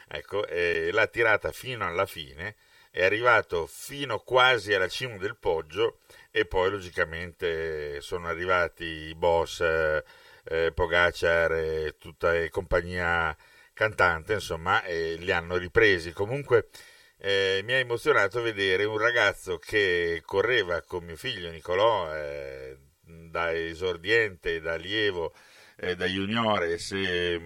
ecco, 0.07 0.45
eh, 0.47 0.89
l'ha 0.91 1.07
tirata 1.07 1.51
fino 1.51 1.85
alla 1.85 2.05
fine, 2.05 2.55
è 2.91 3.03
arrivato 3.03 3.67
fino 3.67 4.19
quasi 4.19 4.73
alla 4.73 4.87
cima 4.87 5.17
del 5.17 5.35
poggio 5.35 5.99
e 6.31 6.45
poi 6.45 6.69
logicamente 6.69 7.99
sono 8.01 8.27
arrivati 8.27 8.85
i 8.85 9.15
boss 9.15 9.59
eh, 9.61 10.03
eh, 10.45 10.71
Pogacar 10.71 11.51
e 11.53 11.95
tutta 11.97 12.35
e 12.35 12.49
compagnia 12.49 13.35
cantante, 13.73 14.33
insomma, 14.33 14.83
e 14.83 15.15
li 15.15 15.31
hanno 15.31 15.57
ripresi. 15.57 16.13
Comunque 16.13 16.69
eh, 17.17 17.61
mi 17.63 17.73
ha 17.73 17.77
emozionato 17.77 18.41
vedere 18.41 18.85
un 18.85 18.97
ragazzo 18.97 19.57
che 19.57 20.21
correva 20.25 20.81
con 20.81 21.03
mio 21.03 21.15
figlio 21.15 21.49
Nicolò 21.49 22.13
eh, 22.15 22.77
da 23.05 23.53
esordiente, 23.53 24.59
da 24.59 24.73
allievo, 24.73 25.33
eh, 25.77 25.95
da 25.95 26.05
juniores 26.05 26.91
e, 26.91 27.41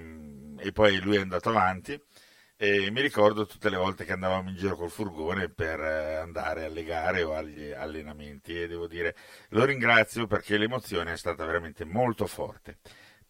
e 0.57 0.71
poi 0.71 0.99
lui 0.99 1.17
è 1.17 1.21
andato 1.21 1.49
avanti 1.49 1.99
e 2.61 2.91
mi 2.91 2.99
ricordo 2.99 3.45
tutte 3.45 3.69
le 3.69 3.77
volte 3.77 4.03
che 4.03 4.11
andavamo 4.11 4.49
in 4.49 4.55
giro 4.57 4.75
col 4.75 4.89
furgone 4.89 5.47
per 5.47 5.79
eh, 5.79 6.15
andare 6.15 6.65
alle 6.65 6.83
gare 6.83 7.23
o 7.23 7.33
agli 7.33 7.71
allenamenti 7.71 8.61
e 8.61 8.67
devo 8.67 8.85
dire 8.85 9.15
lo 9.51 9.63
ringrazio 9.63 10.27
perché 10.27 10.57
l'emozione 10.57 11.13
è 11.13 11.17
stata 11.17 11.45
veramente 11.45 11.85
molto 11.85 12.27
forte. 12.27 12.79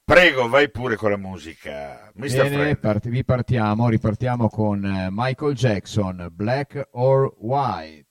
Prego, 0.04 0.48
vai 0.48 0.72
pure 0.72 0.96
con 0.96 1.12
la 1.12 1.18
musica. 1.18 2.12
Mr. 2.16 2.50
Bene, 2.50 2.76
parti- 2.78 3.10
ripartiamo, 3.12 3.88
ripartiamo 3.90 4.50
con 4.50 4.84
eh, 4.84 5.10
Michael 5.12 5.54
Jackson, 5.54 6.30
Black 6.32 6.88
or 6.94 7.32
White. 7.38 8.08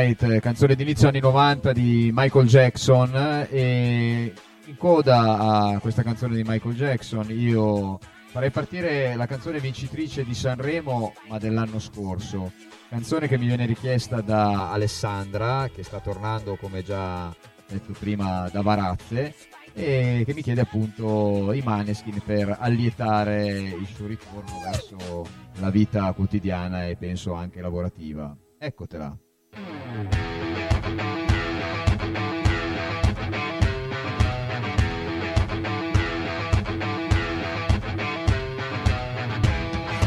Eh, 0.00 0.38
canzone 0.40 0.76
d'inizio 0.76 1.08
anni 1.08 1.18
90 1.18 1.72
di 1.72 2.10
Michael 2.14 2.46
Jackson 2.46 3.48
e 3.50 4.32
in 4.66 4.76
coda 4.76 5.38
a 5.38 5.78
questa 5.80 6.04
canzone 6.04 6.36
di 6.36 6.44
Michael 6.46 6.76
Jackson 6.76 7.26
io 7.30 7.98
farei 8.26 8.52
partire 8.52 9.16
la 9.16 9.26
canzone 9.26 9.58
vincitrice 9.58 10.22
di 10.22 10.34
Sanremo 10.34 11.14
ma 11.28 11.38
dell'anno 11.38 11.80
scorso, 11.80 12.52
canzone 12.88 13.26
che 13.26 13.38
mi 13.38 13.46
viene 13.46 13.66
richiesta 13.66 14.20
da 14.20 14.70
Alessandra 14.70 15.68
che 15.74 15.82
sta 15.82 15.98
tornando 15.98 16.54
come 16.54 16.84
già 16.84 17.34
detto 17.68 17.92
prima 17.98 18.48
da 18.52 18.62
Varazze 18.62 19.34
e 19.74 20.22
che 20.24 20.32
mi 20.32 20.42
chiede 20.42 20.60
appunto 20.60 21.52
i 21.52 21.60
Maneskin 21.60 22.22
per 22.24 22.56
allietare 22.60 23.48
il 23.48 23.86
suo 23.92 24.06
ritorno 24.06 24.60
verso 24.62 25.26
la 25.58 25.70
vita 25.70 26.12
quotidiana 26.12 26.86
e 26.86 26.94
penso 26.94 27.32
anche 27.32 27.60
lavorativa. 27.60 28.32
Eccotela. 28.60 29.18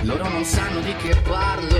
Loro 0.03 0.27
non 0.29 0.43
sanno 0.43 0.79
di 0.81 0.93
che 0.95 1.15
parlo, 1.21 1.77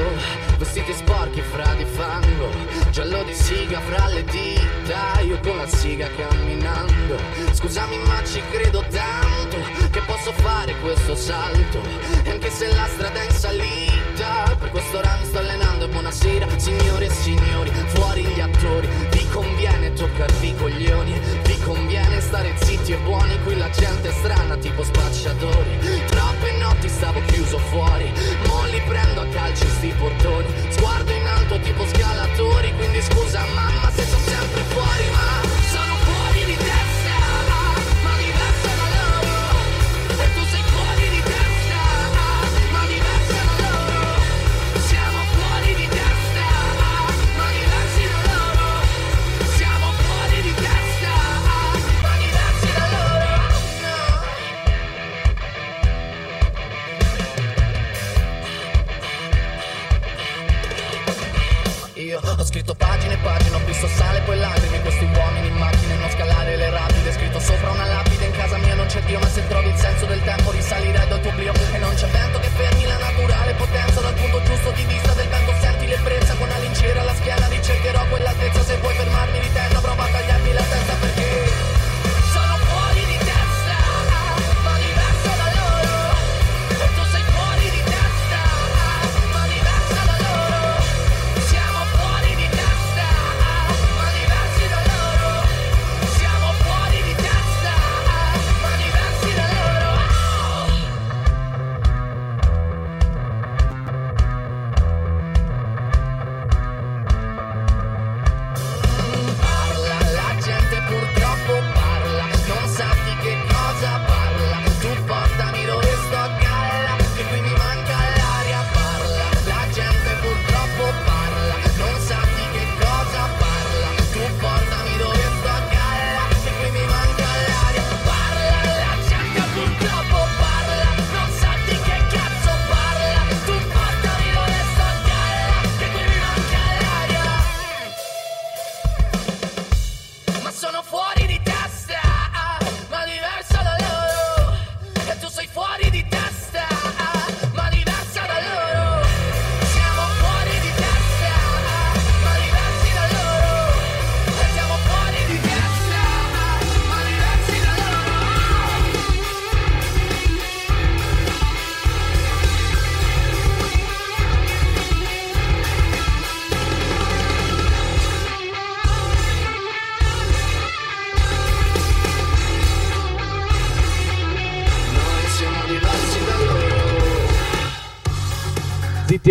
vestiti 0.57 0.93
sporchi 0.93 1.41
fra 1.41 1.73
di 1.73 1.85
fango, 1.85 2.49
giallo 2.91 3.23
di 3.23 3.33
siga 3.33 3.79
fra 3.81 4.07
le 4.07 4.23
dita, 4.23 5.19
io 5.21 5.39
con 5.39 5.57
la 5.57 5.67
siga 5.67 6.07
camminando. 6.15 7.17
Scusami 7.51 7.97
ma 8.05 8.23
ci 8.23 8.41
credo 8.51 8.83
tanto 8.89 9.57
che 9.91 10.01
posso 10.05 10.31
fare 10.33 10.75
questo 10.81 11.15
salto, 11.15 11.81
e 12.23 12.29
anche 12.29 12.49
se 12.49 12.67
la 12.73 12.87
strada 12.87 13.21
è 13.21 13.25
in 13.25 13.31
salita, 13.31 14.55
per 14.57 14.69
questo 14.69 14.97
ora 14.97 15.17
mi 15.19 15.25
sto 15.25 15.39
allenando 15.39 15.70
e 15.83 15.87
buonasera, 15.87 16.47
signore 16.57 17.05
e 17.05 17.09
signori, 17.09 17.71
fuori 17.87 18.23
gli 18.23 18.39
attori, 18.39 18.87
vi 19.09 19.27
conviene 19.29 19.93
toccarvi 19.93 20.49
i 20.49 20.55
coglioni, 20.55 21.19
vi 21.43 21.59
conviene 21.59 22.19
stare 22.21 22.53
zitti 22.61 22.91
e 22.91 22.97
buoni, 22.97 23.39
qui 23.43 23.57
la 23.57 23.69
gente 23.69 24.09
è 24.09 24.11
strana 24.11 24.57
tipo 24.57 24.83
spacciatori, 24.83 25.79
troppe 26.07 26.51
notti 26.59 26.87
stavo 26.87 27.19
chiuso 27.25 27.57
fuori, 27.57 28.11
mo 28.47 28.65
li 28.65 28.81
prendo 28.87 29.21
a 29.21 29.27
calci 29.27 29.67
sti 29.67 29.93
portoni, 29.97 30.47
sguardo 30.69 31.11
in 31.11 31.25
alto 31.25 31.59
tipo 31.59 31.85
scalatori, 31.87 32.73
quindi 32.75 33.01
scusa 33.01 33.43
mamma 33.53 33.89
se 33.91 34.05
sono 34.05 34.20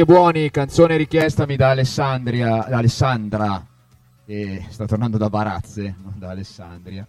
e 0.00 0.04
buoni, 0.06 0.50
canzone 0.50 0.96
richiestami 0.96 1.56
da 1.56 1.70
Alessandria, 1.70 2.64
da 2.68 2.78
Alessandra, 2.78 3.62
che 4.24 4.64
sta 4.70 4.86
tornando 4.86 5.18
da 5.18 5.28
Barazze, 5.28 5.94
non 6.02 6.14
da 6.16 6.30
Alessandria. 6.30 7.06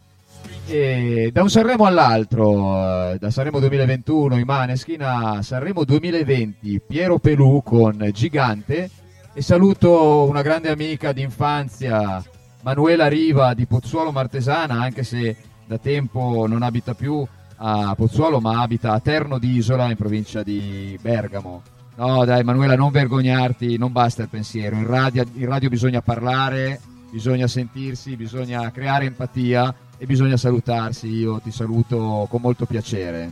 E 0.66 1.30
da 1.32 1.42
un 1.42 1.50
Sanremo 1.50 1.86
all'altro, 1.86 3.12
eh, 3.14 3.18
da 3.18 3.30
Sanremo 3.30 3.60
2021 3.60 4.38
i 4.38 4.44
Maneskin 4.44 5.04
a 5.04 5.42
Sanremo 5.42 5.86
2020, 5.86 6.82
Piero 6.86 7.18
Pelù 7.20 7.62
con 7.64 8.10
Gigante 8.12 8.90
e 9.34 9.42
saluto 9.42 10.24
una 10.24 10.42
grande 10.42 10.70
amica 10.70 11.14
d'infanzia, 11.14 12.22
Manuela 12.62 13.08
Riva 13.08 13.54
di 13.54 13.66
Pozzuolo 13.68 14.12
Martesana, 14.12 14.82
anche 14.82 15.04
se 15.04 15.38
da 15.66 15.78
tempo 15.78 16.46
non 16.46 16.62
abita 16.62 16.94
più 16.94 17.26
a 17.56 17.96
Pozzuolo 17.96 18.42
ma 18.42 18.62
abita 18.62 18.92
a 18.92 19.00
Terno 19.00 19.38
d'Isola 19.38 19.90
in 19.90 19.96
provincia 19.96 20.44
di 20.44 20.98
Bergamo. 21.02 21.80
No 22.02 22.26
dai 22.26 22.44
Manuela 22.44 22.76
non 22.76 22.90
vergognarti, 22.90 23.78
non 23.78 23.92
basta 23.92 24.24
il 24.24 24.28
pensiero, 24.28 24.76
in 24.76 24.88
radio, 24.88 25.24
in 25.34 25.46
radio 25.46 25.70
bisogna 25.70 26.02
parlare, 26.02 26.82
bisogna 27.12 27.46
sentirsi, 27.46 28.16
bisogna 28.16 28.72
creare 28.72 29.06
empatia 29.06 29.72
e 30.00 30.08
bisogna 30.08 30.36
salutarsi, 30.36 31.10
io 31.10 31.40
ti 31.42 31.52
saluto 31.52 32.26
con 32.28 32.42
molto 32.42 32.66
piacere. 32.66 33.32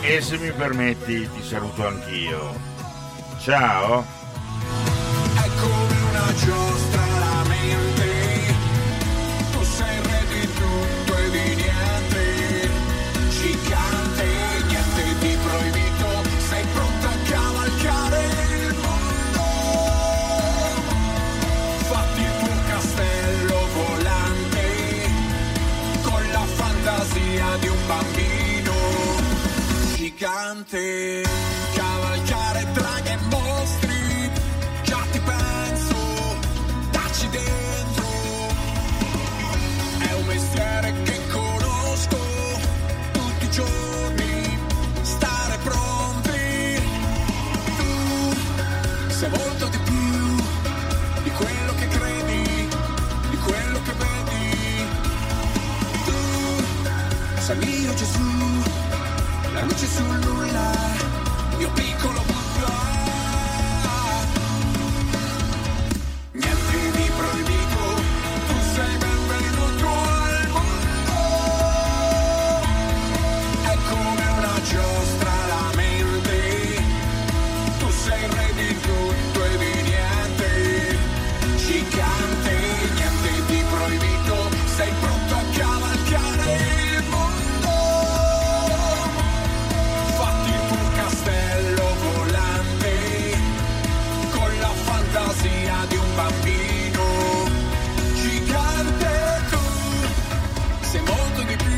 E 0.00 0.20
se 0.20 0.38
mi 0.38 0.50
permetti 0.50 1.28
ti 1.32 1.42
saluto 1.42 1.86
anch'io. 1.86 2.54
Ciao. 3.38 4.04
È 5.34 5.48
come 5.60 6.00
una 6.10 6.34
giostra 6.34 7.05
gigante, 30.16 31.22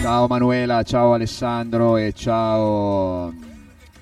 Ciao 0.09 0.27
Manuela, 0.27 0.83
ciao 0.85 1.13
Alessandro 1.13 1.99
e 1.99 2.15
ciao 2.15 3.31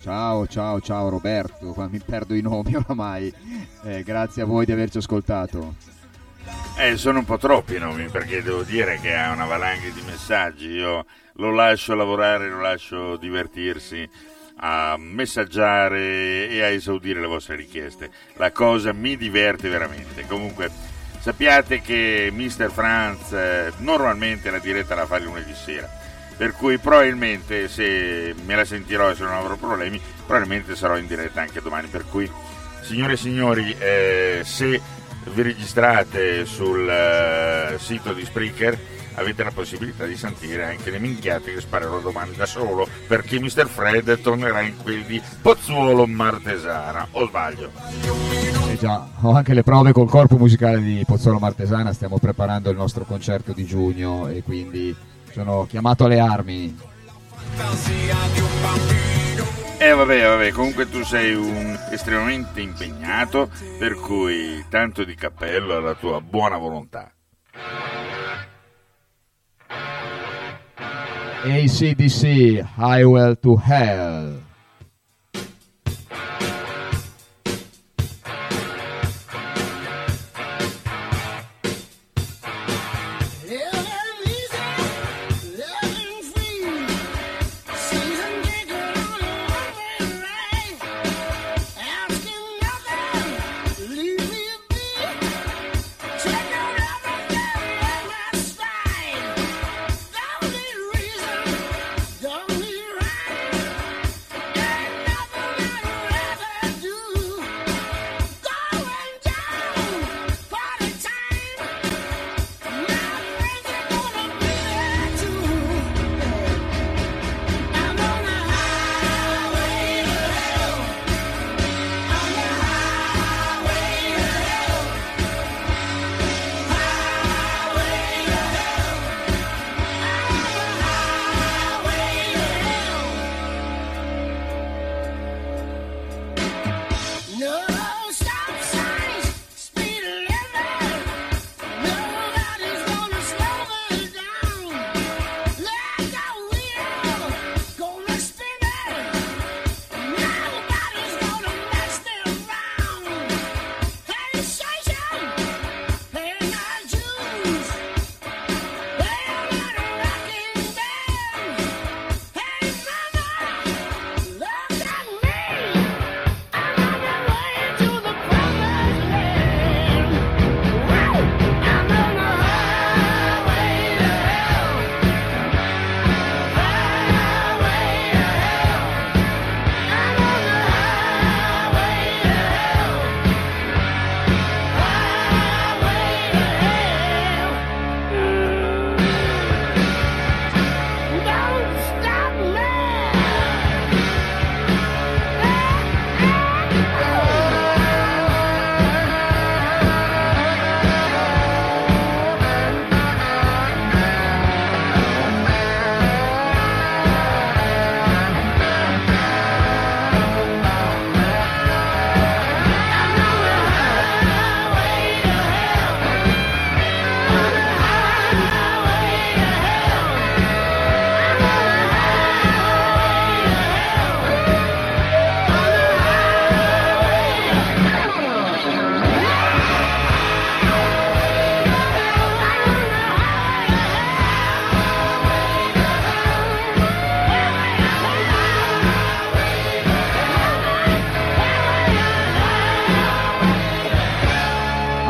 ciao 0.01 0.47
ciao 0.47 0.81
ciao 0.81 1.09
Roberto, 1.09 1.75
mi 1.91 1.99
perdo 1.99 2.35
i 2.35 2.41
nomi 2.43 2.77
oramai. 2.79 3.35
Eh, 3.83 4.05
grazie 4.05 4.43
a 4.43 4.45
voi 4.45 4.65
di 4.65 4.71
averci 4.71 4.99
ascoltato. 4.99 5.75
Eh, 6.79 6.97
sono 6.97 7.19
un 7.19 7.25
po' 7.25 7.39
troppi 7.39 7.75
i 7.75 7.81
nomi 7.81 8.07
perché 8.09 8.41
devo 8.41 8.63
dire 8.63 9.01
che 9.01 9.17
ha 9.17 9.33
una 9.33 9.47
valanga 9.47 9.89
di 9.89 10.01
messaggi. 10.07 10.69
Io 10.69 11.07
lo 11.33 11.51
lascio 11.51 11.97
lavorare, 11.97 12.51
lo 12.51 12.61
lascio 12.61 13.17
divertirsi 13.17 14.09
a 14.59 14.97
messaggiare 14.97 16.49
e 16.49 16.63
a 16.63 16.69
esaudire 16.69 17.19
le 17.19 17.27
vostre 17.27 17.57
richieste. 17.57 18.13
La 18.37 18.53
cosa 18.53 18.93
mi 18.93 19.17
diverte 19.17 19.69
veramente. 19.69 20.25
Comunque, 20.29 20.71
sappiate 21.27 21.81
che 21.81 22.31
Mr. 22.33 22.71
Franz 22.71 23.33
eh, 23.33 23.73
normalmente 23.79 24.49
la 24.49 24.61
diretta 24.61 24.95
la 24.95 25.07
fa 25.07 25.19
lunedì 25.19 25.55
sera. 25.57 25.91
Per 26.37 26.53
cui 26.53 26.79
probabilmente 26.79 27.67
se 27.67 28.33
me 28.45 28.55
la 28.55 28.65
sentirò 28.65 29.11
e 29.11 29.17
se 29.17 29.25
non 29.25 29.33
avrò 29.33 29.57
problemi, 29.57 30.01
probabilmente 30.25 30.77
sarò 30.77 30.97
in 30.97 31.09
diretta 31.09 31.41
anche 31.41 31.61
domani. 31.61 31.89
Per 31.89 32.05
cui 32.09 32.31
Signore 32.81 33.15
e 33.15 33.17
signori, 33.17 33.75
eh, 33.77 34.43
se 34.45 34.81
vi 35.25 35.43
registrate 35.43 36.47
sul 36.47 36.89
eh, 36.89 37.75
sito 37.81 38.13
di 38.13 38.25
Spreaker 38.25 38.79
avete 39.17 39.45
la 39.45 39.51
possibilità 39.51 40.07
di 40.07 40.17
sentire 40.17 40.65
anche 40.65 40.91
le 40.91 40.99
minchiate 40.99 41.53
che 41.53 41.61
sparerò 41.61 42.01
domani 42.01 42.35
da 42.35 42.47
solo 42.47 42.89
perché 43.07 43.39
Mr. 43.39 43.67
Fred 43.67 44.21
tornerà 44.21 44.63
in 44.63 44.77
quelli 44.83 45.05
di 45.05 45.23
Pozzuolo 45.43 46.07
Martesana, 46.07 47.09
o 47.13 47.27
sbaglio? 47.27 47.71
Eh 48.69 48.77
già, 48.79 49.09
ho 49.21 49.33
anche 49.33 49.55
le 49.55 49.63
prove 49.63 49.93
col 49.93 50.09
corpo 50.09 50.37
musicale 50.37 50.81
di 50.81 51.03
Pozzolo 51.07 51.39
Martesana, 51.39 51.93
stiamo 51.93 52.19
preparando 52.19 52.71
il 52.71 52.77
nostro 52.77 53.05
concerto 53.05 53.53
di 53.53 53.65
giugno 53.65 54.29
e 54.29 54.43
quindi 54.43 54.95
sono 55.31 55.67
chiamato 55.69 56.05
alle 56.05 56.19
armi. 56.19 56.77
E 59.79 59.93
vabbè, 59.93 60.25
vabbè, 60.25 60.51
comunque 60.53 60.89
tu 60.89 61.05
sei 61.05 61.35
un 61.35 61.79
estremamente 61.91 62.61
impegnato, 62.61 63.51
per 63.79 63.95
cui 63.95 64.65
tanto 64.69 65.05
di 65.05 65.15
cappello 65.15 65.77
alla 65.77 65.95
tua 65.95 66.21
buona 66.21 66.57
volontà. 66.57 67.13
ACDC, 71.45 72.63
Highway 72.63 73.35
to 73.43 73.57
Hell. 73.57 74.46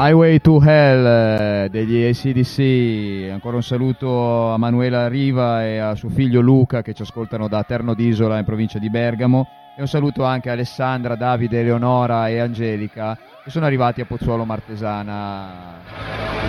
Highway 0.07 0.39
to 0.39 0.63
Hell 0.63 1.05
eh, 1.05 1.69
degli 1.69 2.05
ACDC, 2.05 3.29
ancora 3.33 3.57
un 3.57 3.63
saluto 3.65 4.53
a 4.53 4.57
Manuela 4.57 5.09
Riva 5.09 5.65
e 5.65 5.79
a 5.79 5.97
suo 5.97 6.11
figlio 6.11 6.41
Luca 6.41 6.81
che 6.81 6.95
ci 6.95 7.03
ascoltano 7.03 7.49
da 7.49 7.65
Terno 7.65 7.93
d'Isola 7.93 8.39
in 8.39 8.45
provincia 8.45 8.79
di 8.79 8.89
Bergamo 8.89 9.49
e 9.77 9.81
un 9.81 9.89
saluto 9.89 10.23
anche 10.23 10.49
a 10.49 10.53
Alessandra, 10.53 11.17
Davide, 11.17 11.59
Eleonora 11.59 12.29
e 12.29 12.39
Angelica 12.39 13.19
che 13.43 13.51
sono 13.51 13.67
arrivati 13.67 14.01
a 14.01 14.05
Pozzuolo 14.05 14.45
Martesana 14.45 15.81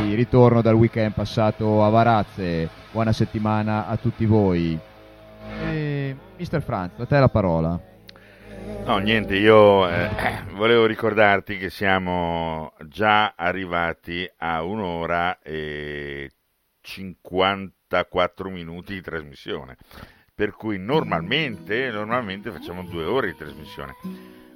di 0.04 0.14
ritorno 0.14 0.62
dal 0.62 0.76
weekend 0.76 1.14
passato 1.14 1.84
a 1.84 1.90
Varazze. 1.90 2.70
Buona 2.92 3.12
settimana 3.12 3.88
a 3.88 3.98
tutti 3.98 4.28
voi. 4.28 4.78
E, 5.66 6.16
Mister 6.38 6.62
Franz, 6.62 6.92
a 7.00 7.08
te 7.08 7.18
la 7.18 7.30
parola. 7.30 7.80
No, 8.86 8.98
niente, 9.00 9.36
io 9.36 9.90
eh, 9.90 10.10
volevo 10.56 10.86
ricordarti 10.86 11.58
che 11.58 11.70
siamo 11.70 12.74
già 12.86 13.34
arrivati 13.36 14.30
a 14.38 14.64
un'ora 14.64 15.40
e 15.42 16.32
54 16.82 18.50
minuti 18.50 18.94
di 18.94 19.02
trasmissione, 19.02 19.78
per 20.34 20.52
cui 20.52 20.78
normalmente, 20.78 21.92
normalmente 21.92 22.50
facciamo 22.52 22.84
due 22.84 23.04
ore 23.04 23.32
di 23.32 23.38
trasmissione. 23.38 23.96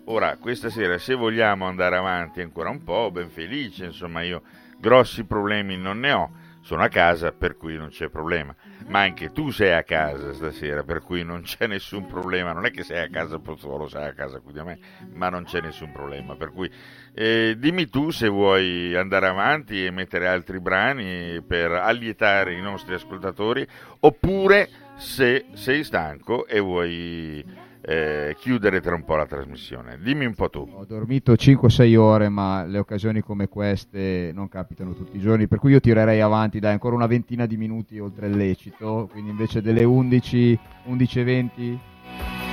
Ora, 0.05 0.37
questa 0.37 0.69
sera, 0.69 0.97
se 0.97 1.13
vogliamo 1.13 1.65
andare 1.65 1.95
avanti 1.95 2.41
ancora 2.41 2.69
un 2.69 2.83
po', 2.83 3.11
ben 3.11 3.29
felice, 3.29 3.85
insomma, 3.85 4.23
io 4.23 4.41
grossi 4.77 5.25
problemi 5.25 5.77
non 5.77 5.99
ne 5.99 6.11
ho, 6.11 6.31
sono 6.61 6.83
a 6.83 6.87
casa, 6.87 7.31
per 7.31 7.57
cui 7.57 7.75
non 7.75 7.89
c'è 7.89 8.09
problema. 8.09 8.55
Ma 8.87 9.01
anche 9.01 9.31
tu 9.31 9.49
sei 9.49 9.73
a 9.73 9.83
casa 9.83 10.33
stasera, 10.33 10.83
per 10.83 11.01
cui 11.01 11.23
non 11.23 11.41
c'è 11.41 11.67
nessun 11.67 12.05
problema. 12.07 12.53
Non 12.53 12.65
è 12.65 12.71
che 12.71 12.83
sei 12.83 13.03
a 13.03 13.09
casa 13.09 13.39
Pozzuolo, 13.39 13.87
sei 13.87 14.07
a 14.07 14.13
casa 14.13 14.39
qui 14.39 14.53
da 14.53 14.63
me, 14.63 14.79
ma 15.13 15.29
non 15.29 15.43
c'è 15.43 15.61
nessun 15.61 15.91
problema. 15.91 16.35
Per 16.35 16.51
cui 16.51 16.71
eh, 17.13 17.55
dimmi 17.57 17.89
tu 17.89 18.11
se 18.11 18.27
vuoi 18.27 18.95
andare 18.95 19.27
avanti 19.27 19.85
e 19.85 19.91
mettere 19.91 20.27
altri 20.27 20.59
brani 20.59 21.41
per 21.41 21.71
allietare 21.71 22.53
i 22.53 22.61
nostri 22.61 22.93
ascoltatori, 22.93 23.67
oppure 23.99 24.69
se 24.97 25.45
sei 25.53 25.83
stanco 25.83 26.45
e 26.45 26.59
vuoi 26.59 27.69
eh, 27.81 28.35
chiudere 28.39 28.79
tra 28.79 28.95
un 28.95 29.03
po' 29.03 29.15
la 29.15 29.25
trasmissione. 29.25 29.97
Dimmi 29.99 30.25
un 30.25 30.35
po' 30.35 30.49
tu. 30.49 30.67
Ho 30.73 30.85
dormito 30.85 31.33
5-6 31.33 31.95
ore, 31.97 32.29
ma 32.29 32.63
le 32.63 32.77
occasioni 32.77 33.21
come 33.21 33.47
queste 33.47 34.31
non 34.33 34.47
capitano 34.47 34.93
tutti 34.93 35.17
i 35.17 35.19
giorni, 35.19 35.47
per 35.47 35.59
cui 35.59 35.71
io 35.71 35.79
tirerei 35.79 36.21
avanti, 36.21 36.59
dai, 36.59 36.71
ancora 36.71 36.95
una 36.95 37.07
ventina 37.07 37.45
di 37.45 37.57
minuti 37.57 37.99
oltre 37.99 38.27
il 38.27 38.35
lecito, 38.35 39.09
quindi 39.11 39.31
invece 39.31 39.61
delle 39.61 39.83
11, 39.83 40.59
11.20, 40.87 41.77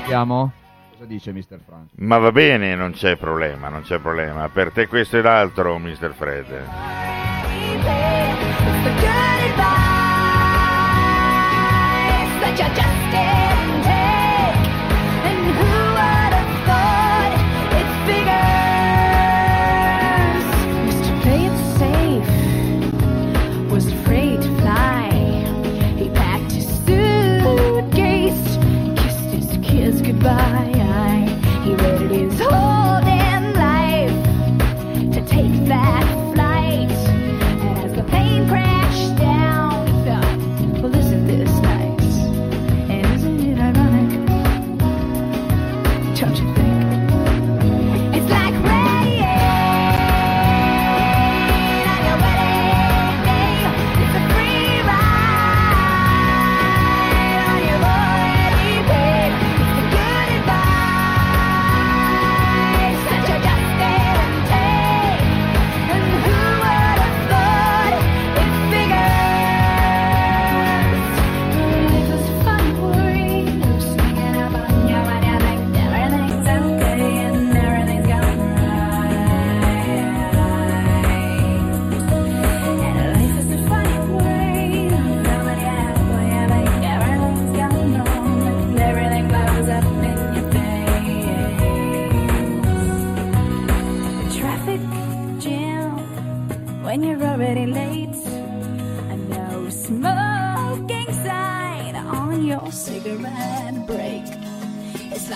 siamo? 0.07 0.53
Cosa 0.93 1.05
dice 1.05 1.33
Mr. 1.33 1.61
Frank? 1.65 1.91
Ma 1.97 2.19
va 2.19 2.33
bene, 2.33 2.75
non 2.75 2.91
c'è 2.93 3.17
problema, 3.17 3.69
non 3.69 3.83
c'è 3.83 4.01
problema. 4.01 4.49
Per 4.49 4.73
te 4.73 4.89
questo 4.89 5.19
ed 5.19 5.27
altro, 5.27 5.79
Mr. 5.79 6.13
Fred. 6.13 7.38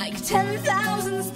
Like 0.02 0.26
10,000 0.26 1.31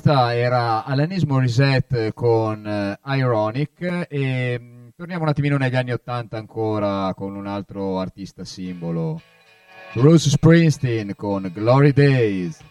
questa 0.00 0.32
era 0.32 0.84
Alanis 0.84 1.24
Morissette 1.24 2.12
con 2.14 2.64
eh, 2.64 3.00
Ironic 3.16 4.06
e 4.08 4.56
mh, 4.56 4.90
torniamo 4.94 5.24
un 5.24 5.28
attimino 5.28 5.56
negli 5.56 5.74
anni 5.74 5.90
80 5.90 6.36
ancora 6.36 7.12
con 7.16 7.34
un 7.34 7.48
altro 7.48 7.98
artista 7.98 8.44
simbolo, 8.44 9.20
Bruce 9.94 10.30
Springsteen 10.30 11.16
con 11.16 11.50
Glory 11.52 11.90
Days. 11.92 12.67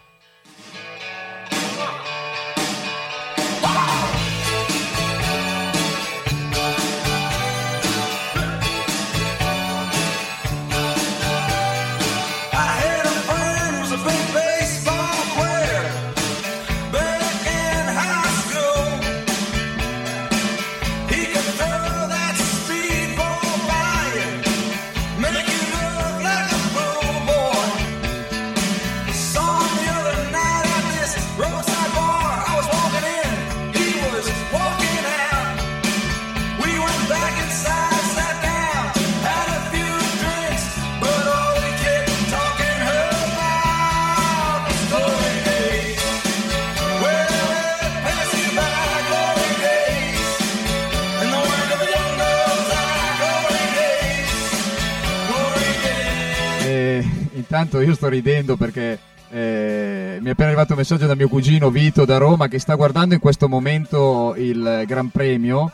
Intanto 57.58 57.80
io 57.80 57.94
sto 57.94 58.08
ridendo 58.08 58.56
perché 58.56 58.96
eh, 59.30 60.18
mi 60.20 60.28
è 60.28 60.30
appena 60.30 60.46
arrivato 60.48 60.72
un 60.72 60.78
messaggio 60.78 61.06
da 61.06 61.16
mio 61.16 61.28
cugino 61.28 61.70
Vito 61.70 62.04
da 62.04 62.16
Roma 62.16 62.46
che 62.46 62.60
sta 62.60 62.76
guardando 62.76 63.14
in 63.14 63.20
questo 63.20 63.48
momento 63.48 64.34
il 64.38 64.84
Gran 64.86 65.08
Premio 65.10 65.72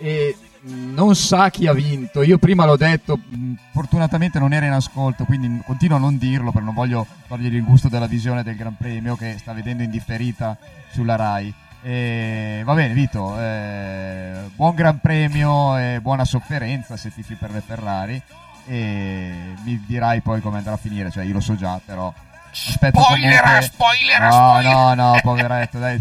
e 0.00 0.34
non 0.62 1.14
sa 1.14 1.48
chi 1.48 1.68
ha 1.68 1.72
vinto. 1.72 2.22
Io 2.22 2.38
prima 2.38 2.66
l'ho 2.66 2.76
detto, 2.76 3.16
mh, 3.16 3.52
fortunatamente 3.72 4.40
non 4.40 4.52
era 4.52 4.66
in 4.66 4.72
ascolto, 4.72 5.24
quindi 5.24 5.62
continuo 5.64 5.98
a 5.98 6.00
non 6.00 6.18
dirlo 6.18 6.50
perché 6.50 6.66
non 6.66 6.74
voglio 6.74 7.06
togliergli 7.28 7.56
il 7.56 7.64
gusto 7.64 7.88
della 7.88 8.06
visione 8.06 8.42
del 8.42 8.56
Gran 8.56 8.76
Premio 8.76 9.14
che 9.14 9.36
sta 9.38 9.52
vedendo 9.52 9.84
in 9.84 9.90
differita 9.90 10.58
sulla 10.90 11.14
Rai. 11.14 11.54
E, 11.82 12.62
va 12.64 12.74
bene, 12.74 12.92
Vito, 12.92 13.38
eh, 13.38 14.32
buon 14.56 14.74
Gran 14.74 14.98
Premio 14.98 15.78
e 15.78 16.00
buona 16.02 16.24
sofferenza 16.24 16.96
se 16.96 17.14
tifi 17.14 17.34
per 17.34 17.52
le 17.52 17.62
Ferrari. 17.64 18.20
E 18.72 19.54
mi 19.64 19.82
dirai 19.84 20.20
poi 20.20 20.40
come 20.40 20.58
andrà 20.58 20.74
a 20.74 20.76
finire, 20.76 21.10
cioè 21.10 21.24
io 21.24 21.32
lo 21.32 21.40
so 21.40 21.56
già, 21.56 21.80
però. 21.84 22.12
Aspetto 22.52 23.00
Spoilera, 23.00 23.42
comunque- 23.42 23.62
spoilera, 23.66 24.26
no, 24.28 24.32
spoilera. 24.32 24.74
No, 24.74 24.94
no, 24.94 25.18
poveretto, 25.22 25.78
dai. 25.78 26.00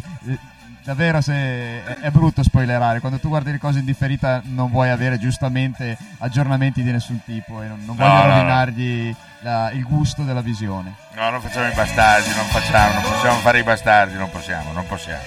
Davvero 0.83 1.21
se 1.21 1.33
è, 2.01 2.09
brutto 2.11 2.41
spoilerare, 2.43 2.99
quando 2.99 3.19
tu 3.19 3.27
guardi 3.27 3.51
le 3.51 3.59
cose 3.59 3.79
in 3.79 3.85
differita 3.85 4.41
non 4.45 4.69
vuoi 4.71 4.89
avere 4.89 5.19
giustamente 5.19 5.97
aggiornamenti 6.19 6.81
di 6.81 6.91
nessun 6.91 7.21
tipo 7.23 7.61
e 7.61 7.67
non, 7.67 7.83
non 7.85 7.95
No, 7.95 8.07
voglio 8.07 8.25
no. 8.25 8.33
rovinargli 8.37 9.15
la- 9.41 9.69
il 9.71 9.83
gusto 9.83 10.23
della 10.23 10.41
visione. 10.41 10.93
No, 11.15 11.29
non 11.29 11.41
facciamo 11.41 11.67
i 11.67 11.73
bastardi, 11.73 12.29
non 12.35 12.45
facciamo, 12.45 12.93
non 12.93 13.01
possiamo 13.03 13.39
fare 13.39 13.59
i 13.59 13.63
bastardi, 13.63 14.15
non 14.15 14.29
possiamo, 14.31 14.71
non 14.71 14.85
possiamo. 14.87 15.21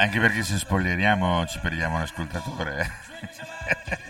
Anche 0.00 0.20
perché 0.20 0.44
se 0.44 0.56
spoileriamo 0.58 1.44
ci 1.46 1.58
perdiamo 1.58 1.96
un 1.96 2.02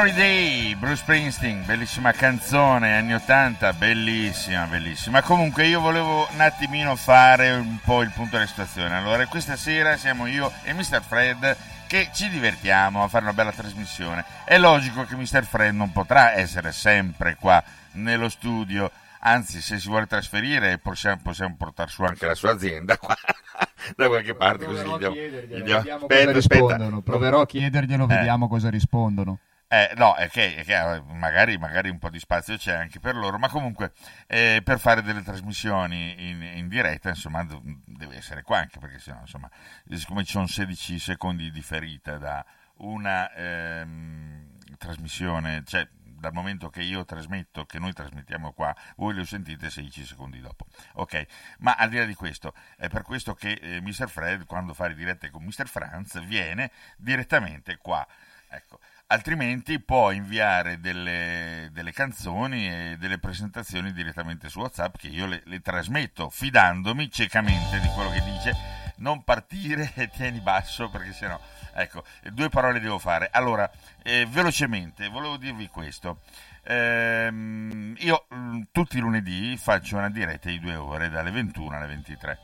Glory 0.00 0.16
Day, 0.16 0.74
Bruce 0.76 0.96
Springsteen, 0.96 1.62
bellissima 1.66 2.12
canzone, 2.12 2.96
anni 2.96 3.12
80, 3.12 3.74
bellissima, 3.74 4.64
bellissima. 4.64 5.20
Comunque 5.20 5.66
io 5.66 5.78
volevo 5.78 6.26
un 6.32 6.40
attimino 6.40 6.96
fare 6.96 7.50
un 7.50 7.76
po' 7.84 8.00
il 8.00 8.10
punto 8.14 8.36
della 8.36 8.48
situazione. 8.48 8.96
Allora, 8.96 9.26
questa 9.26 9.56
sera 9.56 9.98
siamo 9.98 10.24
io 10.24 10.50
e 10.62 10.72
Mr. 10.72 11.02
Fred 11.02 11.54
che 11.86 12.08
ci 12.14 12.30
divertiamo 12.30 13.02
a 13.02 13.08
fare 13.08 13.24
una 13.24 13.34
bella 13.34 13.52
trasmissione. 13.52 14.24
È 14.46 14.56
logico 14.56 15.04
che 15.04 15.16
Mr. 15.16 15.44
Fred 15.44 15.74
non 15.74 15.92
potrà 15.92 16.32
essere 16.32 16.72
sempre 16.72 17.36
qua 17.38 17.62
nello 17.92 18.30
studio, 18.30 18.90
anzi 19.18 19.60
se 19.60 19.78
si 19.78 19.88
vuole 19.88 20.06
trasferire 20.06 20.78
possiamo, 20.78 21.20
possiamo 21.22 21.56
portare 21.58 21.90
su 21.90 22.02
anche 22.04 22.24
la 22.24 22.34
sua 22.34 22.52
azienda 22.52 22.96
qua 22.96 23.14
da 23.94 24.08
qualche 24.08 24.34
parte 24.34 24.64
così 24.64 24.82
gli 24.82 24.96
diamo, 24.96 25.14
gli 25.14 25.62
diamo- 25.62 26.06
aspetta, 26.06 26.38
aspetta. 26.38 27.00
Proverò 27.04 27.42
a 27.42 27.46
chiederglielo, 27.46 28.04
Eh. 28.04 28.14
vediamo 28.14 28.48
cosa 28.48 28.70
rispondono. 28.70 29.40
Eh, 29.72 29.92
no, 29.96 30.16
è 30.16 30.28
che, 30.28 30.56
è 30.56 30.64
che, 30.64 30.76
eh, 30.76 31.00
magari, 31.12 31.56
magari 31.56 31.90
un 31.90 31.98
po' 32.00 32.10
di 32.10 32.18
spazio 32.18 32.56
c'è 32.56 32.72
anche 32.74 32.98
per 32.98 33.14
loro, 33.14 33.38
ma 33.38 33.48
comunque 33.48 33.92
eh, 34.26 34.62
per 34.64 34.80
fare 34.80 35.00
delle 35.00 35.22
trasmissioni 35.22 36.28
in, 36.28 36.42
in 36.42 36.66
diretta, 36.66 37.10
insomma, 37.10 37.44
do- 37.44 37.62
deve 37.84 38.16
essere 38.16 38.42
qua 38.42 38.58
anche 38.58 38.80
perché 38.80 38.98
sennò, 38.98 39.20
insomma, 39.20 39.48
siccome 39.92 40.24
ci 40.24 40.32
sono 40.32 40.48
16 40.48 40.98
secondi 40.98 41.52
di 41.52 41.62
ferita 41.62 42.18
da 42.18 42.44
una 42.78 43.32
ehm, 43.32 44.58
trasmissione, 44.76 45.62
cioè 45.64 45.86
dal 46.02 46.32
momento 46.32 46.68
che 46.68 46.82
io 46.82 47.04
trasmetto, 47.04 47.64
che 47.64 47.78
noi 47.78 47.92
trasmettiamo 47.92 48.52
qua, 48.52 48.74
voi 48.96 49.14
lo 49.14 49.24
sentite 49.24 49.70
16 49.70 50.04
secondi 50.04 50.40
dopo. 50.40 50.66
Ok, 50.94 51.26
ma 51.60 51.74
al 51.74 51.90
di 51.90 51.96
là 51.96 52.06
di 52.06 52.14
questo, 52.14 52.54
è 52.76 52.88
per 52.88 53.02
questo 53.02 53.34
che 53.34 53.52
eh, 53.52 53.80
Mr. 53.80 54.08
Fred, 54.08 54.46
quando 54.46 54.74
fa 54.74 54.88
le 54.88 54.94
dirette 54.96 55.30
con 55.30 55.44
Mr. 55.44 55.68
Franz, 55.68 56.20
viene 56.24 56.72
direttamente 56.96 57.76
qua. 57.76 58.04
Ecco. 58.48 58.80
Altrimenti 59.12 59.80
può 59.80 60.12
inviare 60.12 60.78
delle, 60.78 61.68
delle 61.72 61.90
canzoni 61.90 62.68
e 62.68 62.96
delle 62.96 63.18
presentazioni 63.18 63.92
direttamente 63.92 64.48
su 64.48 64.60
WhatsApp 64.60 64.94
che 64.96 65.08
io 65.08 65.26
le, 65.26 65.42
le 65.46 65.60
trasmetto 65.60 66.30
fidandomi 66.30 67.10
ciecamente 67.10 67.80
di 67.80 67.88
quello 67.88 68.10
che 68.10 68.22
dice. 68.22 68.54
Non 68.98 69.24
partire 69.24 69.90
e 69.96 70.10
tieni 70.14 70.38
basso 70.38 70.90
perché 70.90 71.12
sennò. 71.12 71.40
Ecco, 71.74 72.04
due 72.30 72.50
parole 72.50 72.78
devo 72.78 73.00
fare. 73.00 73.28
Allora, 73.32 73.68
eh, 74.04 74.28
velocemente, 74.30 75.08
volevo 75.08 75.36
dirvi 75.38 75.66
questo. 75.66 76.20
Ehm, 76.62 77.96
io 77.98 78.26
mm, 78.32 78.62
tutti 78.70 78.98
i 78.98 79.00
lunedì 79.00 79.56
faccio 79.56 79.96
una 79.96 80.10
diretta 80.10 80.48
di 80.48 80.60
due 80.60 80.76
ore 80.76 81.08
dalle 81.08 81.32
21 81.32 81.76
alle 81.76 81.86
23 81.88 82.38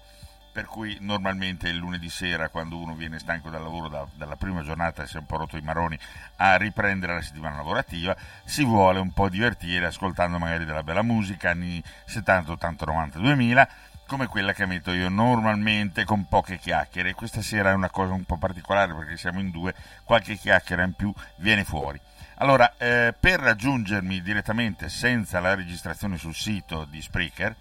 per 0.57 0.65
cui 0.65 0.97
normalmente 1.01 1.69
il 1.69 1.77
lunedì 1.77 2.09
sera 2.09 2.49
quando 2.49 2.79
uno 2.79 2.95
viene 2.95 3.19
stanco 3.19 3.51
dal 3.51 3.61
lavoro 3.61 3.89
da- 3.89 4.07
dalla 4.15 4.37
prima 4.37 4.63
giornata 4.63 5.05
si 5.05 5.17
è 5.17 5.19
un 5.19 5.27
po' 5.27 5.37
rotto 5.37 5.59
i 5.59 5.61
maroni 5.61 5.99
a 6.37 6.57
riprendere 6.57 7.13
la 7.13 7.21
settimana 7.21 7.57
lavorativa 7.57 8.17
si 8.43 8.65
vuole 8.65 8.99
un 8.99 9.13
po' 9.13 9.29
divertire 9.29 9.85
ascoltando 9.85 10.39
magari 10.39 10.65
della 10.65 10.83
bella 10.83 11.03
musica 11.03 11.51
anni 11.51 11.83
70, 12.07 12.53
80, 12.53 12.87
90, 12.87 13.19
2000 13.19 13.69
come 14.07 14.29
quella 14.29 14.55
che 14.55 14.65
metto 14.65 14.93
io 14.93 15.11
normalmente 15.11 16.05
con 16.05 16.27
poche 16.27 16.59
chiacchiere. 16.59 17.13
Questa 17.13 17.43
sera 17.43 17.71
è 17.71 17.75
una 17.75 17.91
cosa 17.91 18.13
un 18.13 18.23
po' 18.23 18.39
particolare 18.39 18.95
perché 18.95 19.17
siamo 19.17 19.41
in 19.41 19.51
due 19.51 19.75
qualche 20.05 20.37
chiacchiera 20.37 20.85
in 20.85 20.93
più 20.93 21.13
viene 21.39 21.65
fuori. 21.65 22.01
Allora, 22.37 22.75
eh, 22.79 23.13
per 23.19 23.41
raggiungermi 23.41 24.23
direttamente 24.23 24.89
senza 24.89 25.41
la 25.41 25.55
registrazione 25.55 26.19
sul 26.19 26.37
sito 26.37 26.87
di 26.89 27.03
Spreaker, 27.03 27.57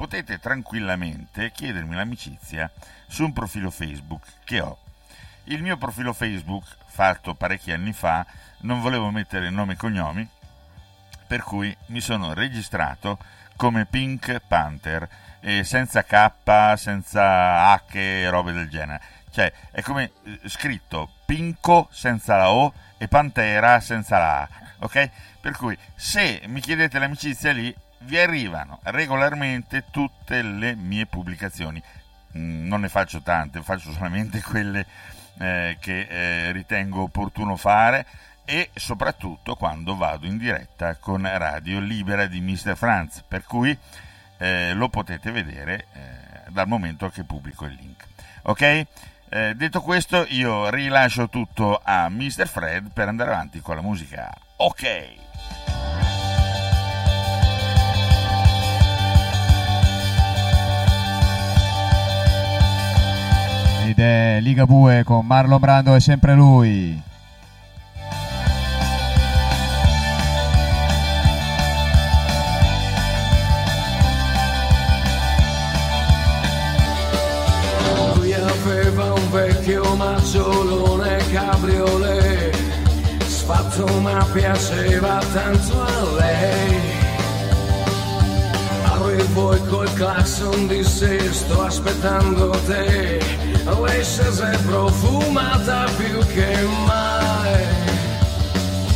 potete 0.00 0.38
tranquillamente 0.38 1.52
chiedermi 1.52 1.94
l'amicizia 1.94 2.70
su 3.06 3.22
un 3.22 3.34
profilo 3.34 3.70
Facebook 3.70 4.24
che 4.44 4.58
ho. 4.62 4.78
Il 5.44 5.60
mio 5.60 5.76
profilo 5.76 6.14
Facebook, 6.14 6.64
fatto 6.86 7.34
parecchi 7.34 7.70
anni 7.70 7.92
fa, 7.92 8.24
non 8.60 8.80
volevo 8.80 9.10
mettere 9.10 9.50
nome 9.50 9.74
e 9.74 9.76
cognomi, 9.76 10.26
per 11.26 11.42
cui 11.42 11.76
mi 11.88 12.00
sono 12.00 12.32
registrato 12.32 13.18
come 13.56 13.84
Pink 13.84 14.40
Panther, 14.48 15.06
senza 15.64 16.02
K, 16.02 16.32
senza 16.78 17.70
H 17.74 17.96
e 17.96 18.30
robe 18.30 18.52
del 18.52 18.70
genere. 18.70 19.02
Cioè, 19.30 19.52
è 19.70 19.82
come 19.82 20.12
eh, 20.24 20.40
scritto 20.46 21.10
Pinco 21.26 21.88
senza 21.92 22.38
la 22.38 22.50
O 22.50 22.72
e 22.96 23.06
Pantera 23.06 23.80
senza 23.80 24.16
la 24.16 24.40
A, 24.40 24.48
ok? 24.78 25.10
Per 25.42 25.54
cui 25.58 25.76
se 25.94 26.40
mi 26.46 26.62
chiedete 26.62 26.98
l'amicizia 26.98 27.52
lì, 27.52 27.76
vi 28.02 28.18
arrivano 28.18 28.80
regolarmente 28.84 29.84
tutte 29.90 30.42
le 30.42 30.74
mie 30.74 31.06
pubblicazioni. 31.06 31.82
Mm, 32.36 32.66
Non 32.66 32.82
ne 32.82 32.88
faccio 32.88 33.20
tante, 33.22 33.62
faccio 33.62 33.92
solamente 33.92 34.40
quelle 34.46 34.86
eh, 35.38 35.76
che 35.80 36.06
eh, 36.08 36.52
ritengo 36.52 37.02
opportuno 37.02 37.56
fare 37.56 38.06
e 38.44 38.70
soprattutto 38.74 39.54
quando 39.54 39.96
vado 39.96 40.26
in 40.26 40.36
diretta 40.36 40.96
con 40.96 41.22
Radio 41.22 41.78
Libera 41.78 42.26
di 42.26 42.40
Mr. 42.40 42.76
Franz, 42.76 43.22
per 43.26 43.44
cui 43.44 43.76
eh, 44.38 44.72
lo 44.74 44.88
potete 44.88 45.30
vedere 45.30 45.86
eh, 45.92 46.50
dal 46.50 46.66
momento 46.66 47.08
che 47.10 47.24
pubblico 47.24 47.64
il 47.66 47.74
link. 47.74 48.06
Ok? 48.42 48.86
Eh, 49.32 49.54
detto 49.54 49.80
questo, 49.82 50.26
io 50.30 50.68
rilascio 50.70 51.28
tutto 51.28 51.80
a 51.82 52.08
Mr. 52.08 52.48
Fred 52.48 52.90
per 52.92 53.06
andare 53.06 53.30
avanti 53.30 53.60
con 53.60 53.76
la 53.76 53.82
musica. 53.82 54.28
Ok. 54.56 55.29
Ed 63.90 63.98
è 63.98 64.38
Liga 64.40 64.66
Bue 64.66 65.02
con 65.04 65.26
Marlon 65.26 65.58
Brando 65.58 65.96
è 65.96 65.98
sempre 65.98 66.36
lui. 66.36 67.02
Lui 78.14 78.32
aveva 78.32 79.12
un 79.12 79.30
vecchio 79.32 79.96
mazzolone 79.96 81.16
cabriolet, 81.32 82.56
sfatto 83.26 83.86
ma 84.02 84.24
piaceva 84.32 85.20
tanto 85.32 85.82
a 85.82 86.02
lei. 86.16 86.80
Arrivo 88.84 89.52
e 89.54 89.66
col 89.66 89.92
clacson 89.94 90.68
disse 90.68 91.32
sto 91.32 91.62
aspettando 91.62 92.50
te, 92.66 93.49
L'esce 93.64 94.32
sei 94.32 94.56
profumata 94.58 95.84
più 95.96 96.18
che 96.26 96.66
mai. 96.86 97.66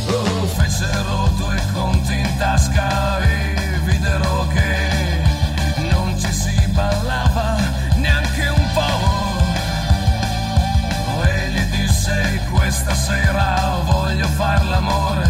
Oh, 0.07 0.45
Fecero 0.47 1.29
due 1.37 1.61
conti 1.73 2.13
in 2.13 2.37
tasca 2.37 3.19
e 3.19 3.79
videro 3.83 4.47
che 4.53 5.83
Non 5.91 6.17
ci 6.19 6.31
si 6.31 6.67
ballava 6.69 7.57
neanche 7.95 8.47
un 8.47 8.67
po' 8.73 9.43
E 11.23 11.49
gli 11.51 11.63
disse 11.77 12.41
questa 12.51 12.95
sera 12.95 13.79
voglio 13.83 14.27
far 14.29 14.65
l'amore. 14.65 15.24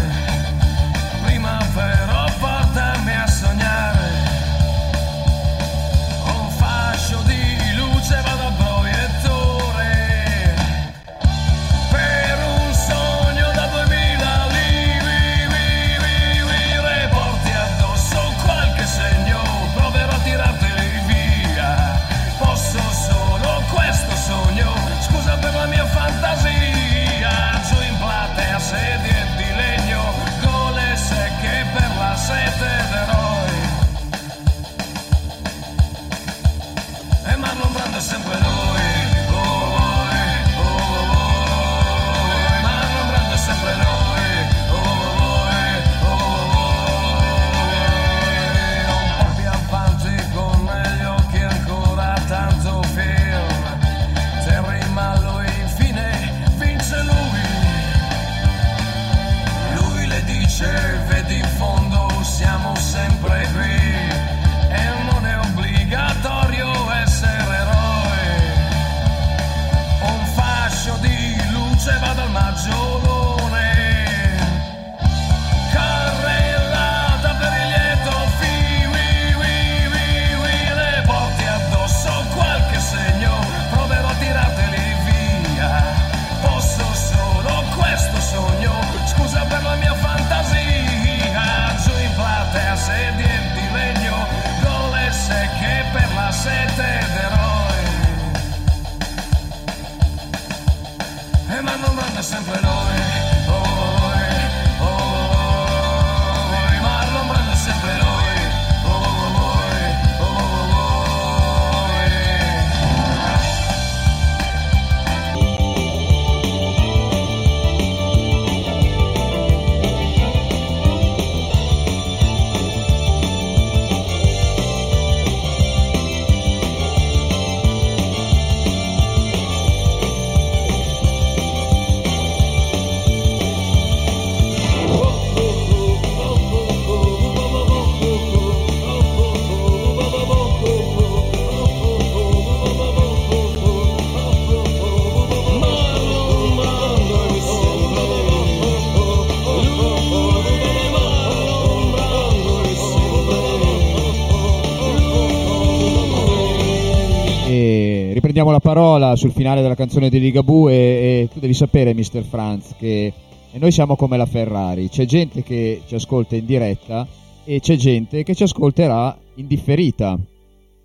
Prendiamo 158.36 158.62
la 158.62 158.70
parola 158.70 159.16
sul 159.16 159.32
finale 159.32 159.62
della 159.62 159.74
canzone 159.74 160.10
di 160.10 160.20
Ligabue 160.20 160.74
e, 160.74 161.28
tu 161.32 161.40
devi 161.40 161.54
sapere, 161.54 161.94
Mr. 161.94 162.22
Franz, 162.22 162.74
che 162.76 163.10
noi 163.52 163.72
siamo 163.72 163.96
come 163.96 164.18
la 164.18 164.26
Ferrari. 164.26 164.90
C'è 164.90 165.06
gente 165.06 165.42
che 165.42 165.80
ci 165.86 165.94
ascolta 165.94 166.36
in 166.36 166.44
diretta 166.44 167.08
e 167.46 167.60
c'è 167.60 167.76
gente 167.76 168.22
che 168.24 168.34
ci 168.34 168.42
ascolterà 168.42 169.18
in 169.36 169.46
differita. 169.46 170.20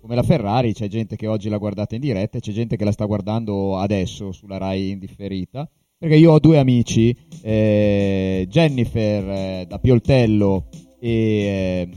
Come 0.00 0.14
la 0.14 0.22
Ferrari, 0.22 0.72
c'è 0.72 0.88
gente 0.88 1.14
che 1.14 1.26
oggi 1.26 1.50
l'ha 1.50 1.58
guardata 1.58 1.94
in 1.94 2.00
diretta 2.00 2.38
e 2.38 2.40
c'è 2.40 2.52
gente 2.52 2.78
che 2.78 2.84
la 2.84 2.92
sta 2.92 3.04
guardando 3.04 3.76
adesso 3.76 4.32
sulla 4.32 4.56
Rai 4.56 4.88
in 4.88 4.98
differita. 4.98 5.68
Perché 5.98 6.16
io 6.16 6.32
ho 6.32 6.38
due 6.38 6.56
amici, 6.56 7.14
eh, 7.42 8.46
Jennifer 8.48 9.28
eh, 9.28 9.66
da 9.68 9.78
Pioltello 9.78 10.68
e 10.98 11.10
eh, 11.10 11.88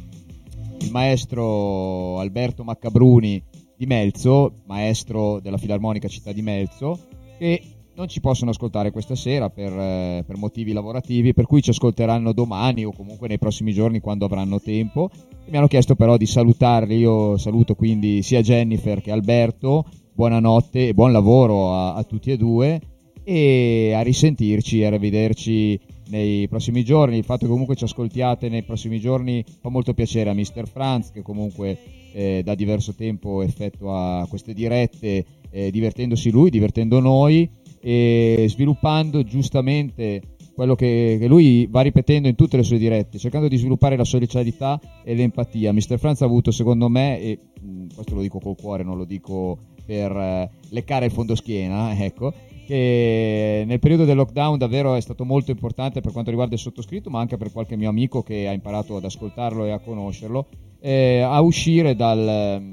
il 0.81 0.91
maestro 0.91 2.19
Alberto 2.19 2.65
Maccabruni 2.65 3.41
di 3.77 3.85
Melzo, 3.85 4.61
maestro 4.65 5.39
della 5.39 5.57
Filarmonica 5.57 6.07
Città 6.07 6.31
di 6.31 6.41
Melzo, 6.41 6.99
che 7.37 7.61
non 7.95 8.07
ci 8.07 8.19
possono 8.19 8.51
ascoltare 8.51 8.91
questa 8.91 9.15
sera 9.15 9.49
per, 9.49 9.71
eh, 9.71 10.23
per 10.25 10.37
motivi 10.37 10.73
lavorativi, 10.73 11.33
per 11.33 11.45
cui 11.45 11.61
ci 11.61 11.69
ascolteranno 11.69 12.33
domani 12.33 12.83
o 12.83 12.91
comunque 12.91 13.27
nei 13.27 13.39
prossimi 13.39 13.71
giorni 13.71 13.99
quando 14.01 14.25
avranno 14.25 14.59
tempo. 14.59 15.09
Mi 15.47 15.57
hanno 15.57 15.67
chiesto 15.67 15.95
però 15.95 16.17
di 16.17 16.25
salutarli, 16.25 16.97
io 16.97 17.37
saluto 17.37 17.75
quindi 17.75 18.21
sia 18.21 18.41
Jennifer 18.41 19.01
che 19.01 19.11
Alberto, 19.11 19.85
buonanotte 20.13 20.89
e 20.89 20.93
buon 20.93 21.11
lavoro 21.11 21.73
a, 21.73 21.93
a 21.93 22.03
tutti 22.03 22.31
e 22.31 22.37
due. 22.37 22.81
E 23.23 23.93
a 23.95 24.01
risentirci 24.01 24.81
e 24.81 24.85
a 24.85 24.89
rivederci 24.89 25.79
nei 26.09 26.47
prossimi 26.47 26.83
giorni. 26.83 27.17
Il 27.17 27.23
fatto 27.23 27.45
che 27.45 27.51
comunque 27.51 27.75
ci 27.75 27.83
ascoltiate 27.83 28.49
nei 28.49 28.63
prossimi 28.63 28.99
giorni 28.99 29.43
fa 29.59 29.69
molto 29.69 29.93
piacere 29.93 30.29
a 30.29 30.33
Mr. 30.33 30.67
Franz 30.67 31.11
che 31.11 31.21
comunque 31.21 31.77
eh, 32.13 32.41
da 32.43 32.55
diverso 32.55 32.93
tempo 32.93 33.41
effettua 33.41 34.25
queste 34.29 34.53
dirette 34.53 35.25
eh, 35.49 35.71
divertendosi 35.71 36.29
lui, 36.29 36.49
divertendo 36.49 36.99
noi 36.99 37.49
e 37.79 38.45
sviluppando 38.49 39.23
giustamente 39.23 40.21
quello 40.55 40.75
che, 40.75 41.17
che, 41.19 41.27
lui 41.27 41.67
va 41.69 41.81
ripetendo 41.81 42.29
in 42.29 42.35
tutte 42.35 42.55
le 42.55 42.63
sue 42.63 42.77
dirette, 42.77 43.17
cercando 43.17 43.49
di 43.49 43.57
sviluppare 43.57 43.97
la 43.97 44.05
solidarietà 44.05 44.79
e 45.03 45.13
l'empatia. 45.13 45.73
Mr. 45.73 45.99
Franz 45.99 46.21
ha 46.21 46.25
avuto, 46.25 46.51
secondo 46.51 46.87
me, 46.87 47.19
e 47.19 47.39
mh, 47.61 47.87
questo 47.93 48.15
lo 48.15 48.21
dico 48.21 48.39
col 48.39 48.55
cuore, 48.55 48.83
non 48.83 48.97
lo 48.97 49.03
dico 49.03 49.57
per 49.85 50.11
eh, 50.11 50.49
leccare 50.69 51.05
il 51.05 51.11
fondoschiena, 51.11 51.97
ecco, 52.01 52.33
che 52.65 53.63
nel 53.65 53.79
periodo 53.79 54.05
del 54.05 54.15
lockdown 54.15 54.57
davvero 54.57 54.95
è 54.95 55.01
stato 55.01 55.23
molto 55.23 55.51
importante 55.51 56.01
per 56.01 56.11
quanto 56.11 56.31
riguarda 56.31 56.55
il 56.55 56.59
sottoscritto, 56.59 57.09
ma 57.09 57.19
anche 57.19 57.37
per 57.37 57.51
qualche 57.51 57.75
mio 57.75 57.89
amico 57.89 58.23
che 58.23 58.47
ha 58.47 58.51
imparato 58.51 58.97
ad 58.97 59.05
ascoltarlo 59.05 59.65
e 59.65 59.71
a 59.71 59.79
conoscerlo, 59.79 60.47
eh, 60.79 61.21
a 61.21 61.39
uscire 61.41 61.95
dal, 61.95 62.71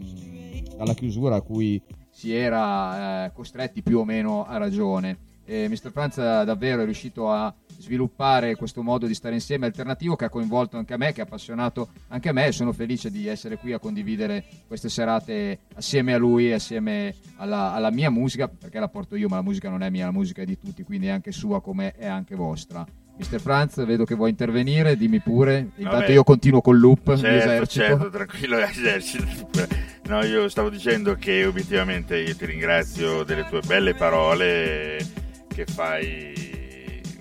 dalla 0.77 0.95
chiusura 0.95 1.37
a 1.37 1.41
cui 1.43 1.81
si 2.11 2.35
era 2.35 3.27
eh, 3.27 3.33
costretti 3.33 3.83
più 3.83 3.99
o 3.99 4.05
meno 4.05 4.45
a 4.45 4.57
ragione. 4.57 5.31
E 5.53 5.69
Mr. 5.69 5.91
Franz 5.93 6.17
davvero 6.17 6.81
è 6.81 6.85
riuscito 6.87 7.31
a 7.31 7.55
sviluppare 7.77 8.57
questo 8.57 8.83
modo 8.83 9.07
di 9.07 9.13
stare 9.13 9.35
insieme 9.35 9.67
alternativo 9.67 10.17
che 10.17 10.25
ha 10.25 10.31
coinvolto 10.31 10.79
anche 10.79 10.97
me, 10.97 11.13
che 11.13 11.21
ha 11.21 11.25
appassionato 11.25 11.91
anche 12.09 12.33
me 12.33 12.47
e 12.47 12.53
sono 12.53 12.73
felice 12.73 13.11
di 13.11 13.27
essere 13.27 13.59
qui 13.59 13.75
a 13.75 13.79
condividere 13.79 14.45
queste 14.67 14.89
serate 14.89 15.59
assieme 15.75 16.15
a 16.15 16.17
lui, 16.17 16.55
assieme 16.55 17.15
alla, 17.37 17.75
alla 17.75 17.91
mia 17.91 18.09
musica, 18.09 18.49
perché 18.49 18.79
la 18.79 18.89
porto 18.89 19.15
io, 19.15 19.29
ma 19.29 19.37
la 19.37 19.43
musica 19.43 19.69
non 19.69 19.83
è 19.83 19.91
mia, 19.91 20.07
la 20.07 20.13
musica 20.13 20.41
è 20.41 20.47
di 20.47 20.59
tutti, 20.59 20.85
quindi 20.85 21.09
è 21.09 21.11
anche 21.11 21.33
sua 21.33 21.61
come 21.61 21.93
è 21.97 22.07
anche 22.07 22.35
vostra. 22.35 22.87
Mr. 23.19 23.39
Franz, 23.39 23.85
vedo 23.85 24.07
che 24.07 24.15
vuoi 24.15 24.31
intervenire, 24.31 24.97
dimmi 24.97 25.21
pure. 25.21 25.73
Intanto 25.77 25.99
Vabbè. 25.99 26.13
io 26.13 26.25
continuo 26.25 26.63
col 26.63 26.79
loop, 26.79 27.15
Certo, 27.15 27.67
certo, 27.67 28.09
tranquillo, 28.09 28.57
esercito. 28.65 29.67
No, 30.05 30.25
io 30.25 30.49
stavo 30.49 30.71
dicendo 30.71 31.15
che 31.17 31.45
obiettivamente 31.45 32.17
io 32.17 32.35
ti 32.35 32.47
ringrazio 32.47 33.23
delle 33.23 33.45
tue 33.45 33.61
belle 33.61 33.95
parole 33.95 35.21
che 35.53 35.67
fai 35.67 36.61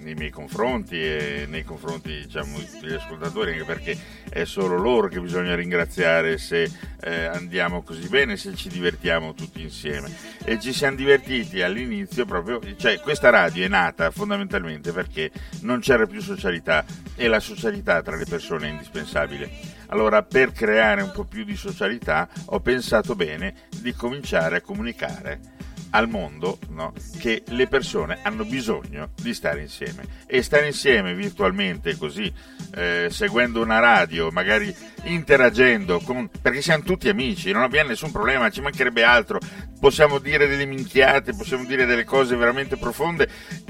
nei 0.02 0.16
miei 0.16 0.30
confronti 0.30 1.02
e 1.02 1.45
nei 1.48 1.64
confronti 1.64 2.10
diciamo, 2.26 2.58
degli 2.80 2.94
ascoltatori, 2.94 3.52
anche 3.52 3.64
perché 3.64 3.98
è 4.30 4.44
solo 4.45 4.78
loro 4.78 5.08
che 5.08 5.20
bisogna 5.20 5.56
ringraziare 5.56 6.38
se 6.38 6.70
eh, 7.02 7.26
andiamo 7.26 7.84
così 7.84 8.08
bene, 8.08 8.38
se 8.38 8.56
ci 8.56 8.70
divertiamo 8.70 9.34
tutti 9.34 9.62
insieme. 9.62 10.12
E 10.44 10.60
ci 10.60 10.74
siamo 10.74 10.95
divertiti 10.95 11.62
all'inizio 11.62 12.26
proprio, 12.26 12.60
cioè 12.78 12.99
questa 12.99 13.30
radio 13.30 13.66
è 13.66 13.68
nata 13.68 14.12
fondamentalmente 14.12 14.91
perché 14.91 15.32
non 15.62 15.80
c'era 15.80 16.06
più 16.06 16.22
socialità 16.22 16.84
e 17.16 17.28
la 17.28 17.40
socialità 17.40 18.02
tra 18.02 18.16
le 18.16 18.26
persone 18.26 18.68
è 18.68 18.72
indispensabile. 18.72 19.49
Allora 19.88 20.24
per 20.24 20.52
creare 20.52 21.02
un 21.02 21.12
po' 21.12 21.26
più 21.26 21.44
di 21.44 21.56
socialità 21.56 22.28
ho 22.45 22.60
pensato 22.60 23.16
bene 23.16 23.68
di 23.82 23.94
cominciare 23.94 24.58
a 24.58 24.62
comunicare 24.62 25.60
al 25.91 26.07
mondo 26.07 26.59
no, 26.69 26.93
che 27.19 27.43
le 27.47 27.68
persone 27.68 28.19
hanno 28.22 28.45
bisogno 28.45 29.11
di 29.22 29.34
stare 29.34 29.61
insieme. 29.61 30.19
E 30.26 30.41
stare 30.41 30.68
insieme 30.68 31.13
virtualmente 31.13 31.97
così 31.97 32.31
eh, 32.76 33.07
seguendo 33.09 33.61
una 33.61 33.80
radio 33.80 34.30
magari 34.31 34.73
interagendo 35.03 35.99
con, 35.99 36.30
perché 36.41 36.61
siamo 36.61 36.84
tutti 36.84 37.09
amici 37.09 37.51
non 37.51 37.63
abbiamo 37.63 37.89
nessun 37.89 38.11
problema 38.11 38.49
ci 38.49 38.61
mancherebbe 38.61 39.03
altro. 39.03 39.39
Possiamo 39.80 40.19
dire 40.19 40.47
delle 40.47 40.65
minchiate 40.65 41.34
possiamo 41.34 41.65
dire 41.65 41.85
delle 41.85 42.03
cose 42.03 42.35
veramente 42.35 42.77
profonde 42.77 43.27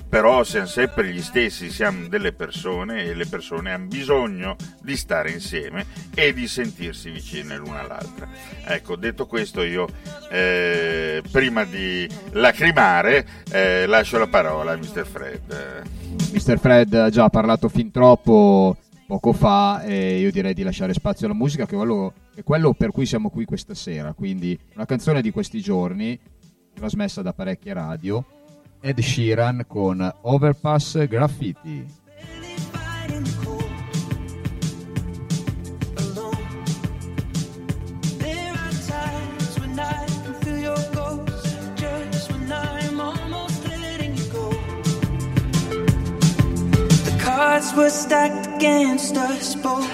però 0.10 0.44
siamo 0.44 0.68
sempre 0.68 1.08
gli 1.08 1.22
stessi 1.22 1.72
siamo 1.72 2.08
delle 2.08 2.34
persone 2.34 3.06
e 3.06 3.14
le 3.14 3.26
persone 3.26 3.72
hanno 3.72 3.88
bisogno 3.88 4.58
di 4.82 4.98
stare 4.98 5.32
insieme 5.32 5.86
e 6.14 6.34
di 6.34 6.48
sentirsi 6.48 7.10
vicine 7.10 7.56
l'una 7.56 7.80
all'altra. 7.80 8.28
Ecco 8.66 8.98
detto 8.98 9.26
questo 9.26 9.64
io 9.64 9.88
eh, 10.30 11.24
prima 11.32 11.64
di 11.64 12.10
lacrimare, 12.32 13.26
eh, 13.52 13.86
lascio 13.86 14.18
la 14.18 14.28
parola 14.28 14.74
a 14.74 14.78
Mr. 14.78 15.06
Fred. 15.06 15.84
Mr. 16.34 16.60
Fred 16.60 16.94
ha 16.94 17.10
già 17.10 17.30
parlato 17.30 17.70
fin 17.70 17.92
troppo 17.92 18.78
poco 19.08 19.34
fa 19.34 19.82
e 19.84 20.20
io 20.20 20.32
direi 20.32 20.54
di 20.54 20.64
lasciare 20.64 20.94
spazio 20.94 21.26
alla 21.26 21.36
musica 21.36 21.66
che 21.66 21.76
è 21.76 21.78
quello, 21.78 22.14
è 22.34 22.44
quello 22.44 22.74
per 22.74 22.92
cui 22.92 23.06
siamo 23.06 23.30
qui 23.30 23.44
questa 23.44 23.74
sera, 23.74 24.14
quindi 24.14 24.58
una 24.76 24.86
canzone 24.86 25.22
di 25.22 25.32
questi 25.32 25.60
giorni 25.60 26.18
trasmessa 26.74 27.22
da 27.22 27.34
parecchie 27.34 27.74
radio, 27.74 28.26
Ed 28.80 29.00
Sheeran 29.00 29.66
con 29.68 30.12
Overpass 30.22 31.06
Graffiti. 31.08 31.86
Cards 47.42 47.74
were 47.74 47.90
stacked 47.90 48.46
against 48.56 49.18
us 49.18 49.56
both. 49.56 49.92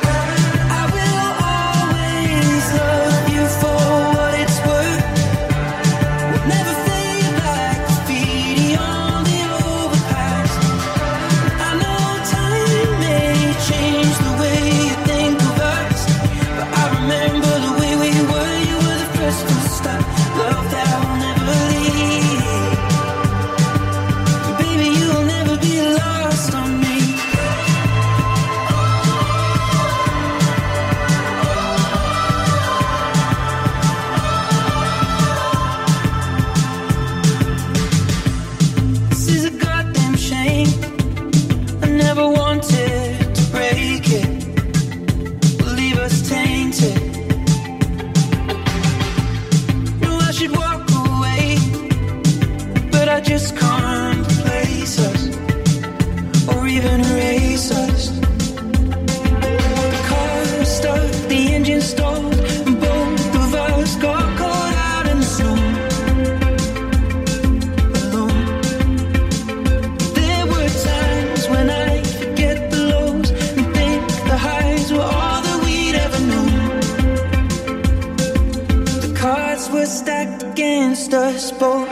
I 0.79 0.83
will 0.95 1.31
always 1.55 2.65
love 2.81 3.25
you 3.35 3.45
for 3.61 4.06
disposed 81.49 81.86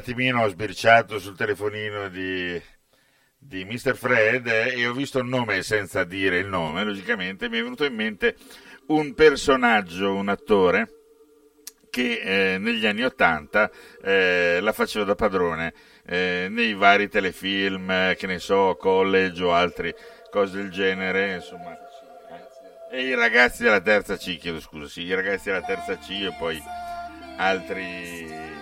attimino, 0.00 0.42
ho 0.42 0.48
sbirciato 0.48 1.18
sul 1.18 1.36
telefonino 1.36 2.08
di, 2.08 2.60
di 3.38 3.64
Mr. 3.64 3.94
Fred 3.94 4.46
e 4.46 4.86
ho 4.86 4.92
visto 4.92 5.18
il 5.18 5.26
nome 5.26 5.62
senza 5.62 6.04
dire 6.04 6.38
il 6.38 6.46
nome, 6.46 6.84
logicamente 6.84 7.48
mi 7.48 7.58
è 7.58 7.62
venuto 7.62 7.84
in 7.84 7.94
mente 7.94 8.36
un 8.88 9.14
personaggio, 9.14 10.14
un 10.14 10.28
attore 10.28 10.94
che 11.90 12.20
eh, 12.54 12.58
negli 12.58 12.86
anni 12.86 13.04
Ottanta 13.04 13.70
eh, 14.02 14.58
la 14.60 14.72
faceva 14.72 15.04
da 15.04 15.14
padrone 15.14 15.74
eh, 16.06 16.46
nei 16.48 16.74
vari 16.74 17.08
telefilm, 17.08 18.14
che 18.14 18.26
ne 18.26 18.38
so, 18.38 18.76
college 18.78 19.42
o 19.42 19.52
altre 19.52 19.94
cose 20.30 20.56
del 20.56 20.70
genere, 20.70 21.34
insomma. 21.34 21.76
E 22.92 23.02
i 23.02 23.14
ragazzi 23.14 23.62
della 23.62 23.80
terza 23.80 24.16
C, 24.16 24.36
chiedo 24.36 24.60
scusa, 24.60 24.88
sì, 24.88 25.02
i 25.02 25.14
ragazzi 25.14 25.48
della 25.48 25.62
terza 25.62 25.96
C 25.98 26.10
e 26.10 26.34
poi 26.38 26.60
altri 27.36 28.59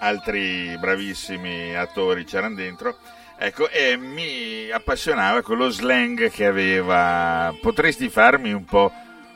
altri 0.00 0.76
bravissimi 0.78 1.74
attori 1.76 2.24
c'erano 2.24 2.54
dentro. 2.54 2.96
Ecco, 3.38 3.70
e 3.70 3.96
mi 3.96 4.68
appassionava 4.70 5.42
quello 5.42 5.68
slang 5.70 6.28
che 6.30 6.44
aveva. 6.46 7.54
Potresti 7.60 8.08
farmi 8.08 8.52
un 8.52 8.64
po' 8.64 8.90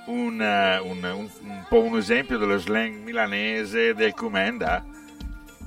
un, 0.06 0.40
eh, 0.42 0.78
un- 0.78 1.04
un- 1.04 1.28
un 1.48 1.64
po' 1.68 1.82
un 1.82 1.96
esempio 1.98 2.36
dello 2.36 2.58
slang 2.58 3.02
milanese 3.04 3.94
del 3.94 4.12
Comenda? 4.14 4.84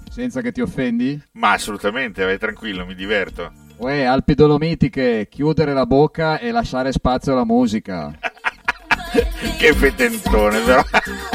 Senza 0.09 0.41
che 0.41 0.51
ti 0.51 0.61
offendi? 0.61 1.21
Ma 1.33 1.51
assolutamente, 1.51 2.23
vai 2.25 2.37
tranquillo, 2.37 2.85
mi 2.85 2.95
diverto. 2.95 3.51
Uè, 3.77 4.03
Alpi 4.03 4.33
Dolomitiche, 4.35 5.27
chiudere 5.29 5.73
la 5.73 5.85
bocca 5.85 6.39
e 6.39 6.51
lasciare 6.51 6.91
spazio 6.93 7.33
alla 7.33 7.45
musica. 7.45 8.13
che 9.57 9.73
fetentone, 9.73 10.59
però. 10.61 10.81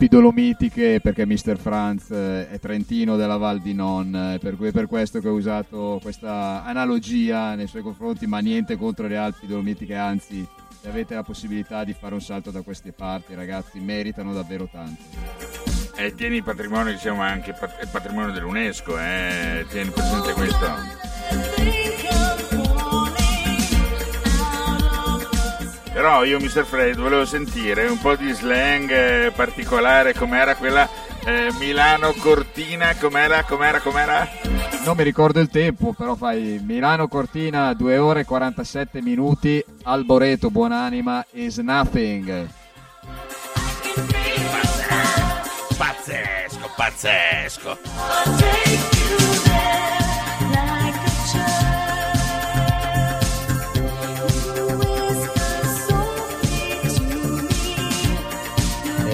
Alpi 0.00 0.14
Dolomitiche 0.14 1.00
perché 1.00 1.26
Mr. 1.26 1.58
Franz 1.58 2.12
eh, 2.12 2.48
è 2.48 2.60
trentino 2.60 3.16
della 3.16 3.36
Val 3.36 3.58
di 3.58 3.74
Non, 3.74 4.14
eh, 4.14 4.38
per 4.38 4.54
cui 4.54 4.68
è 4.68 4.70
per 4.70 4.86
questo 4.86 5.18
che 5.18 5.26
ho 5.26 5.32
usato 5.32 5.98
questa 6.00 6.62
analogia 6.64 7.56
nei 7.56 7.66
suoi 7.66 7.82
confronti, 7.82 8.28
ma 8.28 8.38
niente 8.38 8.76
contro 8.76 9.08
le 9.08 9.16
Alpi 9.16 9.48
Dolomitiche, 9.48 9.96
anzi 9.96 10.46
se 10.80 10.88
avete 10.88 11.16
la 11.16 11.24
possibilità 11.24 11.82
di 11.82 11.94
fare 11.94 12.14
un 12.14 12.20
salto 12.20 12.52
da 12.52 12.62
queste 12.62 12.92
parti 12.92 13.34
ragazzi 13.34 13.80
meritano 13.80 14.32
davvero 14.32 14.68
tanto. 14.70 15.02
E 15.96 16.14
tieni 16.14 16.36
il 16.36 16.44
patrimonio, 16.44 16.92
diciamo, 16.92 17.20
anche 17.20 17.50
il 17.50 17.88
patrimonio 17.90 18.30
dell'UNESCO, 18.30 18.96
eh? 19.00 19.66
tieni 19.68 19.90
presente 19.90 20.32
questo. 20.32 22.27
Però 25.98 26.22
io, 26.22 26.38
Mr. 26.38 26.64
Fred, 26.64 26.96
volevo 26.96 27.24
sentire 27.24 27.88
un 27.88 27.98
po' 27.98 28.14
di 28.14 28.30
slang 28.30 28.88
eh, 28.88 29.32
particolare, 29.34 30.14
com'era 30.14 30.54
quella 30.54 30.88
eh, 31.24 31.52
Milano 31.58 32.12
Cortina, 32.12 32.94
com'era, 32.94 33.42
com'era, 33.42 33.80
com'era? 33.80 34.28
Non 34.84 34.96
mi 34.96 35.02
ricordo 35.02 35.40
il 35.40 35.48
tempo, 35.48 35.94
però 35.94 36.14
fai 36.14 36.62
Milano 36.64 37.08
Cortina 37.08 37.74
2 37.74 37.98
ore 37.98 38.20
e 38.20 38.24
47 38.24 39.02
minuti, 39.02 39.60
Alboreto 39.82 40.50
Buonanima 40.50 41.26
is 41.32 41.58
nothing. 41.58 42.48
Pazzesco, 45.76 46.70
pazzesco. 46.76 49.57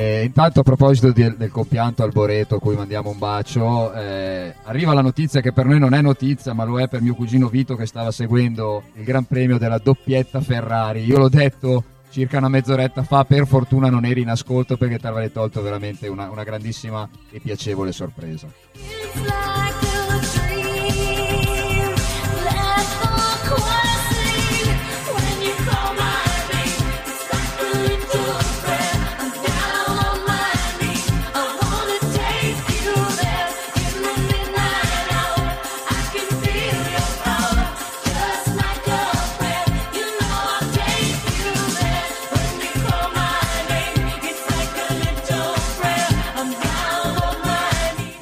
E 0.05 0.25
intanto 0.25 0.61
a 0.61 0.63
proposito 0.63 1.13
di- 1.13 1.35
del 1.35 1.51
compianto 1.51 2.03
Alboreto 2.03 2.57
a 2.57 2.61
cui 2.61 2.77
mandiamo 2.77 3.09
un 3.09 3.19
bacio, 3.19 3.91
eh, 3.95 4.55
arriva 4.65 4.93
la 4.93 5.01
notizia 5.01 5.41
che 5.41 5.53
per 5.53 5.65
noi 5.65 5.79
non 5.79 5.95
è 5.95 6.03
notizia 6.03 6.53
ma 6.53 6.65
lo 6.65 6.79
è 6.79 6.89
per 6.89 7.01
mio 7.01 7.15
cugino 7.15 7.49
Vito 7.49 7.75
che 7.75 7.87
stava 7.87 8.11
seguendo 8.11 8.83
il 8.97 9.05
Gran 9.05 9.25
Premio 9.25 9.57
della 9.57 9.79
doppietta 9.79 10.43
Ferrari. 10.43 11.05
Io 11.05 11.17
l'ho 11.17 11.31
detto 11.31 11.85
circa 12.11 12.37
una 12.37 12.49
mezz'oretta 12.49 13.03
fa, 13.03 13.25
per 13.25 13.47
fortuna 13.47 13.89
non 13.89 14.05
eri 14.05 14.21
in 14.21 14.29
ascolto 14.29 14.77
perché 14.77 14.99
ti 14.99 15.07
avrei 15.07 15.33
tolto 15.33 15.63
veramente 15.63 16.07
una, 16.07 16.29
una 16.29 16.45
grandissima 16.45 17.09
e 17.31 17.41
piacevole 17.41 17.91
sorpresa. 17.91 18.47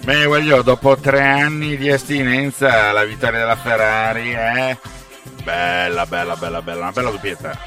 Beh, 0.04 0.26
voglio, 0.26 0.62
dopo 0.62 0.96
tre 0.96 1.22
anni 1.22 1.76
di 1.76 1.90
astinenza, 1.90 2.92
la 2.92 3.04
vittoria 3.04 3.40
della 3.40 3.56
Ferrari, 3.56 4.32
eh? 4.32 4.78
Bella, 5.44 6.06
bella, 6.06 6.36
bella, 6.36 6.62
bella, 6.62 6.80
una 6.80 6.92
bella 6.92 7.10
doppietta. 7.10 7.58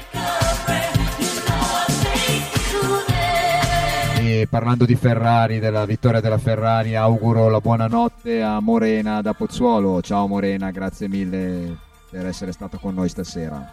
poi 4.36 4.46
parlando 4.48 4.84
di 4.84 4.94
Ferrari, 4.94 5.58
della 5.58 5.84
vittoria 5.84 6.20
della 6.20 6.38
Ferrari, 6.38 6.94
auguro 6.94 7.48
la 7.48 7.60
buonanotte 7.60 8.42
a 8.42 8.60
Morena 8.60 9.20
da 9.20 9.32
Pozzuolo. 9.32 10.00
Ciao 10.00 10.26
Morena, 10.26 10.70
grazie 10.70 11.08
mille 11.08 11.76
per 12.10 12.26
essere 12.26 12.52
stata 12.52 12.78
con 12.78 12.94
noi 12.94 13.08
stasera. 13.08 13.72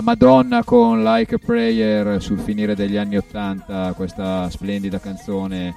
Madonna 0.00 0.62
con 0.64 1.02
Like 1.02 1.34
a 1.34 1.38
Prayer 1.38 2.22
sul 2.22 2.38
finire 2.38 2.74
degli 2.74 2.96
anni 2.96 3.16
Ottanta, 3.16 3.92
questa 3.94 4.48
splendida 4.50 5.00
canzone 5.00 5.74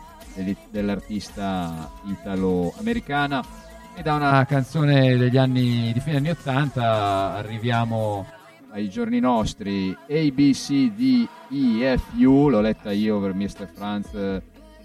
dell'artista 0.70 1.92
italo-americana. 2.06 3.44
E 3.96 4.02
da 4.02 4.16
una 4.16 4.46
canzone 4.46 5.18
degli 5.18 5.38
anni, 5.38 5.92
di 5.94 6.00
fine 6.00 6.18
anni 6.18 6.30
Ottanta 6.30 7.36
arriviamo 7.36 8.26
ai 8.72 8.90
giorni 8.90 9.20
nostri. 9.20 9.92
A, 9.92 10.32
B, 10.32 10.52
C, 10.52 10.92
D, 10.92 11.28
E, 11.50 11.98
F, 11.98 12.14
U, 12.20 12.50
l'ho 12.50 12.62
letta 12.62 12.92
io 12.92 13.20
per 13.20 13.34
Mr. 13.34 13.68
Franz, 13.74 14.42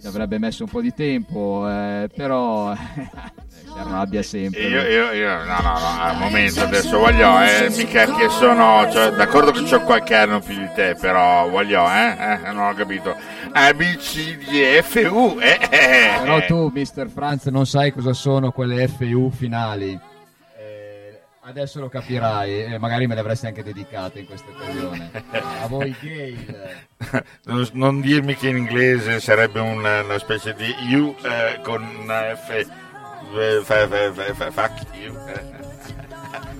ci 0.07 0.12
avrebbe 0.12 0.39
messo 0.39 0.62
un 0.62 0.70
po' 0.70 0.81
di 0.81 0.94
tempo, 0.94 1.68
eh, 1.68 2.09
però 2.15 2.73
si 3.49 3.76
arrabbia 3.76 4.23
sempre. 4.23 4.62
Io, 4.62 4.83
io, 4.83 5.10
io, 5.10 5.44
no, 5.44 5.60
no, 5.60 5.78
no, 5.78 6.01
al 6.01 6.17
momento 6.17 6.60
adesso 6.60 6.99
voglio, 6.99 7.43
eh, 7.43 7.68
mica 7.70 8.05
che 8.15 8.28
sono, 8.28 8.89
cioè, 8.93 9.10
d'accordo 9.10 9.51
che 9.51 9.75
ho 9.75 9.81
qualche 9.81 10.15
anno 10.15 10.39
più 10.39 10.57
di 10.57 10.68
te, 10.76 10.97
però 11.01 11.49
voglio, 11.49 11.85
eh, 11.91 12.39
eh 12.44 12.52
non 12.52 12.68
ho 12.68 12.75
capito. 12.75 13.17
A, 13.51 13.73
B, 13.75 13.97
C, 13.97 14.36
D, 14.36 14.49
E, 14.52 14.81
F, 14.83 15.09
U, 15.10 15.39
eh, 15.41 15.59
eh, 15.70 16.20
Però 16.20 16.39
eh. 16.39 16.47
tu, 16.47 16.70
Mr. 16.73 17.09
Franz, 17.09 17.47
non 17.47 17.67
sai 17.67 17.91
cosa 17.91 18.12
sono 18.12 18.52
quelle 18.52 18.86
FU 18.86 19.31
finali. 19.31 19.99
Adesso 21.49 21.78
lo 21.78 21.89
capirai 21.89 22.65
e 22.65 22.78
magari 22.78 23.07
me 23.07 23.15
le 23.15 23.20
avresti 23.20 23.47
anche 23.47 23.62
dedicate 23.62 24.18
in 24.18 24.26
questa 24.26 24.50
occasione. 24.50 25.12
A 25.62 25.68
voi 25.68 25.94
gay. 26.00 26.44
non, 27.44 27.68
non 27.75 28.00
dirmi 28.00 28.34
che 28.34 28.49
in 28.49 28.57
inglese 28.57 29.20
sarebbe 29.20 29.60
una, 29.60 30.02
una 30.02 30.18
specie 30.18 30.55
di 30.55 30.75
U 30.97 31.15
eh, 31.23 31.60
con 31.62 31.86
una 32.02 32.34
F, 32.34 32.50
eh, 32.50 33.62
fa- 33.62 34.50
fuck 34.50 34.86
you. 34.94 35.15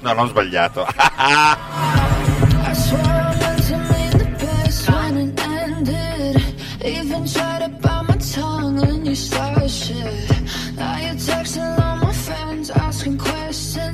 No, 0.00 0.12
non 0.12 0.24
ho 0.24 0.28
sbagliato. 0.28 0.86
I 0.86 2.73
swear 2.74 3.02
I 3.02 3.36
meant 3.39 3.62
to 3.66 3.76
mean 3.76 4.10
the 4.18 4.24
best 4.39 4.89
when 4.89 5.16
it 5.16 5.40
ended. 5.42 6.36
Even 6.84 7.26
tried 7.26 7.62
to 7.62 7.68
bite 7.81 8.05
my 8.06 8.16
tongue 8.18 8.76
when 8.76 9.05
you 9.05 9.16
started 9.16 9.65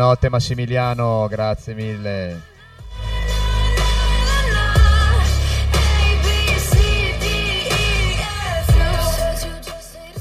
Buonanotte 0.00 0.30
Massimiliano, 0.30 1.26
grazie 1.28 1.74
mille. 1.74 2.40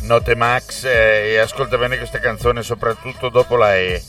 Note 0.01 0.35
Max 0.35 0.83
eh, 0.83 1.30
e 1.30 1.38
ascolta 1.38 1.77
bene 1.77 1.95
questa 1.95 2.19
canzone 2.19 2.61
soprattutto 2.61 3.30
dopo 3.30 3.56
la 3.56 3.77
E. 3.77 4.03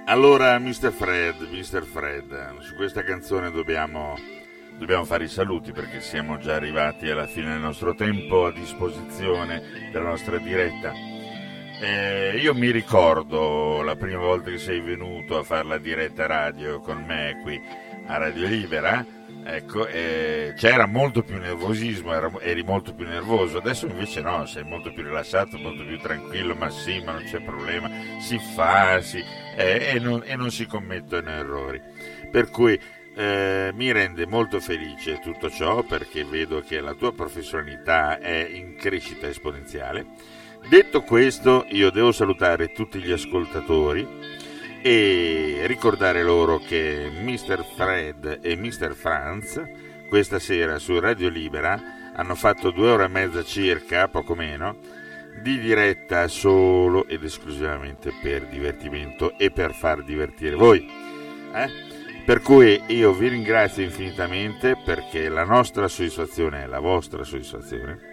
Allora, 0.06 0.58
Mr. 0.58 0.90
Fred, 0.90 1.48
Mr. 1.48 1.84
Fred, 1.84 2.58
su 2.58 2.74
questa 2.74 3.04
canzone 3.04 3.52
dobbiamo, 3.52 4.18
dobbiamo 4.76 5.04
fare 5.04 5.24
i 5.24 5.28
saluti 5.28 5.70
perché 5.70 6.00
siamo 6.00 6.38
già 6.38 6.56
arrivati 6.56 7.08
alla 7.08 7.28
fine 7.28 7.52
del 7.52 7.60
nostro 7.60 7.94
tempo 7.94 8.46
a 8.46 8.52
disposizione 8.52 9.90
della 9.92 10.08
nostra 10.08 10.38
diretta. 10.38 11.21
Eh, 11.84 12.36
io 12.36 12.54
mi 12.54 12.70
ricordo 12.70 13.82
la 13.82 13.96
prima 13.96 14.20
volta 14.20 14.50
che 14.50 14.58
sei 14.58 14.78
venuto 14.78 15.36
a 15.36 15.42
fare 15.42 15.66
la 15.66 15.78
diretta 15.78 16.26
radio 16.26 16.78
con 16.78 17.02
me 17.04 17.40
qui 17.42 17.60
a 18.06 18.18
Radio 18.18 18.46
Libera, 18.46 19.04
ecco, 19.44 19.88
eh, 19.88 20.54
c'era 20.56 20.86
molto 20.86 21.24
più 21.24 21.38
nervosismo, 21.38 22.14
era- 22.14 22.30
eri 22.38 22.62
molto 22.62 22.94
più 22.94 23.04
nervoso, 23.04 23.58
adesso 23.58 23.86
invece 23.86 24.20
no, 24.20 24.46
sei 24.46 24.62
molto 24.62 24.92
più 24.92 25.02
rilassato, 25.02 25.58
molto 25.58 25.84
più 25.84 25.98
tranquillo, 25.98 26.54
ma 26.54 26.70
sì, 26.70 27.02
ma 27.04 27.14
non 27.14 27.24
c'è 27.24 27.42
problema, 27.42 27.90
si 28.20 28.38
fa, 28.38 29.00
si, 29.00 29.18
eh, 29.56 29.94
e, 29.94 29.98
non, 29.98 30.22
e 30.24 30.36
non 30.36 30.52
si 30.52 30.66
commettono 30.66 31.30
errori. 31.30 31.80
Per 32.30 32.48
cui 32.50 32.78
eh, 33.16 33.72
mi 33.74 33.90
rende 33.90 34.24
molto 34.26 34.60
felice 34.60 35.18
tutto 35.18 35.50
ciò 35.50 35.82
perché 35.82 36.24
vedo 36.24 36.60
che 36.60 36.80
la 36.80 36.94
tua 36.94 37.12
professionalità 37.12 38.20
è 38.20 38.48
in 38.48 38.76
crescita 38.76 39.26
esponenziale. 39.26 40.06
Detto 40.68 41.02
questo, 41.02 41.66
io 41.68 41.90
devo 41.90 42.12
salutare 42.12 42.72
tutti 42.72 42.98
gli 43.00 43.10
ascoltatori 43.10 44.06
e 44.80 45.62
ricordare 45.66 46.22
loro 46.22 46.58
che 46.58 47.10
Mr. 47.10 47.64
Fred 47.76 48.38
e 48.40 48.56
Mr. 48.56 48.94
Franz 48.94 49.62
questa 50.08 50.38
sera 50.38 50.78
su 50.78 50.98
Radio 50.98 51.28
Libera 51.28 52.12
hanno 52.14 52.34
fatto 52.34 52.70
due 52.70 52.90
ore 52.90 53.04
e 53.04 53.08
mezza 53.08 53.44
circa, 53.44 54.08
poco 54.08 54.34
meno, 54.34 54.76
di 55.42 55.58
diretta 55.58 56.26
solo 56.28 57.06
ed 57.06 57.22
esclusivamente 57.22 58.12
per 58.22 58.46
divertimento 58.46 59.36
e 59.38 59.50
per 59.50 59.72
far 59.74 60.02
divertire 60.02 60.56
voi. 60.56 60.88
eh? 61.54 61.90
Per 62.24 62.40
cui 62.40 62.80
io 62.86 63.12
vi 63.12 63.28
ringrazio 63.28 63.82
infinitamente 63.82 64.76
perché 64.84 65.28
la 65.28 65.44
nostra 65.44 65.88
soddisfazione 65.88 66.62
è 66.62 66.66
la 66.66 66.78
vostra 66.80 67.24
soddisfazione 67.24 68.11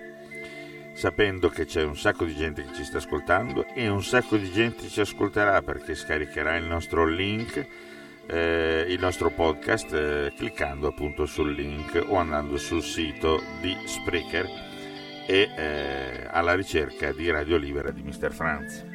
sapendo 1.00 1.48
che 1.48 1.64
c'è 1.64 1.82
un 1.82 1.96
sacco 1.96 2.26
di 2.26 2.36
gente 2.36 2.62
che 2.62 2.74
ci 2.74 2.84
sta 2.84 2.98
ascoltando 2.98 3.66
e 3.74 3.88
un 3.88 4.04
sacco 4.04 4.36
di 4.36 4.52
gente 4.52 4.90
ci 4.90 5.00
ascolterà 5.00 5.62
perché 5.62 5.96
scaricherà 5.96 6.58
il 6.58 6.66
nostro 6.66 7.06
link, 7.06 7.66
eh, 8.26 8.86
il 8.86 9.00
nostro 9.00 9.30
podcast, 9.30 9.94
eh, 9.94 10.34
cliccando 10.36 10.90
appunto 10.90 11.26
sul 11.26 11.54
link 11.54 12.04
o 12.06 12.18
andando 12.18 12.58
sul 12.58 12.84
sito 12.84 13.42
di 13.62 13.74
Spreaker 13.86 14.46
e 15.26 15.50
eh, 15.56 16.28
alla 16.30 16.54
ricerca 16.54 17.14
di 17.14 17.32
Radio 17.32 17.56
Libera 17.56 17.92
di 17.92 18.02
Mr. 18.02 18.34
Franz. 18.34 18.86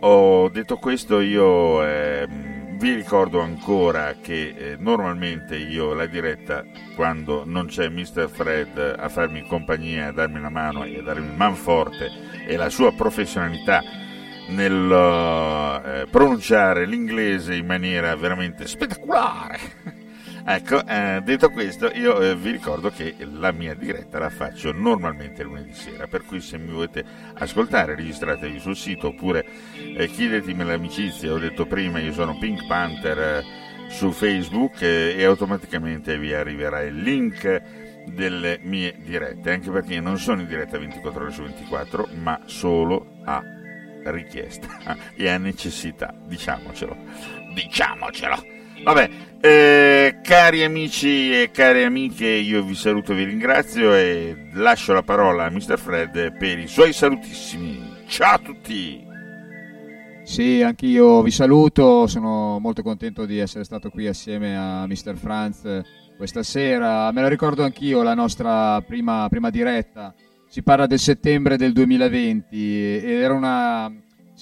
Ho 0.00 0.50
detto 0.50 0.76
questo, 0.76 1.20
io 1.20 1.82
ehm, 1.82 2.61
vi 2.82 2.94
ricordo 2.94 3.38
ancora 3.38 4.16
che 4.20 4.54
eh, 4.56 4.76
normalmente 4.76 5.56
io 5.56 5.94
la 5.94 6.06
diretta, 6.06 6.64
quando 6.96 7.44
non 7.46 7.66
c'è 7.66 7.88
Mr. 7.88 8.28
Fred 8.28 8.96
a 8.98 9.08
farmi 9.08 9.46
compagnia, 9.46 10.08
a 10.08 10.12
darmi 10.12 10.40
una 10.40 10.48
mano 10.48 10.82
e 10.82 10.98
a 10.98 11.02
darmi 11.02 11.32
manforte 11.36 12.10
e 12.44 12.56
la 12.56 12.68
sua 12.70 12.92
professionalità 12.92 13.84
nel 14.48 15.80
eh, 15.84 16.08
pronunciare 16.10 16.84
l'inglese 16.84 17.54
in 17.54 17.66
maniera 17.66 18.16
veramente 18.16 18.66
spettacolare. 18.66 20.00
Ecco, 20.44 20.84
eh, 20.84 21.20
detto 21.22 21.50
questo, 21.50 21.88
io 21.94 22.20
eh, 22.20 22.34
vi 22.34 22.50
ricordo 22.50 22.90
che 22.90 23.14
la 23.20 23.52
mia 23.52 23.74
diretta 23.74 24.18
la 24.18 24.28
faccio 24.28 24.72
normalmente 24.72 25.44
lunedì 25.44 25.72
sera, 25.72 26.08
per 26.08 26.24
cui 26.24 26.40
se 26.40 26.58
mi 26.58 26.72
volete 26.72 27.04
ascoltare 27.34 27.94
registratevi 27.94 28.58
sul 28.58 28.76
sito 28.76 29.08
oppure 29.08 29.46
eh, 29.96 30.08
chiedetemi 30.08 30.64
l'amicizia, 30.64 31.32
ho 31.32 31.38
detto 31.38 31.66
prima 31.66 32.00
io 32.00 32.12
sono 32.12 32.36
Pink 32.38 32.66
Panther 32.66 33.18
eh, 33.18 33.44
su 33.88 34.10
Facebook 34.10 34.82
eh, 34.82 35.14
e 35.16 35.24
automaticamente 35.24 36.18
vi 36.18 36.34
arriverà 36.34 36.80
il 36.80 36.96
link 37.00 37.62
delle 38.06 38.58
mie 38.62 38.96
dirette, 38.98 39.52
anche 39.52 39.70
perché 39.70 40.00
non 40.00 40.18
sono 40.18 40.40
in 40.40 40.48
diretta 40.48 40.76
24 40.76 41.22
ore 41.22 41.30
su 41.30 41.42
24, 41.42 42.08
ma 42.14 42.40
solo 42.46 43.18
a 43.24 43.40
richiesta 44.06 44.96
e 45.14 45.28
a 45.28 45.38
necessità, 45.38 46.12
diciamocelo, 46.26 46.96
diciamocelo. 47.54 48.61
Vabbè, 48.84 49.10
eh, 49.40 50.18
cari 50.22 50.64
amici 50.64 51.40
e 51.40 51.50
care 51.52 51.84
amiche, 51.84 52.26
io 52.26 52.64
vi 52.64 52.74
saluto 52.74 53.14
vi 53.14 53.22
ringrazio 53.22 53.94
e 53.94 54.48
lascio 54.54 54.92
la 54.92 55.04
parola 55.04 55.44
a 55.44 55.50
Mr. 55.50 55.78
Fred 55.78 56.36
per 56.36 56.58
i 56.58 56.66
suoi 56.66 56.92
salutissimi. 56.92 57.80
Ciao 58.08 58.34
a 58.34 58.38
tutti! 58.38 59.06
Sì, 60.24 60.62
anch'io 60.62 61.22
vi 61.22 61.30
saluto, 61.30 62.08
sono 62.08 62.58
molto 62.58 62.82
contento 62.82 63.24
di 63.24 63.38
essere 63.38 63.62
stato 63.62 63.88
qui 63.88 64.08
assieme 64.08 64.56
a 64.56 64.84
Mr. 64.88 65.16
Franz 65.16 65.82
questa 66.16 66.42
sera. 66.42 67.12
Me 67.12 67.22
lo 67.22 67.28
ricordo 67.28 67.62
anch'io, 67.62 68.02
la 68.02 68.14
nostra 68.14 68.80
prima, 68.80 69.28
prima 69.28 69.50
diretta. 69.50 70.12
Si 70.48 70.62
parla 70.64 70.86
del 70.86 70.98
settembre 70.98 71.56
del 71.56 71.72
2020 71.72 72.96
ed 72.96 73.20
era 73.20 73.32
una 73.32 73.92